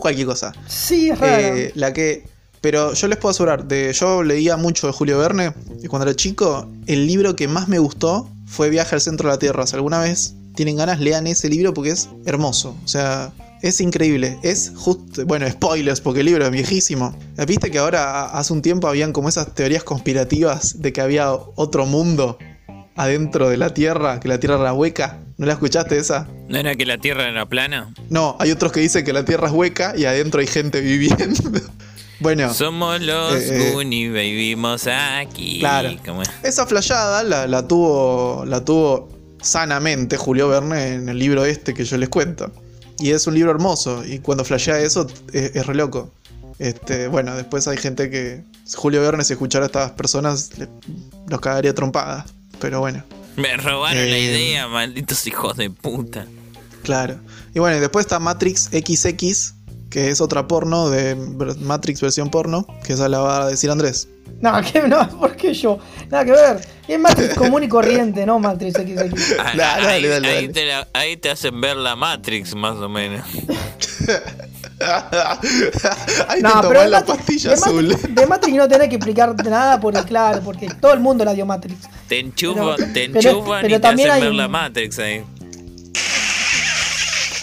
cualquier 0.00 0.26
cosa. 0.26 0.52
Sí, 0.66 1.10
es 1.10 1.18
raro. 1.18 1.32
Eh, 1.56 1.72
la 1.74 1.92
que. 1.92 2.24
Pero 2.60 2.92
yo 2.94 3.08
les 3.08 3.18
puedo 3.18 3.30
asegurar, 3.32 3.66
de, 3.66 3.92
yo 3.92 4.22
leía 4.22 4.56
mucho 4.56 4.86
de 4.86 4.92
Julio 4.92 5.18
Verne 5.18 5.52
y 5.82 5.88
cuando 5.88 6.08
era 6.08 6.14
chico, 6.16 6.68
el 6.86 7.06
libro 7.08 7.34
que 7.34 7.48
más 7.48 7.66
me 7.68 7.80
gustó 7.80 8.28
fue 8.46 8.70
Viaje 8.70 8.94
al 8.94 9.00
centro 9.00 9.28
de 9.28 9.34
la 9.34 9.38
Tierra. 9.40 9.66
Si 9.66 9.74
alguna 9.74 9.98
vez 9.98 10.34
tienen 10.54 10.76
ganas, 10.76 11.00
lean 11.00 11.26
ese 11.26 11.48
libro 11.48 11.74
porque 11.74 11.90
es 11.90 12.08
hermoso. 12.24 12.76
O 12.84 12.88
sea, 12.88 13.32
es 13.62 13.80
increíble. 13.80 14.38
Es 14.42 14.72
justo. 14.76 15.24
Bueno, 15.24 15.48
spoilers, 15.50 16.00
porque 16.00 16.20
el 16.20 16.26
libro 16.26 16.44
es 16.44 16.50
viejísimo. 16.50 17.16
Viste 17.46 17.70
que 17.70 17.78
ahora, 17.78 18.24
hace 18.26 18.52
un 18.52 18.60
tiempo, 18.62 18.88
habían 18.88 19.12
como 19.12 19.28
esas 19.28 19.54
teorías 19.54 19.84
conspirativas 19.84 20.80
de 20.82 20.92
que 20.92 21.00
había 21.00 21.32
otro 21.32 21.86
mundo 21.86 22.38
adentro 22.96 23.48
de 23.48 23.56
la 23.56 23.72
Tierra, 23.72 24.20
que 24.20 24.28
la 24.28 24.38
Tierra 24.38 24.60
era 24.60 24.72
hueca. 24.74 25.20
¿No 25.38 25.46
la 25.46 25.54
escuchaste 25.54 25.96
esa? 25.96 26.28
¿No 26.48 26.58
era 26.58 26.74
que 26.76 26.84
la 26.84 26.98
Tierra 26.98 27.28
era 27.28 27.46
plana? 27.46 27.92
No, 28.10 28.36
hay 28.38 28.50
otros 28.50 28.70
que 28.72 28.80
dicen 28.80 29.04
que 29.04 29.12
la 29.12 29.24
Tierra 29.24 29.46
es 29.48 29.52
hueca 29.54 29.94
y 29.96 30.04
adentro 30.04 30.40
hay 30.40 30.46
gente 30.46 30.80
viviendo. 30.82 31.60
bueno. 32.20 32.52
Somos 32.52 33.00
los 33.00 33.34
Eh, 33.34 33.68
eh. 33.68 33.72
Goonies, 33.72 34.12
vivimos 34.12 34.86
aquí. 34.86 35.60
Claro. 35.60 35.90
¿Cómo 36.04 36.22
es? 36.22 36.30
Esa 36.42 36.66
flayada 36.66 37.22
la, 37.22 37.46
la 37.46 37.66
tuvo, 37.66 38.44
la 38.46 38.64
tuvo 38.64 39.08
sanamente 39.40 40.16
Julio 40.16 40.48
Verne 40.48 40.94
en 40.94 41.08
el 41.08 41.18
libro 41.18 41.44
este 41.44 41.74
que 41.74 41.84
yo 41.84 41.96
les 41.96 42.08
cuento. 42.08 42.52
Y 43.02 43.10
es 43.10 43.26
un 43.26 43.34
libro 43.34 43.50
hermoso. 43.50 44.04
Y 44.04 44.18
cuando 44.20 44.44
flashea 44.44 44.78
eso, 44.80 45.06
es, 45.32 45.54
es 45.56 45.66
re 45.66 45.74
loco. 45.74 46.10
Este, 46.58 47.08
bueno, 47.08 47.34
después 47.36 47.66
hay 47.68 47.76
gente 47.76 48.08
que. 48.10 48.44
Julio 48.74 49.00
Verne, 49.02 49.24
si 49.24 49.32
escuchara 49.32 49.64
a 49.64 49.66
estas 49.66 49.90
personas, 49.92 50.56
le- 50.58 50.68
los 51.28 51.40
cagaría 51.40 51.74
trompadas. 51.74 52.26
Pero 52.60 52.80
bueno, 52.80 53.02
Me 53.36 53.56
robaron 53.56 53.96
la 54.10 54.16
Eh. 54.16 54.20
idea, 54.24 54.68
malditos 54.68 55.26
hijos 55.26 55.56
de 55.56 55.70
puta. 55.70 56.26
claro. 56.82 57.16
Y 57.54 57.58
bueno, 57.58 57.76
y 57.76 57.80
después 57.80 58.04
está 58.06 58.18
Matrix 58.18 58.68
XX, 58.72 59.54
que 59.90 60.10
es 60.10 60.20
otra 60.20 60.46
porno 60.48 60.88
de 60.90 61.14
Matrix 61.60 62.00
versión 62.00 62.30
porno, 62.30 62.66
que 62.84 62.92
esa 62.94 63.08
la 63.08 63.18
va 63.20 63.42
a 63.44 63.48
decir 63.48 63.70
Andrés. 63.70 64.08
No, 64.42 64.60
que 64.72 64.82
no, 64.82 65.08
¿por 65.18 65.34
qué 65.36 65.54
yo? 65.54 65.78
Nada 66.10 66.24
que 66.24 66.32
ver. 66.32 66.60
Es 66.86 66.98
Matrix 66.98 67.34
común 67.38 67.62
y 67.62 67.68
corriente, 67.68 68.26
no 68.26 68.38
Matrix 68.38 68.74
XX. 68.74 69.36
Ah, 69.38 69.52
Dale, 69.56 69.86
ahí, 69.88 70.06
dale, 70.06 70.28
ahí 70.28 70.34
dale. 70.34 70.48
Te 70.48 70.66
la- 70.66 70.88
ahí 70.92 71.16
te 71.16 71.30
hacen 71.30 71.60
ver 71.60 71.76
la 71.76 71.96
Matrix, 71.96 72.54
más 72.54 72.76
o 72.76 72.88
menos. 72.88 73.24
Ahí 76.28 76.42
No, 76.42 76.60
te 76.60 76.68
pero 76.68 76.80
de 76.82 76.88
la 76.88 77.00
Matrix, 77.00 77.16
pastilla 77.18 77.50
de 77.50 77.54
azul. 77.54 77.88
Matrix- 77.88 78.14
de 78.14 78.26
Matrix 78.26 78.56
no 78.56 78.68
tenés 78.68 78.88
que 78.88 78.96
explicar 78.96 79.34
nada 79.44 79.80
porque, 79.80 80.02
claro, 80.02 80.40
porque 80.44 80.68
todo 80.80 80.92
el 80.92 80.98
mundo 81.00 81.24
la 81.24 81.34
dio 81.34 81.46
Matrix. 81.46 81.88
Te 82.08 82.18
enchufan, 82.18 82.74
Pero- 82.76 82.92
te 82.92 83.04
enchufan 83.04 83.62
pero 83.62 83.68
y 83.76 83.78
te 83.78 83.80
también 83.80 84.08
hacen 84.10 84.16
hay 84.16 84.20
ver 84.22 84.30
un- 84.32 84.36
la 84.38 84.48
Matrix 84.48 84.98
ahí. 84.98 85.22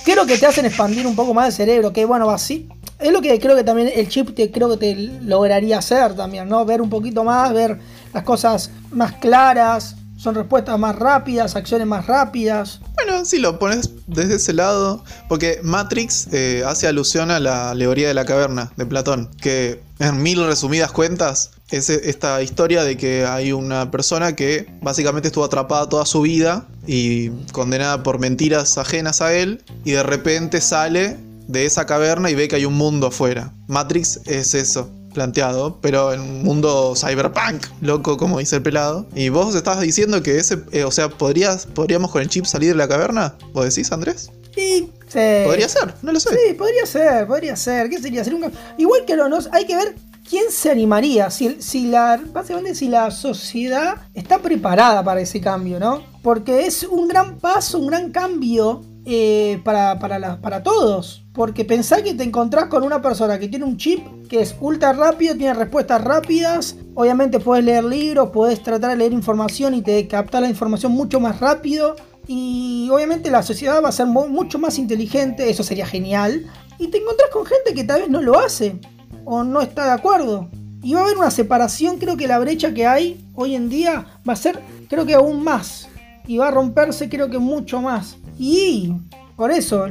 Creo 0.03 0.25
que 0.25 0.37
te 0.37 0.45
hacen 0.47 0.65
expandir 0.65 1.05
un 1.07 1.15
poco 1.15 1.33
más 1.33 1.47
el 1.47 1.53
cerebro, 1.53 1.93
que 1.93 2.03
bueno, 2.03 2.29
así. 2.29 2.67
Es 2.99 3.13
lo 3.13 3.21
que 3.21 3.39
creo 3.39 3.55
que 3.55 3.63
también 3.63 3.89
el 3.95 4.09
chip 4.09 4.35
te 4.35 4.51
creo 4.51 4.69
que 4.71 4.77
te 4.77 4.95
lograría 5.21 5.77
hacer 5.77 6.15
también, 6.15 6.49
¿no? 6.49 6.65
Ver 6.65 6.81
un 6.81 6.89
poquito 6.89 7.23
más, 7.23 7.53
ver 7.53 7.79
las 8.13 8.23
cosas 8.23 8.71
más 8.91 9.13
claras, 9.13 9.95
son 10.17 10.35
respuestas 10.35 10.77
más 10.77 10.97
rápidas, 10.97 11.55
acciones 11.55 11.87
más 11.87 12.05
rápidas. 12.05 12.81
Bueno, 12.95 13.23
si 13.23 13.39
lo 13.39 13.57
pones 13.57 13.91
desde 14.05 14.35
ese 14.35 14.51
lado, 14.51 15.01
porque 15.29 15.61
Matrix 15.63 16.27
eh, 16.33 16.61
hace 16.67 16.87
alusión 16.87 17.31
a 17.31 17.39
la 17.39 17.71
alegoría 17.71 18.09
de 18.09 18.13
la 18.13 18.25
caverna 18.25 18.73
de 18.75 18.85
Platón, 18.85 19.29
que 19.39 19.81
en 19.99 20.21
mil 20.21 20.45
resumidas 20.45 20.91
cuentas 20.91 21.51
es 21.71 21.89
esta 21.89 22.41
historia 22.41 22.83
de 22.83 22.97
que 22.97 23.25
hay 23.25 23.53
una 23.53 23.91
persona 23.91 24.35
que 24.35 24.67
básicamente 24.81 25.29
estuvo 25.29 25.45
atrapada 25.45 25.87
toda 25.87 26.05
su 26.05 26.19
vida 26.21 26.67
y 26.85 27.29
condenada 27.53 28.03
por 28.03 28.19
mentiras 28.19 28.77
ajenas 28.77 29.21
a 29.21 29.33
él, 29.33 29.63
y 29.85 29.91
de 29.91 30.03
repente 30.03 30.59
sale 30.59 31.15
de 31.49 31.65
esa 31.65 31.85
caverna 31.85 32.29
y 32.29 32.35
ve 32.35 32.47
que 32.47 32.55
hay 32.55 32.65
un 32.65 32.75
mundo 32.75 33.07
afuera. 33.07 33.53
Matrix 33.67 34.21
es 34.25 34.53
eso. 34.53 34.89
Planteado, 35.13 35.81
pero 35.81 36.13
en 36.13 36.21
un 36.21 36.43
mundo 36.43 36.93
cyberpunk, 36.95 37.65
loco, 37.81 38.15
como 38.15 38.37
dice 38.37 38.57
el 38.57 38.61
pelado. 38.61 39.07
Y 39.15 39.29
vos 39.29 39.55
estabas 39.55 39.81
diciendo 39.81 40.21
que 40.21 40.37
ese, 40.37 40.59
eh, 40.71 40.83
o 40.83 40.91
sea, 40.91 41.09
¿podrías, 41.09 41.65
¿podríamos 41.65 42.11
con 42.11 42.21
el 42.21 42.29
chip 42.29 42.45
salir 42.45 42.69
de 42.69 42.75
la 42.75 42.87
caverna? 42.87 43.35
¿Vos 43.51 43.65
decís, 43.65 43.91
Andrés? 43.91 44.29
Y 44.55 44.87
sí. 45.07 45.43
Podría 45.45 45.67
ser, 45.67 45.95
no 46.03 46.11
lo 46.11 46.19
sé. 46.19 46.29
Sí, 46.29 46.53
podría 46.53 46.85
ser, 46.85 47.25
podría 47.25 47.55
ser. 47.55 47.89
¿Qué 47.89 47.99
sería? 47.99 48.23
Sería 48.23 48.45
un 48.45 48.53
Igual 48.77 49.05
que 49.05 49.15
no, 49.15 49.27
no, 49.27 49.39
hay 49.51 49.65
que 49.65 49.75
ver 49.75 49.95
quién 50.29 50.51
se 50.51 50.69
animaría. 50.69 51.31
Si, 51.31 51.57
si 51.59 51.87
la, 51.87 52.21
básicamente, 52.31 52.75
si 52.75 52.87
la 52.87 53.09
sociedad 53.09 53.95
está 54.13 54.37
preparada 54.37 55.03
para 55.03 55.21
ese 55.21 55.41
cambio, 55.41 55.79
¿no? 55.79 56.03
Porque 56.21 56.67
es 56.67 56.83
un 56.83 57.07
gran 57.07 57.39
paso, 57.39 57.79
un 57.79 57.87
gran 57.87 58.11
cambio 58.11 58.83
eh, 59.05 59.61
para, 59.63 59.99
para, 59.99 60.39
para 60.41 60.63
todos. 60.63 61.23
Porque 61.33 61.65
pensá 61.65 62.01
que 62.03 62.13
te 62.13 62.23
encontrás 62.23 62.65
con 62.65 62.83
una 62.83 63.01
persona 63.01 63.39
que 63.39 63.47
tiene 63.47 63.65
un 63.65 63.77
chip 63.77 64.05
que 64.27 64.41
es 64.41 64.55
ultra 64.59 64.93
rápido, 64.93 65.35
tiene 65.35 65.53
respuestas 65.53 66.03
rápidas. 66.03 66.75
Obviamente 66.95 67.39
puedes 67.39 67.63
leer 67.65 67.83
libros, 67.83 68.29
puedes 68.31 68.61
tratar 68.61 68.91
de 68.91 68.97
leer 68.97 69.13
información 69.13 69.73
y 69.73 69.81
te 69.81 70.07
captar 70.07 70.41
la 70.41 70.49
información 70.49 70.91
mucho 70.91 71.19
más 71.19 71.39
rápido. 71.39 71.95
Y 72.27 72.89
obviamente 72.91 73.31
la 73.31 73.41
sociedad 73.41 73.83
va 73.83 73.89
a 73.89 73.93
ser 73.93 74.05
mu- 74.05 74.27
mucho 74.27 74.59
más 74.59 74.77
inteligente, 74.77 75.49
eso 75.49 75.63
sería 75.63 75.87
genial. 75.87 76.45
Y 76.77 76.87
te 76.89 76.99
encontrás 76.99 77.29
con 77.31 77.45
gente 77.45 77.73
que 77.73 77.83
tal 77.83 78.01
vez 78.01 78.09
no 78.09 78.21
lo 78.21 78.37
hace 78.37 78.79
o 79.25 79.43
no 79.43 79.61
está 79.61 79.85
de 79.85 79.91
acuerdo. 79.91 80.47
Y 80.83 80.93
va 80.93 81.01
a 81.01 81.03
haber 81.03 81.17
una 81.17 81.31
separación, 81.31 81.97
creo 81.97 82.15
que 82.17 82.27
la 82.27 82.39
brecha 82.39 82.73
que 82.73 82.85
hay 82.85 83.25
hoy 83.35 83.55
en 83.55 83.67
día 83.69 84.05
va 84.27 84.33
a 84.33 84.35
ser, 84.35 84.59
creo 84.87 85.05
que 85.05 85.15
aún 85.15 85.43
más. 85.43 85.87
Y 86.27 86.37
va 86.37 86.49
a 86.49 86.51
romperse, 86.51 87.09
creo 87.09 87.29
que 87.29 87.39
mucho 87.39 87.81
más. 87.81 88.15
Y 88.39 88.93
por 89.35 89.51
eso, 89.51 89.85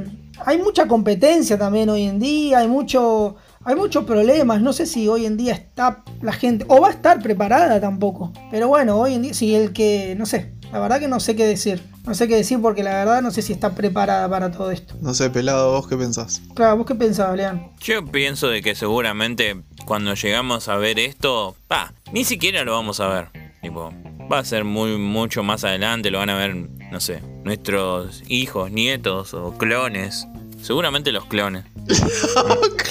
hay 0.45 0.59
mucha 0.59 0.89
competencia 0.89 1.59
también 1.59 1.91
hoy 1.91 2.05
en 2.05 2.19
día, 2.19 2.61
hay 2.61 2.69
mucho, 2.69 3.37
hay 3.63 3.77
muchos 3.77 4.05
problemas. 4.05 4.63
No 4.63 4.73
sé 4.73 4.87
si 4.87 5.07
hoy 5.07 5.27
en 5.27 5.37
día 5.37 5.53
está 5.53 6.03
la 6.23 6.33
gente, 6.33 6.65
o 6.69 6.81
va 6.81 6.89
a 6.89 6.93
estar 6.93 7.23
preparada 7.23 7.79
tampoco. 7.79 8.33
Pero 8.51 8.69
bueno, 8.69 8.99
hoy 8.99 9.15
en 9.15 9.23
día, 9.23 9.35
si 9.35 9.55
el 9.55 9.75
que, 9.75 10.15
no 10.17 10.25
sé, 10.25 10.55
la 10.73 10.81
verdad 10.81 10.99
que 10.99 11.09
no 11.09 11.21
sé 11.21 11.37
qué 11.37 11.47
decir. 11.47 11.83
No 12.07 12.15
sé 12.15 12.27
qué 12.27 12.37
decir 12.37 12.59
porque 12.63 12.83
la 12.83 12.95
verdad 12.95 13.21
no 13.21 13.31
sé 13.31 13.43
si 13.43 13.53
está 13.53 13.75
preparada 13.75 14.27
para 14.31 14.51
todo 14.51 14.71
esto. 14.71 14.95
No 15.03 15.13
sé, 15.13 15.29
pelado, 15.29 15.73
¿vos 15.73 15.87
qué 15.87 15.97
pensás? 15.97 16.41
Claro, 16.55 16.79
¿vos 16.79 16.87
qué 16.87 16.95
pensabas, 16.95 17.37
Lean? 17.37 17.73
Yo 17.81 18.03
pienso 18.07 18.49
de 18.49 18.63
que 18.63 18.75
seguramente 18.75 19.63
cuando 19.85 20.15
llegamos 20.15 20.69
a 20.69 20.77
ver 20.77 20.99
esto, 20.99 21.55
pa, 21.69 21.93
ni 22.13 22.25
siquiera 22.25 22.65
lo 22.65 22.73
vamos 22.73 23.01
a 23.01 23.09
ver. 23.09 23.29
Tipo, 23.61 23.93
va 24.31 24.39
a 24.41 24.45
ser 24.45 24.65
muy 24.65 24.97
mucho 24.99 25.43
más 25.43 25.65
adelante, 25.65 26.11
lo 26.11 26.19
van 26.19 26.31
a 26.31 26.37
ver, 26.37 26.55
no 26.55 27.01
sé, 27.01 27.21
nuestros 27.45 28.23
hijos, 28.29 28.71
nietos 28.71 29.35
o 29.35 29.57
clones. 29.59 30.27
Seguramente 30.63 31.13
los 31.13 31.25
clones. 31.27 31.65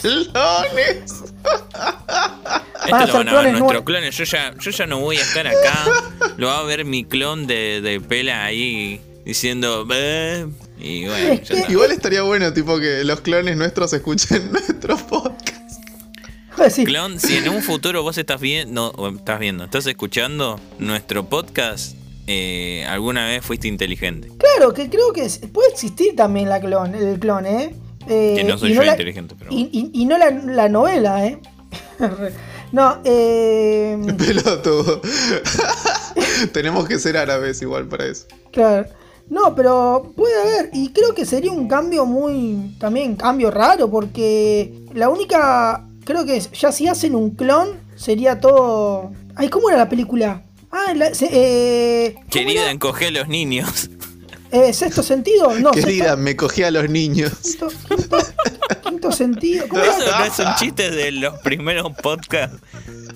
¡Clones! 0.01 1.23
Esto 2.85 3.07
lo 3.07 3.13
van 3.13 3.29
a 3.29 3.33
ver 3.33 3.43
clones 3.43 3.51
nuestros 3.59 3.81
nue- 3.81 3.83
clones. 3.83 4.17
Yo 4.17 4.23
ya, 4.23 4.53
yo 4.59 4.71
ya 4.71 4.87
no 4.87 4.99
voy 4.99 5.17
a 5.17 5.21
estar 5.21 5.47
acá. 5.47 5.83
Lo 6.37 6.47
va 6.47 6.59
a 6.59 6.63
ver 6.63 6.85
mi 6.85 7.03
clon 7.03 7.45
de, 7.47 7.81
de 7.81 7.99
pela 7.99 8.45
ahí 8.45 9.01
diciendo. 9.25 9.85
"Bah", 9.85 10.47
Y 10.79 11.05
bueno, 11.07 11.41
ya 11.43 11.55
está. 11.55 11.71
Igual 11.71 11.91
estaría 11.91 12.21
bueno, 12.21 12.53
tipo, 12.53 12.79
que 12.79 13.03
los 13.03 13.19
clones 13.21 13.57
nuestros 13.57 13.91
escuchen 13.93 14.51
nuestros 14.51 15.01
Sí. 16.69 16.83
Clon, 16.85 17.19
si 17.19 17.37
en 17.37 17.49
un 17.49 17.61
futuro 17.61 18.01
vos 18.03 18.17
estás 18.17 18.41
viendo, 18.41 18.91
o 18.97 19.09
estás 19.09 19.39
viendo, 19.39 19.63
estás 19.65 19.85
escuchando 19.87 20.59
nuestro 20.79 21.25
podcast, 21.29 21.95
eh, 22.27 22.85
alguna 22.89 23.25
vez 23.27 23.45
fuiste 23.45 23.67
inteligente. 23.67 24.29
Claro, 24.37 24.73
que 24.73 24.89
creo 24.89 25.13
que 25.13 25.25
es- 25.25 25.37
puede 25.53 25.69
existir 25.69 26.15
también 26.15 26.49
la 26.49 26.59
clon, 26.59 26.93
el 26.95 27.19
clon, 27.19 27.45
¿eh? 27.45 27.75
Eh, 28.09 28.33
Que 28.37 28.43
no 28.43 28.57
soy 28.57 28.73
yo 28.73 28.83
inteligente, 28.83 29.35
pero 29.37 29.51
Y, 29.51 29.69
y- 29.71 29.91
y 30.01 30.05
no 30.05 30.17
la, 30.17 30.31
la 30.31 30.67
novela, 30.69 31.25
¿eh? 31.25 31.39
no, 32.71 32.99
eh. 33.03 33.97
Pelotudo. 34.17 35.01
Tenemos 36.53 36.87
que 36.87 36.99
ser 36.99 37.17
árabes 37.17 37.61
igual 37.61 37.87
para 37.87 38.05
eso. 38.05 38.25
Claro. 38.51 38.87
No, 39.29 39.55
pero 39.55 40.13
puede 40.15 40.39
haber. 40.41 40.69
Y 40.73 40.89
creo 40.93 41.13
que 41.13 41.25
sería 41.25 41.51
un 41.51 41.67
cambio 41.67 42.05
muy. 42.05 42.75
También 42.79 43.15
cambio 43.15 43.51
raro. 43.51 43.89
Porque 43.89 44.73
la 44.93 45.09
única. 45.09 45.86
Creo 46.07 46.25
que 46.25 46.37
es, 46.37 46.49
ya 46.53 46.71
si 46.71 46.87
hacen 46.87 47.13
un 47.15 47.31
clon. 47.31 47.69
Sería 47.97 48.39
todo. 48.39 49.11
Ay, 49.35 49.49
¿cómo 49.49 49.69
era 49.69 49.77
la 49.77 49.89
película? 49.89 50.41
Ah, 50.71 50.93
la, 50.95 51.13
se- 51.13 51.29
eh, 51.31 52.13
¿cómo 52.15 52.29
Querida, 52.29 52.61
era? 52.63 52.71
encoge 52.71 53.07
a 53.07 53.11
los 53.11 53.27
niños. 53.27 53.89
Eh, 54.49 54.71
¿Sexto 54.71 55.03
sentido? 55.03 55.59
No, 55.59 55.71
Querida, 55.71 56.15
me 56.15 56.37
cogí 56.37 56.63
a 56.63 56.71
los 56.71 56.89
niños. 56.89 57.33
quinto, 57.43 58.17
quinto 58.81 59.11
sentido. 59.11 59.67
¿Cómo 59.67 59.81
Eso 59.83 60.03
era? 60.03 60.19
no 60.19 60.23
es 60.25 60.39
un 60.39 60.55
chiste 60.55 60.89
de 60.89 61.11
los 61.11 61.37
primeros 61.39 61.91
podcasts. 62.01 62.55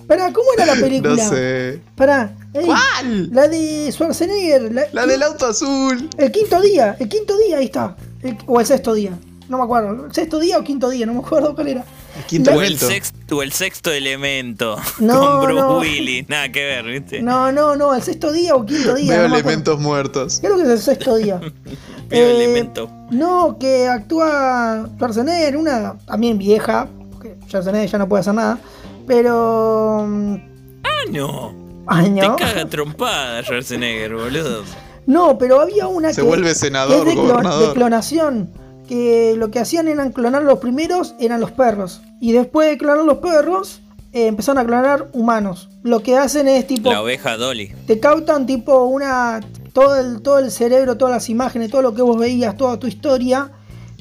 Pará, 0.07 0.33
¿cómo 0.33 0.47
era 0.57 0.65
la 0.65 0.75
película? 0.81 1.15
No 1.15 1.29
sé. 1.29 1.79
Pará. 1.95 2.35
ey, 2.53 2.65
¿Cuál? 2.65 3.29
La 3.31 3.47
de 3.47 3.89
Schwarzenegger. 3.93 4.73
La, 4.73 4.83
La 4.91 5.05
del 5.07 5.23
auto 5.23 5.45
azul. 5.45 6.09
El 6.17 6.31
quinto 6.33 6.59
día, 6.59 6.97
el 6.99 7.07
quinto 7.07 7.37
día, 7.37 7.59
ahí 7.59 7.65
está. 7.65 7.95
El- 8.21 8.37
o 8.47 8.59
el 8.59 8.65
sexto 8.65 8.93
día. 8.93 9.11
No 9.47 9.57
me 9.57 9.63
acuerdo. 9.63 10.07
¿El 10.07 10.13
sexto 10.13 10.37
día 10.37 10.57
o 10.59 10.65
quinto 10.65 10.89
día? 10.89 11.05
No 11.05 11.13
me 11.13 11.19
acuerdo 11.19 11.55
cuál 11.55 11.69
era. 11.69 11.85
El 12.17 12.23
quinto 12.25 12.51
O 12.53 12.61
el, 12.61 12.77
sexto, 12.77 13.37
o 13.37 13.41
el 13.41 13.51
sexto 13.53 13.91
elemento. 13.91 14.75
No, 14.99 15.19
con 15.19 15.45
Bruce 15.45 15.61
no. 15.61 15.77
Willis. 15.79 16.27
Nada 16.29 16.51
que 16.51 16.63
ver, 16.63 16.85
¿viste? 16.85 17.21
No, 17.21 17.51
no, 17.51 17.75
no, 17.75 17.93
el 17.95 18.01
sexto 18.01 18.31
día 18.31 18.55
o 18.55 18.65
quinto 18.65 18.95
día. 18.95 19.17
Veo 19.19 19.27
no 19.29 19.35
elementos 19.35 19.79
muertos. 19.79 20.39
Creo 20.41 20.57
que 20.57 20.63
es 20.63 20.69
el 20.69 20.79
sexto 20.79 21.15
día. 21.15 21.39
Veo 22.09 22.27
Eh, 22.27 22.35
elemento. 22.43 22.89
No, 23.09 23.57
que 23.59 23.87
actúa 23.87 24.89
Schwarzenegger, 24.95 25.55
una 25.57 25.97
también 26.05 26.37
vieja, 26.37 26.87
porque 27.11 27.35
Schwarzenegger 27.47 27.89
ya 27.89 27.97
no 27.97 28.09
puede 28.09 28.19
hacer 28.21 28.33
nada, 28.33 28.59
pero... 29.07 30.05
mm, 30.07 30.35
Ah, 30.83 31.09
no. 31.11 31.53
Año. 31.87 32.35
Te 32.35 32.43
caga 32.43 32.65
trompada 32.65 33.41
Schwarzenegger, 33.43 34.15
boludo. 34.15 34.63
No, 35.07 35.37
pero 35.37 35.59
había 35.61 35.87
una 35.87 36.13
Se 36.13 36.21
que... 36.21 36.27
vuelve 36.27 36.53
senador, 36.53 37.07
es 37.07 37.15
de, 37.15 37.19
clon- 37.21 37.27
gobernador. 37.27 37.67
de 37.69 37.73
clonación. 37.73 38.51
Que 38.91 39.35
lo 39.37 39.51
que 39.51 39.59
hacían 39.59 39.87
eran 39.87 40.11
clonar 40.11 40.43
los 40.43 40.59
primeros, 40.59 41.15
eran 41.17 41.39
los 41.39 41.51
perros. 41.51 42.01
Y 42.19 42.33
después 42.33 42.69
de 42.69 42.77
clonar 42.77 43.05
los 43.05 43.19
perros, 43.19 43.79
eh, 44.11 44.27
empezaron 44.27 44.57
a 44.57 44.65
clonar 44.65 45.07
humanos. 45.13 45.69
Lo 45.81 46.03
que 46.03 46.17
hacen 46.17 46.49
es 46.49 46.67
tipo... 46.67 46.91
La 46.91 47.01
oveja 47.01 47.37
Dolly. 47.37 47.71
te 47.87 48.01
cautan 48.01 48.45
tipo 48.45 48.83
una 48.83 49.39
todo 49.71 49.95
el 49.95 50.21
todo 50.21 50.39
el 50.39 50.51
cerebro, 50.51 50.97
todas 50.97 51.13
las 51.13 51.29
imágenes, 51.29 51.71
todo 51.71 51.81
lo 51.81 51.93
que 51.93 52.01
vos 52.01 52.17
veías, 52.17 52.57
toda 52.57 52.79
tu 52.79 52.87
historia, 52.87 53.51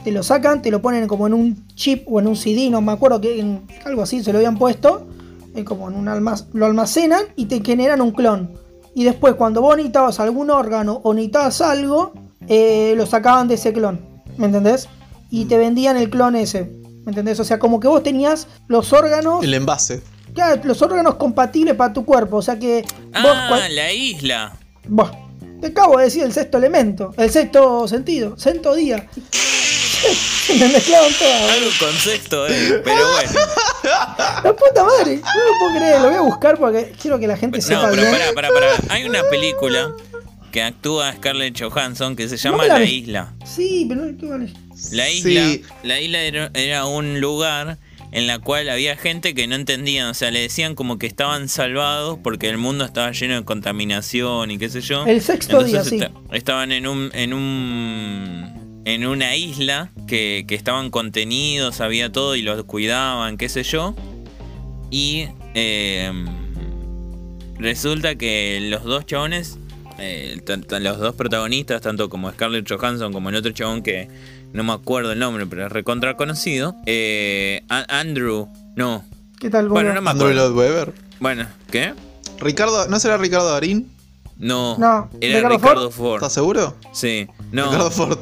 te 0.02 0.10
lo 0.10 0.24
sacan, 0.24 0.60
te 0.60 0.72
lo 0.72 0.82
ponen 0.82 1.06
como 1.06 1.28
en 1.28 1.34
un 1.34 1.68
chip 1.76 2.02
o 2.10 2.18
en 2.18 2.26
un 2.26 2.34
CD, 2.34 2.68
no 2.68 2.80
me 2.80 2.90
acuerdo 2.90 3.20
que 3.20 3.38
en 3.38 3.62
algo 3.84 4.02
así 4.02 4.24
se 4.24 4.32
lo 4.32 4.38
habían 4.38 4.58
puesto, 4.58 5.06
eh, 5.54 5.62
como 5.62 5.88
en 5.88 5.94
un 5.94 6.08
almac 6.08 6.46
lo 6.52 6.66
almacenan 6.66 7.22
y 7.36 7.46
te 7.46 7.62
generan 7.62 8.00
un 8.00 8.10
clon. 8.10 8.50
Y 8.92 9.04
después 9.04 9.34
cuando 9.34 9.60
vos 9.60 9.76
necesitabas 9.76 10.18
algún 10.18 10.50
órgano 10.50 11.00
o 11.04 11.14
necesitabas 11.14 11.60
algo, 11.60 12.12
eh, 12.48 12.94
lo 12.96 13.06
sacaban 13.06 13.46
de 13.46 13.54
ese 13.54 13.72
clon, 13.72 14.09
¿me 14.40 14.46
entendés? 14.46 14.88
Y 15.30 15.44
te 15.44 15.58
vendían 15.58 15.96
el 15.96 16.10
clon 16.10 16.34
ese, 16.34 16.64
¿me 17.04 17.10
entendés? 17.12 17.38
O 17.38 17.44
sea, 17.44 17.58
como 17.58 17.78
que 17.78 17.86
vos 17.86 18.02
tenías 18.02 18.48
los 18.66 18.92
órganos, 18.92 19.44
El 19.44 19.54
envase. 19.54 20.02
claro, 20.34 20.60
los 20.64 20.82
órganos 20.82 21.14
compatibles 21.16 21.74
para 21.76 21.92
tu 21.92 22.04
cuerpo, 22.04 22.38
o 22.38 22.42
sea 22.42 22.58
que 22.58 22.82
vos 22.82 23.32
Ah, 23.32 23.46
cual- 23.48 23.76
la 23.76 23.92
isla. 23.92 24.56
Buah, 24.88 25.10
te 25.60 25.68
acabo 25.68 25.98
de 25.98 26.04
decir 26.04 26.22
el 26.24 26.32
sexto 26.32 26.58
elemento, 26.58 27.12
el 27.16 27.30
sexto 27.30 27.86
sentido, 27.86 28.36
sexto 28.38 28.74
día. 28.74 29.06
Me 30.58 30.66
mezclaron 30.68 31.12
todas, 31.18 31.50
Algo 31.52 31.70
con 31.78 31.92
sexto, 31.92 32.46
eh. 32.48 32.80
Pero 32.82 32.96
bueno. 33.12 33.32
La 34.44 34.52
puta 34.56 34.84
madre, 34.84 35.16
no 35.16 35.52
lo 35.52 35.58
puedo 35.58 35.76
creer, 35.76 36.00
lo 36.00 36.08
voy 36.08 36.16
a 36.16 36.20
buscar 36.22 36.58
porque 36.58 36.92
quiero 37.00 37.18
que 37.18 37.26
la 37.26 37.36
gente 37.36 37.58
No, 37.58 37.62
sepa 37.64 37.90
pero 37.90 38.02
bien. 38.02 38.12
pará, 38.12 38.32
pará, 38.34 38.48
pará. 38.48 38.66
Hay 38.88 39.04
una 39.04 39.22
película 39.30 39.92
que 40.50 40.62
actúa 40.62 41.12
Scarlett 41.12 41.60
Johansson 41.60 42.16
que 42.16 42.28
se 42.28 42.36
llama 42.36 42.66
la. 42.66 42.82
Isla. 42.84 43.34
Sí, 43.44 43.86
pero 43.88 44.06
no, 44.06 44.18
¿qué 44.18 44.26
vale? 44.26 44.52
La 44.92 45.08
isla, 45.10 45.44
Sí. 45.50 45.62
la 45.82 46.00
isla 46.00 46.22
era, 46.22 46.50
era 46.54 46.86
un 46.86 47.20
lugar 47.20 47.78
en 48.12 48.26
la 48.26 48.38
cual 48.40 48.68
había 48.68 48.96
gente 48.96 49.34
que 49.34 49.46
no 49.46 49.54
entendían, 49.54 50.08
o 50.08 50.14
sea, 50.14 50.30
le 50.32 50.40
decían 50.40 50.74
como 50.74 50.98
que 50.98 51.06
estaban 51.06 51.48
salvados 51.48 52.18
porque 52.24 52.48
el 52.48 52.58
mundo 52.58 52.84
estaba 52.84 53.12
lleno 53.12 53.34
de 53.36 53.44
contaminación 53.44 54.50
y 54.50 54.58
qué 54.58 54.68
sé 54.68 54.80
yo. 54.80 55.06
El 55.06 55.20
sexto 55.22 55.62
día, 55.62 55.84
sí. 55.84 55.96
esta- 55.96 56.10
estaban 56.32 56.72
en 56.72 56.86
un 56.88 57.10
en 57.14 57.32
un 57.34 58.80
en 58.84 59.06
una 59.06 59.36
isla 59.36 59.92
que, 60.08 60.44
que 60.48 60.54
estaban 60.56 60.90
contenidos, 60.90 61.80
había 61.80 62.10
todo 62.10 62.34
y 62.34 62.42
los 62.42 62.64
cuidaban, 62.64 63.36
qué 63.36 63.48
sé 63.48 63.62
yo. 63.62 63.94
Y 64.90 65.26
eh, 65.54 66.10
resulta 67.58 68.16
que 68.16 68.58
los 68.62 68.82
dos 68.84 69.06
chabones, 69.06 69.58
eh, 70.00 70.40
los 70.80 70.98
dos 70.98 71.14
protagonistas, 71.14 71.80
tanto 71.82 72.08
como 72.08 72.30
Scarlett 72.30 72.68
Johansson 72.70 73.12
como 73.12 73.28
el 73.28 73.36
otro 73.36 73.52
chabón 73.52 73.82
que 73.82 74.08
no 74.52 74.62
me 74.64 74.72
acuerdo 74.72 75.12
el 75.12 75.18
nombre, 75.18 75.46
pero 75.46 75.66
es 75.66 75.72
recontra 75.72 76.16
conocido, 76.16 76.74
eh, 76.86 77.62
Andrew, 77.68 78.48
no, 78.76 79.04
¿Qué 79.38 79.50
tal? 79.50 79.68
bueno, 79.68 79.88
no 79.90 79.94
Bueno, 79.94 80.02
me 80.02 80.10
Andrew 80.10 80.28
acuerdo. 80.28 80.48
Lloyd 80.54 80.58
Webber. 80.58 80.92
Bueno, 81.20 81.46
¿qué? 81.70 81.94
Ricardo, 82.40 82.88
¿no 82.88 82.98
será 82.98 83.16
Ricardo 83.18 83.50
Darín? 83.50 83.90
No, 84.38 84.78
No, 84.78 85.10
era 85.20 85.38
¿Ricardo 85.38 85.56
Ricardo 85.58 85.90
Ford. 85.90 86.16
¿Estás 86.16 86.32
seguro? 86.32 86.74
Sí, 86.92 87.26
no. 87.52 87.66
Ricardo 87.66 87.90
Ford. 87.90 88.18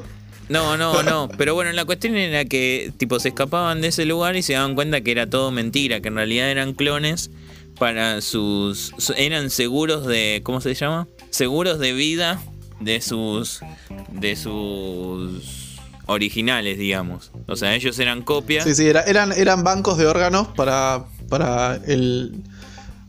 No, 0.48 0.76
no, 0.76 1.02
no. 1.02 1.28
Pero 1.38 1.54
bueno, 1.54 1.70
la 1.72 1.84
cuestión 1.84 2.16
era 2.16 2.44
que 2.44 2.92
tipo 2.96 3.20
se 3.20 3.28
escapaban 3.28 3.80
de 3.80 3.88
ese 3.88 4.04
lugar 4.06 4.34
y 4.34 4.42
se 4.42 4.54
daban 4.54 4.74
cuenta 4.74 5.00
que 5.02 5.12
era 5.12 5.28
todo 5.28 5.50
mentira, 5.52 6.00
que 6.00 6.08
en 6.08 6.16
realidad 6.16 6.50
eran 6.50 6.72
clones 6.72 7.30
para 7.78 8.20
sus 8.20 8.92
su- 8.98 9.14
eran 9.16 9.50
seguros 9.50 10.06
de 10.06 10.40
¿cómo 10.44 10.60
se 10.60 10.74
llama? 10.74 11.06
Seguros 11.30 11.78
de 11.78 11.92
vida 11.92 12.40
de 12.80 13.00
sus 13.00 13.60
de 14.12 14.36
sus 14.36 15.76
originales, 16.06 16.78
digamos. 16.78 17.30
O 17.46 17.56
sea, 17.56 17.74
ellos 17.74 17.98
eran 17.98 18.22
copias. 18.22 18.64
Sí, 18.64 18.74
sí, 18.74 18.86
era- 18.86 19.02
eran, 19.02 19.32
eran 19.32 19.62
bancos 19.64 19.98
de 19.98 20.06
órganos 20.06 20.48
para, 20.48 21.04
para 21.28 21.76
el 21.86 22.42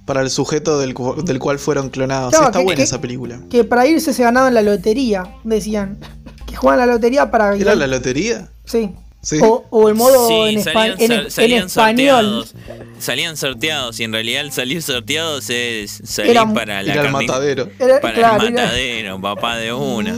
para 0.06 0.22
el 0.22 0.32
sujeto 0.32 0.80
del, 0.80 0.96
cu- 0.96 1.22
del 1.24 1.38
cual 1.38 1.60
fueron 1.60 1.90
clonados. 1.92 2.32
Claro, 2.32 2.48
Está 2.48 2.60
que- 2.60 2.66
buena 2.66 2.78
que- 2.78 2.84
esa 2.84 3.00
película. 3.00 3.40
que 3.50 3.64
para 3.64 3.86
irse 3.86 4.12
se 4.12 4.24
ganaban 4.24 4.54
la 4.56 4.62
lotería, 4.64 5.24
decían. 5.44 6.00
Que 6.48 6.56
juegan 6.56 6.80
la 6.80 6.88
lotería 6.88 7.30
para 7.30 7.56
¿Era 7.56 7.76
la 7.76 7.86
lotería? 7.86 8.50
Sí. 8.66 8.90
Sí. 9.22 9.38
O, 9.44 9.66
o 9.70 9.90
el 9.90 9.96
modo 9.96 10.28
Sí, 10.30 10.34
en, 10.34 10.64
salían, 10.64 10.98
espa- 10.98 11.02
en- 11.26 11.32
salían 11.32 11.66
español. 11.66 12.46
sorteados. 12.46 12.56
Salían 13.00 13.38
sorteados 13.38 14.00
y 14.00 14.04
en 14.06 14.14
realidad 14.14 14.42
al 14.42 14.52
salir 14.54 14.82
sorteados 14.82 15.50
es 15.50 16.02
salir 16.06 16.32
Era- 16.32 16.54
para 16.54 16.82
la 16.84 16.94
Era 16.94 17.06
el 17.06 17.12
matadero. 17.12 17.70
Era- 17.80 18.00
Para 18.00 18.14
claro, 18.14 18.48
el 18.48 18.54
era- 18.54 18.64
matadero, 18.64 19.22
papá 19.22 19.58
de 19.58 19.74
una. 19.74 20.16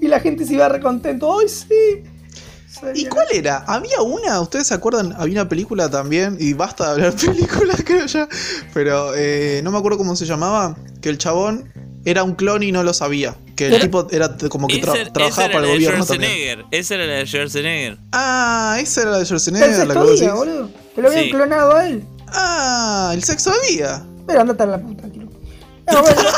y 0.00 0.08
la 0.08 0.18
gente 0.18 0.44
se 0.44 0.54
iba 0.54 0.68
recontento. 0.68 1.38
¡Ay, 1.38 1.48
sí! 1.48 2.02
¿Y 2.96 3.04
cuál 3.06 3.26
era? 3.32 3.58
Había 3.68 4.00
una, 4.00 4.40
¿ustedes 4.40 4.66
se 4.66 4.74
acuerdan? 4.74 5.14
Había 5.16 5.34
una 5.42 5.48
película 5.48 5.88
también, 5.88 6.36
y 6.40 6.52
basta 6.54 6.86
de 6.86 6.90
hablar 6.92 7.14
películas, 7.70 7.80
creo 7.84 8.06
ya, 8.06 8.28
pero 8.74 9.12
eh, 9.14 9.60
no 9.62 9.70
me 9.70 9.78
acuerdo 9.78 9.98
cómo 9.98 10.16
se 10.16 10.26
llamaba, 10.26 10.76
que 11.00 11.08
el 11.10 11.18
chabón 11.18 11.72
era 12.04 12.22
un 12.24 12.34
clon 12.34 12.62
y 12.62 12.72
no 12.72 12.82
lo 12.82 12.92
sabía. 12.94 13.36
Que 13.56 13.66
el 13.68 13.80
tipo 13.80 14.06
era 14.10 14.36
como 14.48 14.66
que 14.68 14.82
tra- 14.82 15.12
trabajaba 15.12 15.48
para 15.52 15.66
el 15.66 15.72
gobierno 15.74 16.04
también. 16.06 16.64
Esa 16.70 16.94
era 16.94 17.06
la 17.06 17.12
de 17.14 17.26
Schwarzenegger. 17.26 17.98
Ah, 18.12 18.76
esa 18.80 19.02
era 19.02 19.10
la 19.12 19.16
de 19.18 19.22
El 19.22 19.26
Schwarzenegger, 19.26 19.86
la 19.86 19.94
que 19.94 20.12
día, 20.14 20.34
boludo. 20.34 20.70
Que 20.94 21.02
lo 21.02 21.08
habían 21.08 21.24
Sí. 21.24 21.30
clonado 21.30 21.76
a 21.76 21.86
él. 21.88 22.04
Ah, 22.28 23.10
el 23.14 23.22
sexto 23.22 23.52
día. 23.70 24.02
Pero 24.26 24.40
andate 24.40 24.62
a 24.62 24.66
la 24.66 24.78
puta, 24.78 25.00
tranquilo. 25.02 25.30
No, 25.92 26.00
bueno, 26.00 26.22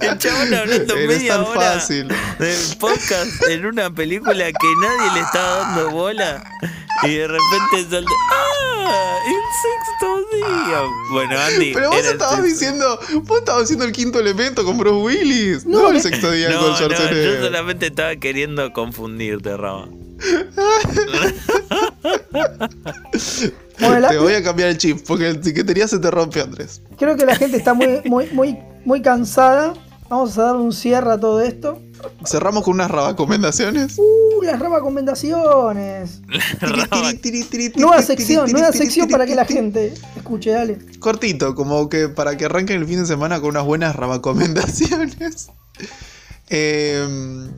El 0.00 0.11
chabón 0.22 0.54
hablando 0.54 0.94
media 0.96 1.34
tan 1.36 1.44
hora 1.44 1.60
fácil. 1.72 2.08
del 2.38 2.76
podcast 2.78 3.42
en 3.48 3.66
una 3.66 3.92
película 3.92 4.44
que 4.46 4.68
nadie 4.80 5.12
le 5.14 5.20
estaba 5.20 5.56
dando 5.58 5.90
bola 5.90 6.44
y 7.02 7.14
de 7.14 7.26
repente 7.28 7.90
salta 7.90 8.10
¡Ah! 8.30 9.16
¡El 9.26 9.40
sexto 9.62 10.36
día! 10.36 10.80
Bueno, 11.12 11.38
Andy. 11.40 11.72
Pero 11.74 11.90
vos 11.90 11.98
estabas 12.04 12.34
sexto. 12.36 12.42
diciendo, 12.48 13.00
vos 13.22 13.38
estabas 13.38 13.62
diciendo 13.62 13.84
el 13.84 13.92
quinto 13.92 14.18
elemento 14.20 14.64
con 14.64 14.76
Bruce 14.78 14.96
Willis. 15.02 15.64
No, 15.66 15.82
No, 15.82 15.90
el 15.90 16.00
sexto 16.00 16.30
día 16.30 16.50
No, 16.50 16.58
con 16.60 16.70
no, 16.72 16.78
yo 16.80 16.86
Schwarzenegger. 16.90 17.42
solamente 17.42 17.86
estaba 17.86 18.16
queriendo 18.16 18.72
confundirte, 18.72 19.56
Rama. 19.56 19.88
bueno, 23.80 23.98
la- 24.00 24.08
Te 24.08 24.18
voy 24.18 24.34
a 24.34 24.42
cambiar 24.42 24.68
el 24.70 24.78
chip, 24.78 25.04
porque 25.06 25.28
el 25.28 25.40
que 25.40 25.64
tenías 25.64 25.90
se 25.90 25.98
te 25.98 26.10
rompe, 26.10 26.40
Andrés. 26.40 26.80
creo 26.98 27.16
que 27.16 27.24
la 27.26 27.36
gente 27.36 27.56
está 27.56 27.74
muy, 27.74 28.00
muy, 28.04 28.26
muy, 28.32 28.58
muy 28.84 29.02
cansada. 29.02 29.74
Vamos 30.12 30.36
a 30.36 30.42
dar 30.42 30.56
un 30.56 30.74
cierre 30.74 31.10
a 31.10 31.18
todo 31.18 31.40
esto. 31.40 31.80
Cerramos 32.26 32.64
con 32.64 32.74
unas 32.74 32.90
recomendaciones. 32.90 33.96
Uh, 33.96 34.42
las 34.42 34.60
recomendaciones. 34.60 36.20
Rama, 36.60 37.12
Nueva 37.76 38.02
sección, 38.02 38.52
nueva 38.52 38.72
sección 38.72 39.08
para 39.08 39.24
que 39.24 39.34
la 39.34 39.46
gente 39.46 39.94
escuche, 40.14 40.50
dale. 40.50 40.76
Cortito, 40.98 41.54
como 41.54 41.88
que 41.88 42.10
para 42.10 42.36
que 42.36 42.44
arranquen 42.44 42.82
el 42.82 42.86
fin 42.86 42.98
de 42.98 43.06
semana 43.06 43.40
con 43.40 43.48
unas 43.52 43.64
buenas 43.64 43.96
recomendaciones. 43.96 45.48
Eh, 46.54 47.48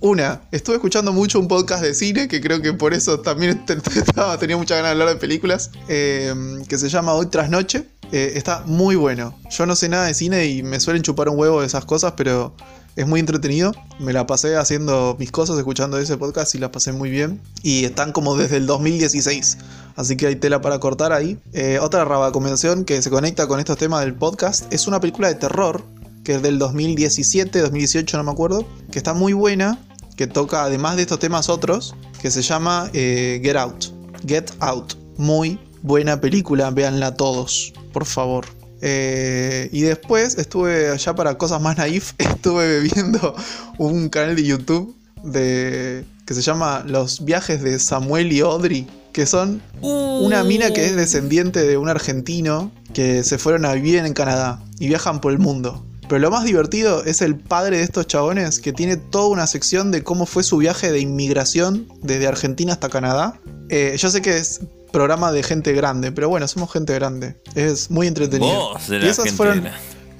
una, 0.00 0.42
estuve 0.50 0.76
escuchando 0.76 1.14
mucho 1.14 1.40
un 1.40 1.48
podcast 1.48 1.82
de 1.82 1.94
cine, 1.94 2.28
que 2.28 2.42
creo 2.42 2.60
que 2.60 2.74
por 2.74 2.92
eso 2.92 3.20
también 3.20 3.64
tenía 4.38 4.58
mucha 4.58 4.74
ganas 4.74 4.90
de 4.90 4.92
hablar 4.92 5.08
de 5.08 5.16
películas, 5.16 5.70
eh, 5.88 6.34
que 6.68 6.76
se 6.76 6.90
llama 6.90 7.14
Hoy 7.14 7.26
tras 7.26 7.48
Noche. 7.48 7.86
Eh, 8.12 8.32
está 8.36 8.62
muy 8.66 8.94
bueno. 8.94 9.34
Yo 9.50 9.66
no 9.66 9.74
sé 9.74 9.88
nada 9.88 10.06
de 10.06 10.14
cine 10.14 10.46
y 10.46 10.62
me 10.62 10.78
suelen 10.80 11.02
chupar 11.02 11.28
un 11.28 11.38
huevo 11.38 11.60
de 11.60 11.66
esas 11.66 11.84
cosas, 11.84 12.12
pero 12.16 12.54
es 12.94 13.06
muy 13.06 13.20
entretenido. 13.20 13.72
Me 13.98 14.12
la 14.12 14.26
pasé 14.26 14.56
haciendo 14.56 15.16
mis 15.18 15.32
cosas, 15.32 15.56
escuchando 15.58 15.98
ese 15.98 16.16
podcast 16.18 16.54
y 16.54 16.58
la 16.58 16.70
pasé 16.70 16.92
muy 16.92 17.10
bien. 17.10 17.40
Y 17.62 17.84
están 17.84 18.12
como 18.12 18.36
desde 18.36 18.58
el 18.58 18.66
2016. 18.66 19.58
Así 19.96 20.16
que 20.16 20.26
hay 20.26 20.36
tela 20.36 20.60
para 20.60 20.78
cortar 20.78 21.12
ahí. 21.12 21.38
Eh, 21.52 21.78
otra 21.80 22.04
recomendación 22.04 22.84
que 22.84 23.00
se 23.00 23.10
conecta 23.10 23.48
con 23.48 23.58
estos 23.58 23.78
temas 23.78 24.00
del 24.00 24.14
podcast 24.14 24.72
es 24.72 24.86
una 24.86 25.00
película 25.00 25.28
de 25.28 25.34
terror 25.34 25.82
que 26.24 26.34
es 26.34 26.42
del 26.42 26.58
2017, 26.58 27.60
2018, 27.60 28.16
no 28.16 28.24
me 28.24 28.30
acuerdo, 28.30 28.64
que 28.90 28.98
está 28.98 29.12
muy 29.12 29.32
buena, 29.32 29.78
que 30.16 30.26
toca 30.26 30.64
además 30.64 30.96
de 30.96 31.02
estos 31.02 31.18
temas 31.18 31.48
otros, 31.48 31.94
que 32.20 32.30
se 32.30 32.42
llama 32.42 32.90
eh, 32.92 33.40
Get 33.42 33.56
Out. 33.56 33.86
Get 34.26 34.52
Out. 34.60 34.94
Muy 35.16 35.58
buena 35.82 36.20
película, 36.20 36.70
véanla 36.70 37.16
todos, 37.16 37.72
por 37.92 38.06
favor. 38.06 38.46
Eh, 38.80 39.68
y 39.72 39.82
después 39.82 40.36
estuve 40.38 40.90
allá 40.90 41.14
para 41.14 41.38
cosas 41.38 41.60
más 41.60 41.76
naif, 41.78 42.14
estuve 42.18 42.80
viendo 42.80 43.34
un 43.78 44.08
canal 44.08 44.34
de 44.34 44.44
YouTube 44.44 44.96
de 45.22 46.04
que 46.26 46.34
se 46.34 46.42
llama 46.42 46.84
Los 46.86 47.24
viajes 47.24 47.62
de 47.62 47.78
Samuel 47.78 48.32
y 48.32 48.40
Audrey, 48.40 48.86
que 49.12 49.26
son 49.26 49.62
una 49.80 50.42
mina 50.42 50.72
que 50.72 50.84
es 50.86 50.96
descendiente 50.96 51.64
de 51.64 51.76
un 51.76 51.88
argentino 51.88 52.72
que 52.94 53.22
se 53.22 53.38
fueron 53.38 53.64
a 53.64 53.74
vivir 53.74 53.98
en 53.98 54.12
Canadá 54.14 54.62
y 54.78 54.88
viajan 54.88 55.20
por 55.20 55.32
el 55.32 55.38
mundo. 55.38 55.84
Pero 56.08 56.20
lo 56.20 56.30
más 56.30 56.44
divertido 56.44 57.04
es 57.04 57.22
el 57.22 57.36
padre 57.36 57.78
de 57.78 57.84
estos 57.84 58.06
chabones 58.06 58.60
que 58.60 58.72
tiene 58.72 58.96
toda 58.96 59.28
una 59.28 59.46
sección 59.46 59.90
de 59.90 60.02
cómo 60.02 60.26
fue 60.26 60.42
su 60.42 60.58
viaje 60.58 60.90
de 60.92 61.00
inmigración 61.00 61.88
desde 62.02 62.26
Argentina 62.26 62.72
hasta 62.72 62.88
Canadá. 62.88 63.40
Eh, 63.68 63.94
yo 63.96 64.10
sé 64.10 64.20
que 64.20 64.36
es 64.36 64.60
programa 64.92 65.32
de 65.32 65.42
gente 65.42 65.72
grande, 65.72 66.12
pero 66.12 66.28
bueno, 66.28 66.46
somos 66.46 66.72
gente 66.72 66.94
grande. 66.94 67.36
Es 67.54 67.90
muy 67.90 68.06
entretenido. 68.06 68.52
Vos 68.52 68.88
y, 68.88 69.06
esas 69.06 69.32
fueron, 69.32 69.68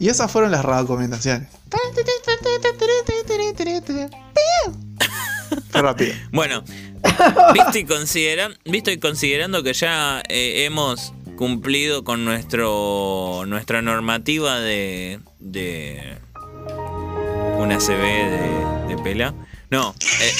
y 0.01 0.09
esas 0.09 0.31
fueron 0.31 0.51
las 0.51 0.65
recomendaciones. 0.65 1.49
Rápido. 5.73 6.15
Bueno, 6.33 6.65
visto 7.53 7.79
y, 7.79 7.87
visto 8.71 8.91
y 8.91 8.99
considerando 8.99 9.63
que 9.63 9.75
ya 9.75 10.23
eh, 10.29 10.65
hemos 10.65 11.13
cumplido 11.37 12.05
con 12.05 12.25
nuestro 12.25 13.45
nuestra 13.47 13.83
normativa 13.83 14.61
de, 14.61 15.21
de 15.41 16.19
una 17.59 17.79
CB 17.79 18.03
de, 18.03 18.87
de 18.89 19.03
pela. 19.03 19.35
No, 19.73 19.95
eh, 20.21 20.33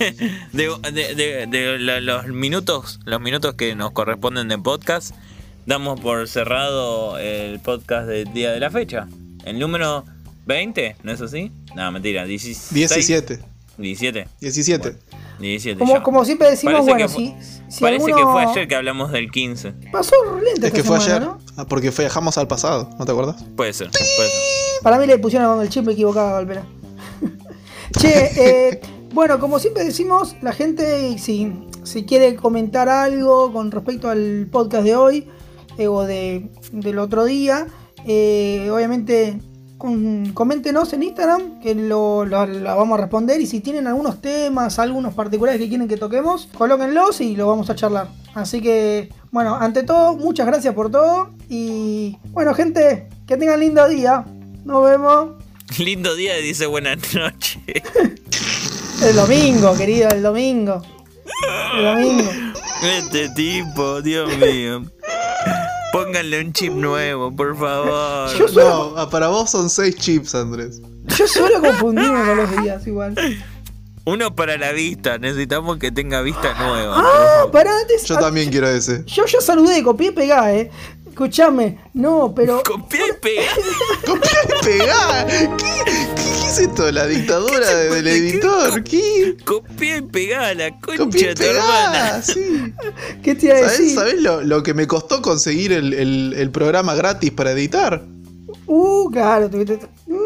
eh, 0.00 0.38
de, 0.52 0.68
de- 0.92 1.14
de- 1.14 1.46
de 1.46 1.78
la- 1.78 2.00
los 2.00 2.26
minutos 2.28 2.98
los 3.04 3.20
minutos 3.20 3.52
que 3.54 3.74
nos 3.74 3.90
corresponden 3.92 4.48
de 4.48 4.56
podcast, 4.58 5.14
damos 5.66 6.00
por 6.00 6.26
cerrado 6.26 7.18
el 7.18 7.60
podcast 7.60 8.08
del 8.08 8.32
día 8.32 8.50
de 8.50 8.60
la 8.60 8.70
fecha. 8.70 9.08
El 9.44 9.58
número 9.58 10.06
20, 10.46 10.96
¿no 11.02 11.12
es 11.12 11.20
así? 11.20 11.52
No, 11.74 11.92
mentira, 11.92 12.24
16, 12.24 12.72
17. 12.72 13.40
17. 13.76 14.28
17. 14.40 14.96
17 15.38 15.78
Como, 16.02 16.24
siempre 16.24 16.48
decimos, 16.50 16.74
Parece 16.86 16.90
bueno, 16.92 17.06
que 17.06 17.12
fue- 17.12 17.44
si, 17.68 17.72
si 17.76 17.80
Parece 17.82 18.04
alguno... 18.06 18.16
que 18.16 18.32
fue 18.32 18.42
ayer 18.52 18.68
que 18.68 18.74
hablamos 18.76 19.12
del 19.12 19.30
15. 19.30 19.72
Pasó 19.92 20.14
lento 20.42 20.66
Es 20.66 20.72
que 20.72 20.82
fue 20.82 20.98
semana, 20.98 21.16
ayer. 21.16 21.28
¿no? 21.28 21.38
Ah, 21.58 21.66
porque 21.66 21.90
viajamos 21.90 22.38
al 22.38 22.48
pasado, 22.48 22.88
¿no 22.98 23.04
te 23.04 23.12
acuerdas? 23.12 23.36
Puede 23.54 23.72
ser, 23.74 23.90
puede 23.90 24.06
ser. 24.08 24.30
Para 24.82 24.98
mí 24.98 25.06
le 25.06 25.18
pusieron 25.18 25.60
el 25.60 25.68
chip 25.68 25.86
equivocado, 25.88 26.32
Valpera. 26.32 26.64
Che, 27.92 28.30
eh, 28.70 28.80
bueno, 29.14 29.38
como 29.38 29.58
siempre 29.58 29.84
decimos, 29.84 30.36
la 30.42 30.52
gente, 30.52 31.18
si, 31.18 31.52
si 31.84 32.04
quiere 32.04 32.34
comentar 32.36 32.88
algo 32.88 33.52
con 33.52 33.70
respecto 33.70 34.08
al 34.10 34.48
podcast 34.50 34.84
de 34.84 34.96
hoy 34.96 35.28
eh, 35.78 35.88
o 35.88 36.02
de, 36.02 36.50
del 36.72 36.98
otro 36.98 37.24
día, 37.24 37.66
eh, 38.06 38.68
obviamente 38.72 39.38
coméntenos 40.34 40.92
en 40.92 41.02
Instagram 41.02 41.58
que 41.58 41.74
lo, 41.74 42.24
lo- 42.24 42.46
lo 42.46 42.76
vamos 42.76 42.96
a 42.96 43.00
responder 43.02 43.40
y 43.40 43.46
si 43.48 43.58
tienen 43.58 43.88
algunos 43.88 44.20
temas, 44.20 44.78
algunos 44.78 45.12
particulares 45.12 45.60
que 45.60 45.68
quieren 45.68 45.88
que 45.88 45.96
toquemos, 45.96 46.48
colóquenlos 46.56 47.20
y 47.20 47.34
lo 47.34 47.48
vamos 47.48 47.68
a 47.68 47.74
charlar. 47.74 48.06
Así 48.34 48.60
que, 48.60 49.08
bueno, 49.32 49.56
ante 49.56 49.82
todo, 49.82 50.14
muchas 50.14 50.46
gracias 50.46 50.72
por 50.74 50.88
todo 50.88 51.30
y 51.48 52.16
bueno, 52.30 52.54
gente, 52.54 53.08
que 53.26 53.36
tengan 53.36 53.58
lindo 53.58 53.88
día. 53.88 54.24
Nos 54.64 54.84
vemos 54.84 55.41
Lindo 55.78 56.14
día 56.14 56.38
y 56.38 56.42
dice 56.42 56.66
buenas 56.66 56.98
noches. 57.14 57.58
el 59.02 59.16
domingo, 59.16 59.76
querido, 59.76 60.08
el 60.10 60.22
domingo. 60.22 60.82
El 61.76 61.84
domingo. 61.84 62.30
Este 62.82 63.28
tipo, 63.30 64.02
Dios 64.02 64.36
mío. 64.38 64.82
Pónganle 65.92 66.40
un 66.40 66.52
chip 66.52 66.72
nuevo, 66.72 67.34
por 67.34 67.56
favor. 67.56 68.34
Yo 68.36 68.48
suelo, 68.48 68.92
No, 68.94 68.98
ah, 68.98 69.10
para 69.10 69.28
vos 69.28 69.50
son 69.50 69.68
6 69.68 69.96
chips, 69.96 70.34
Andrés. 70.34 70.80
yo 71.16 71.26
suelo 71.26 71.60
confundirme 71.60 72.24
con 72.24 72.36
los 72.38 72.62
días 72.62 72.86
igual. 72.86 73.14
Uno 74.04 74.34
para 74.34 74.56
la 74.58 74.72
vista, 74.72 75.18
necesitamos 75.18 75.78
que 75.78 75.92
tenga 75.92 76.22
vista 76.22 76.54
nueva. 76.54 76.96
Ah, 76.96 77.46
pará, 77.52 77.70
antes. 77.82 78.04
Yo 78.04 78.18
también 78.18 78.50
quiero 78.50 78.68
ese. 78.68 79.04
Yo 79.06 79.26
ya 79.26 79.40
saludé, 79.40 79.82
copié 79.82 80.08
y 80.08 80.12
pegá, 80.12 80.52
eh. 80.54 80.70
Escuchame, 81.12 81.78
no, 81.92 82.32
pero. 82.34 82.62
Copiá 82.62 83.00
y 83.06 83.12
pegá. 83.20 83.50
¡Copiar 84.06 84.44
y 84.48 84.64
pegar! 84.64 85.26
¿Qué, 85.26 85.50
qué, 85.58 85.84
qué 86.16 86.46
es 86.48 86.58
esto? 86.58 86.90
¿La 86.90 87.06
dictadura 87.06 87.58
¿Qué 87.58 87.64
se 87.66 87.90
del 87.90 88.06
editor? 88.08 88.82
¿Qué? 88.82 89.36
Copiá 89.44 89.98
y 89.98 90.02
pegá 90.02 90.54
la 90.54 90.70
concha 90.80 91.26
de 91.28 91.34
tu 91.34 91.42
hermana. 91.42 92.22
sí. 92.22 92.72
¿Qué 93.22 93.34
te 93.34 93.44
iba 93.46 93.56
a 93.56 93.58
¿Sabés, 93.58 93.78
decir? 93.78 93.94
sabés 93.94 94.22
lo, 94.22 94.40
lo 94.40 94.62
que 94.62 94.72
me 94.72 94.86
costó 94.86 95.20
conseguir 95.20 95.72
el, 95.74 95.92
el- 95.92 96.34
el 96.34 96.50
programa 96.50 96.94
gratis 96.94 97.30
para 97.30 97.52
editar? 97.52 98.02
Uh, 98.66 99.10
claro, 99.10 99.50
tuviste. 99.50 99.80
Mm, 100.06 100.16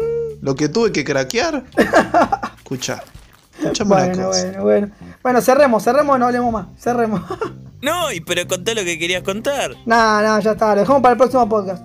Lo 0.41 0.55
que 0.55 0.69
tuve 0.69 0.93
que 0.93 1.03
craquear. 1.03 1.65
Escucha. 2.57 3.03
Escuchame 3.59 3.93
una 3.93 4.05
Bueno, 4.05 4.27
cosa. 4.27 4.41
bueno, 4.45 4.63
bueno. 4.63 4.91
Bueno, 5.21 5.41
cerremos, 5.41 5.83
cerremos, 5.83 6.17
no 6.17 6.27
hablemos 6.27 6.53
más. 6.53 6.67
Cerremos. 6.79 7.21
No, 7.81 8.11
y 8.11 8.19
pero 8.21 8.47
contá 8.47 8.73
lo 8.73 8.83
que 8.83 8.97
querías 8.97 9.23
contar. 9.23 9.71
nah, 9.85 10.21
nah, 10.21 10.39
ya 10.39 10.51
está, 10.51 10.73
lo 10.73 10.81
dejamos 10.81 11.01
para 11.01 11.13
el 11.13 11.17
próximo 11.17 11.47
podcast. 11.47 11.83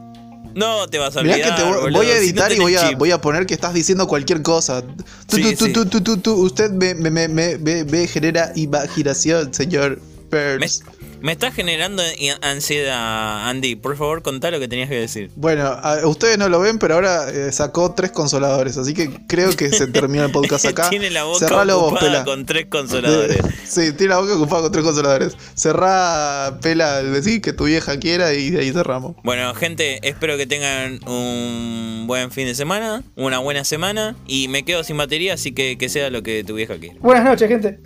No 0.55 0.87
te 0.87 0.99
vas 0.99 1.17
a 1.17 1.23
Mirá 1.23 1.35
olvidar. 1.37 1.57
que 1.57 1.63
te 1.63 1.69
voy, 1.69 1.81
boludo, 1.81 1.99
voy 1.99 2.07
a 2.07 2.11
si 2.11 2.17
no 2.19 2.23
editar 2.25 2.53
y 2.53 2.59
voy 2.61 2.77
a, 2.77 2.89
chip. 2.91 2.99
voy 2.99 3.11
a 3.11 3.21
poner 3.21 3.47
que 3.47 3.55
estás 3.55 3.73
diciendo 3.73 4.07
cualquier 4.07 4.43
cosa. 4.43 4.83
Tú, 4.83 5.37
Sí, 5.37 5.55
tú, 5.57 5.65
sí. 5.67 5.73
tú, 5.73 5.87
tú, 5.87 6.01
tú, 6.03 6.17
tú, 6.19 6.35
usted 6.43 6.71
me, 6.71 6.95
me, 6.95 7.11
me, 7.11 7.27
me, 7.29 7.57
me- 7.59 7.85
me 7.85 8.07
genera 8.07 8.53
imaginación, 8.55 9.55
señor 9.55 9.99
Me, 9.99 10.29
Pearls. 10.29 10.83
Me 11.23 11.33
está 11.33 11.51
generando 11.53 12.03
ansiedad, 12.41 13.49
Andy. 13.49 13.77
Por 13.77 13.97
favor, 13.97 14.23
contá 14.23 14.51
lo 14.51 14.59
que 14.61 14.69
tenías 14.69 14.89
que 14.89 14.97
decir. 14.97 15.31
Bueno, 15.37 15.67
a- 15.67 16.07
ustedes 16.07 16.37
no 16.39 16.49
lo 16.49 16.61
ven, 16.61 16.79
pero 16.79 16.95
ahora 16.95 17.31
eh, 17.31 17.53
sacó 17.53 17.93
tres 17.95 18.11
consoladores, 18.11 18.77
así 18.77 18.93
que 18.95 19.11
creo 19.27 19.55
que 19.57 19.71
se 19.71 19.87
termina 19.87 20.25
el 20.27 20.33
podcast 20.33 20.65
acá. 20.67 20.91
Tiene 20.91 21.11
la 21.11 21.25
boca 21.25 21.39
Cerralo 21.39 21.79
vos, 21.79 21.87
ocupada 21.93 22.11
Pela. 22.11 22.25
con 22.25 22.47
tres 22.47 22.67
consoladores. 22.67 23.39
Sí, 23.73 23.93
tiene 23.95 24.11
la 24.15 24.19
boca 24.21 24.35
ocupada 24.35 24.63
con 24.63 24.73
tres 24.73 24.85
consoladores. 24.85 25.37
Cerrá, 25.55 26.59
Pela, 26.61 27.03
decir 27.03 27.41
que 27.41 27.53
tu 27.55 27.65
vieja 27.65 27.99
quiera 27.99 28.35
y 28.35 28.51
de 28.51 28.61
ahí 28.61 28.71
cerramos. 28.73 29.17
Bueno, 29.23 29.55
gente, 29.55 30.07
espero 30.07 30.37
que 30.37 30.47
tengan 30.47 31.01
un 31.09 32.05
buen 32.07 32.31
fin 32.31 32.47
de 32.47 32.55
semana, 32.55 33.03
una 33.17 33.39
buena 33.39 33.65
semana. 33.65 34.15
Y 34.27 34.49
me 34.49 34.65
quedo 34.65 34.85
sin 34.85 34.99
batería, 34.99 35.35
así 35.35 35.53
que 35.53 35.79
que 35.79 35.89
sea 35.89 36.11
lo 36.11 36.23
que 36.23 36.45
tu 36.45 36.55
vieja 36.55 36.77
quiera. 36.79 36.97
Buenas 37.01 37.25
noches, 37.25 37.49
gente. 37.49 37.79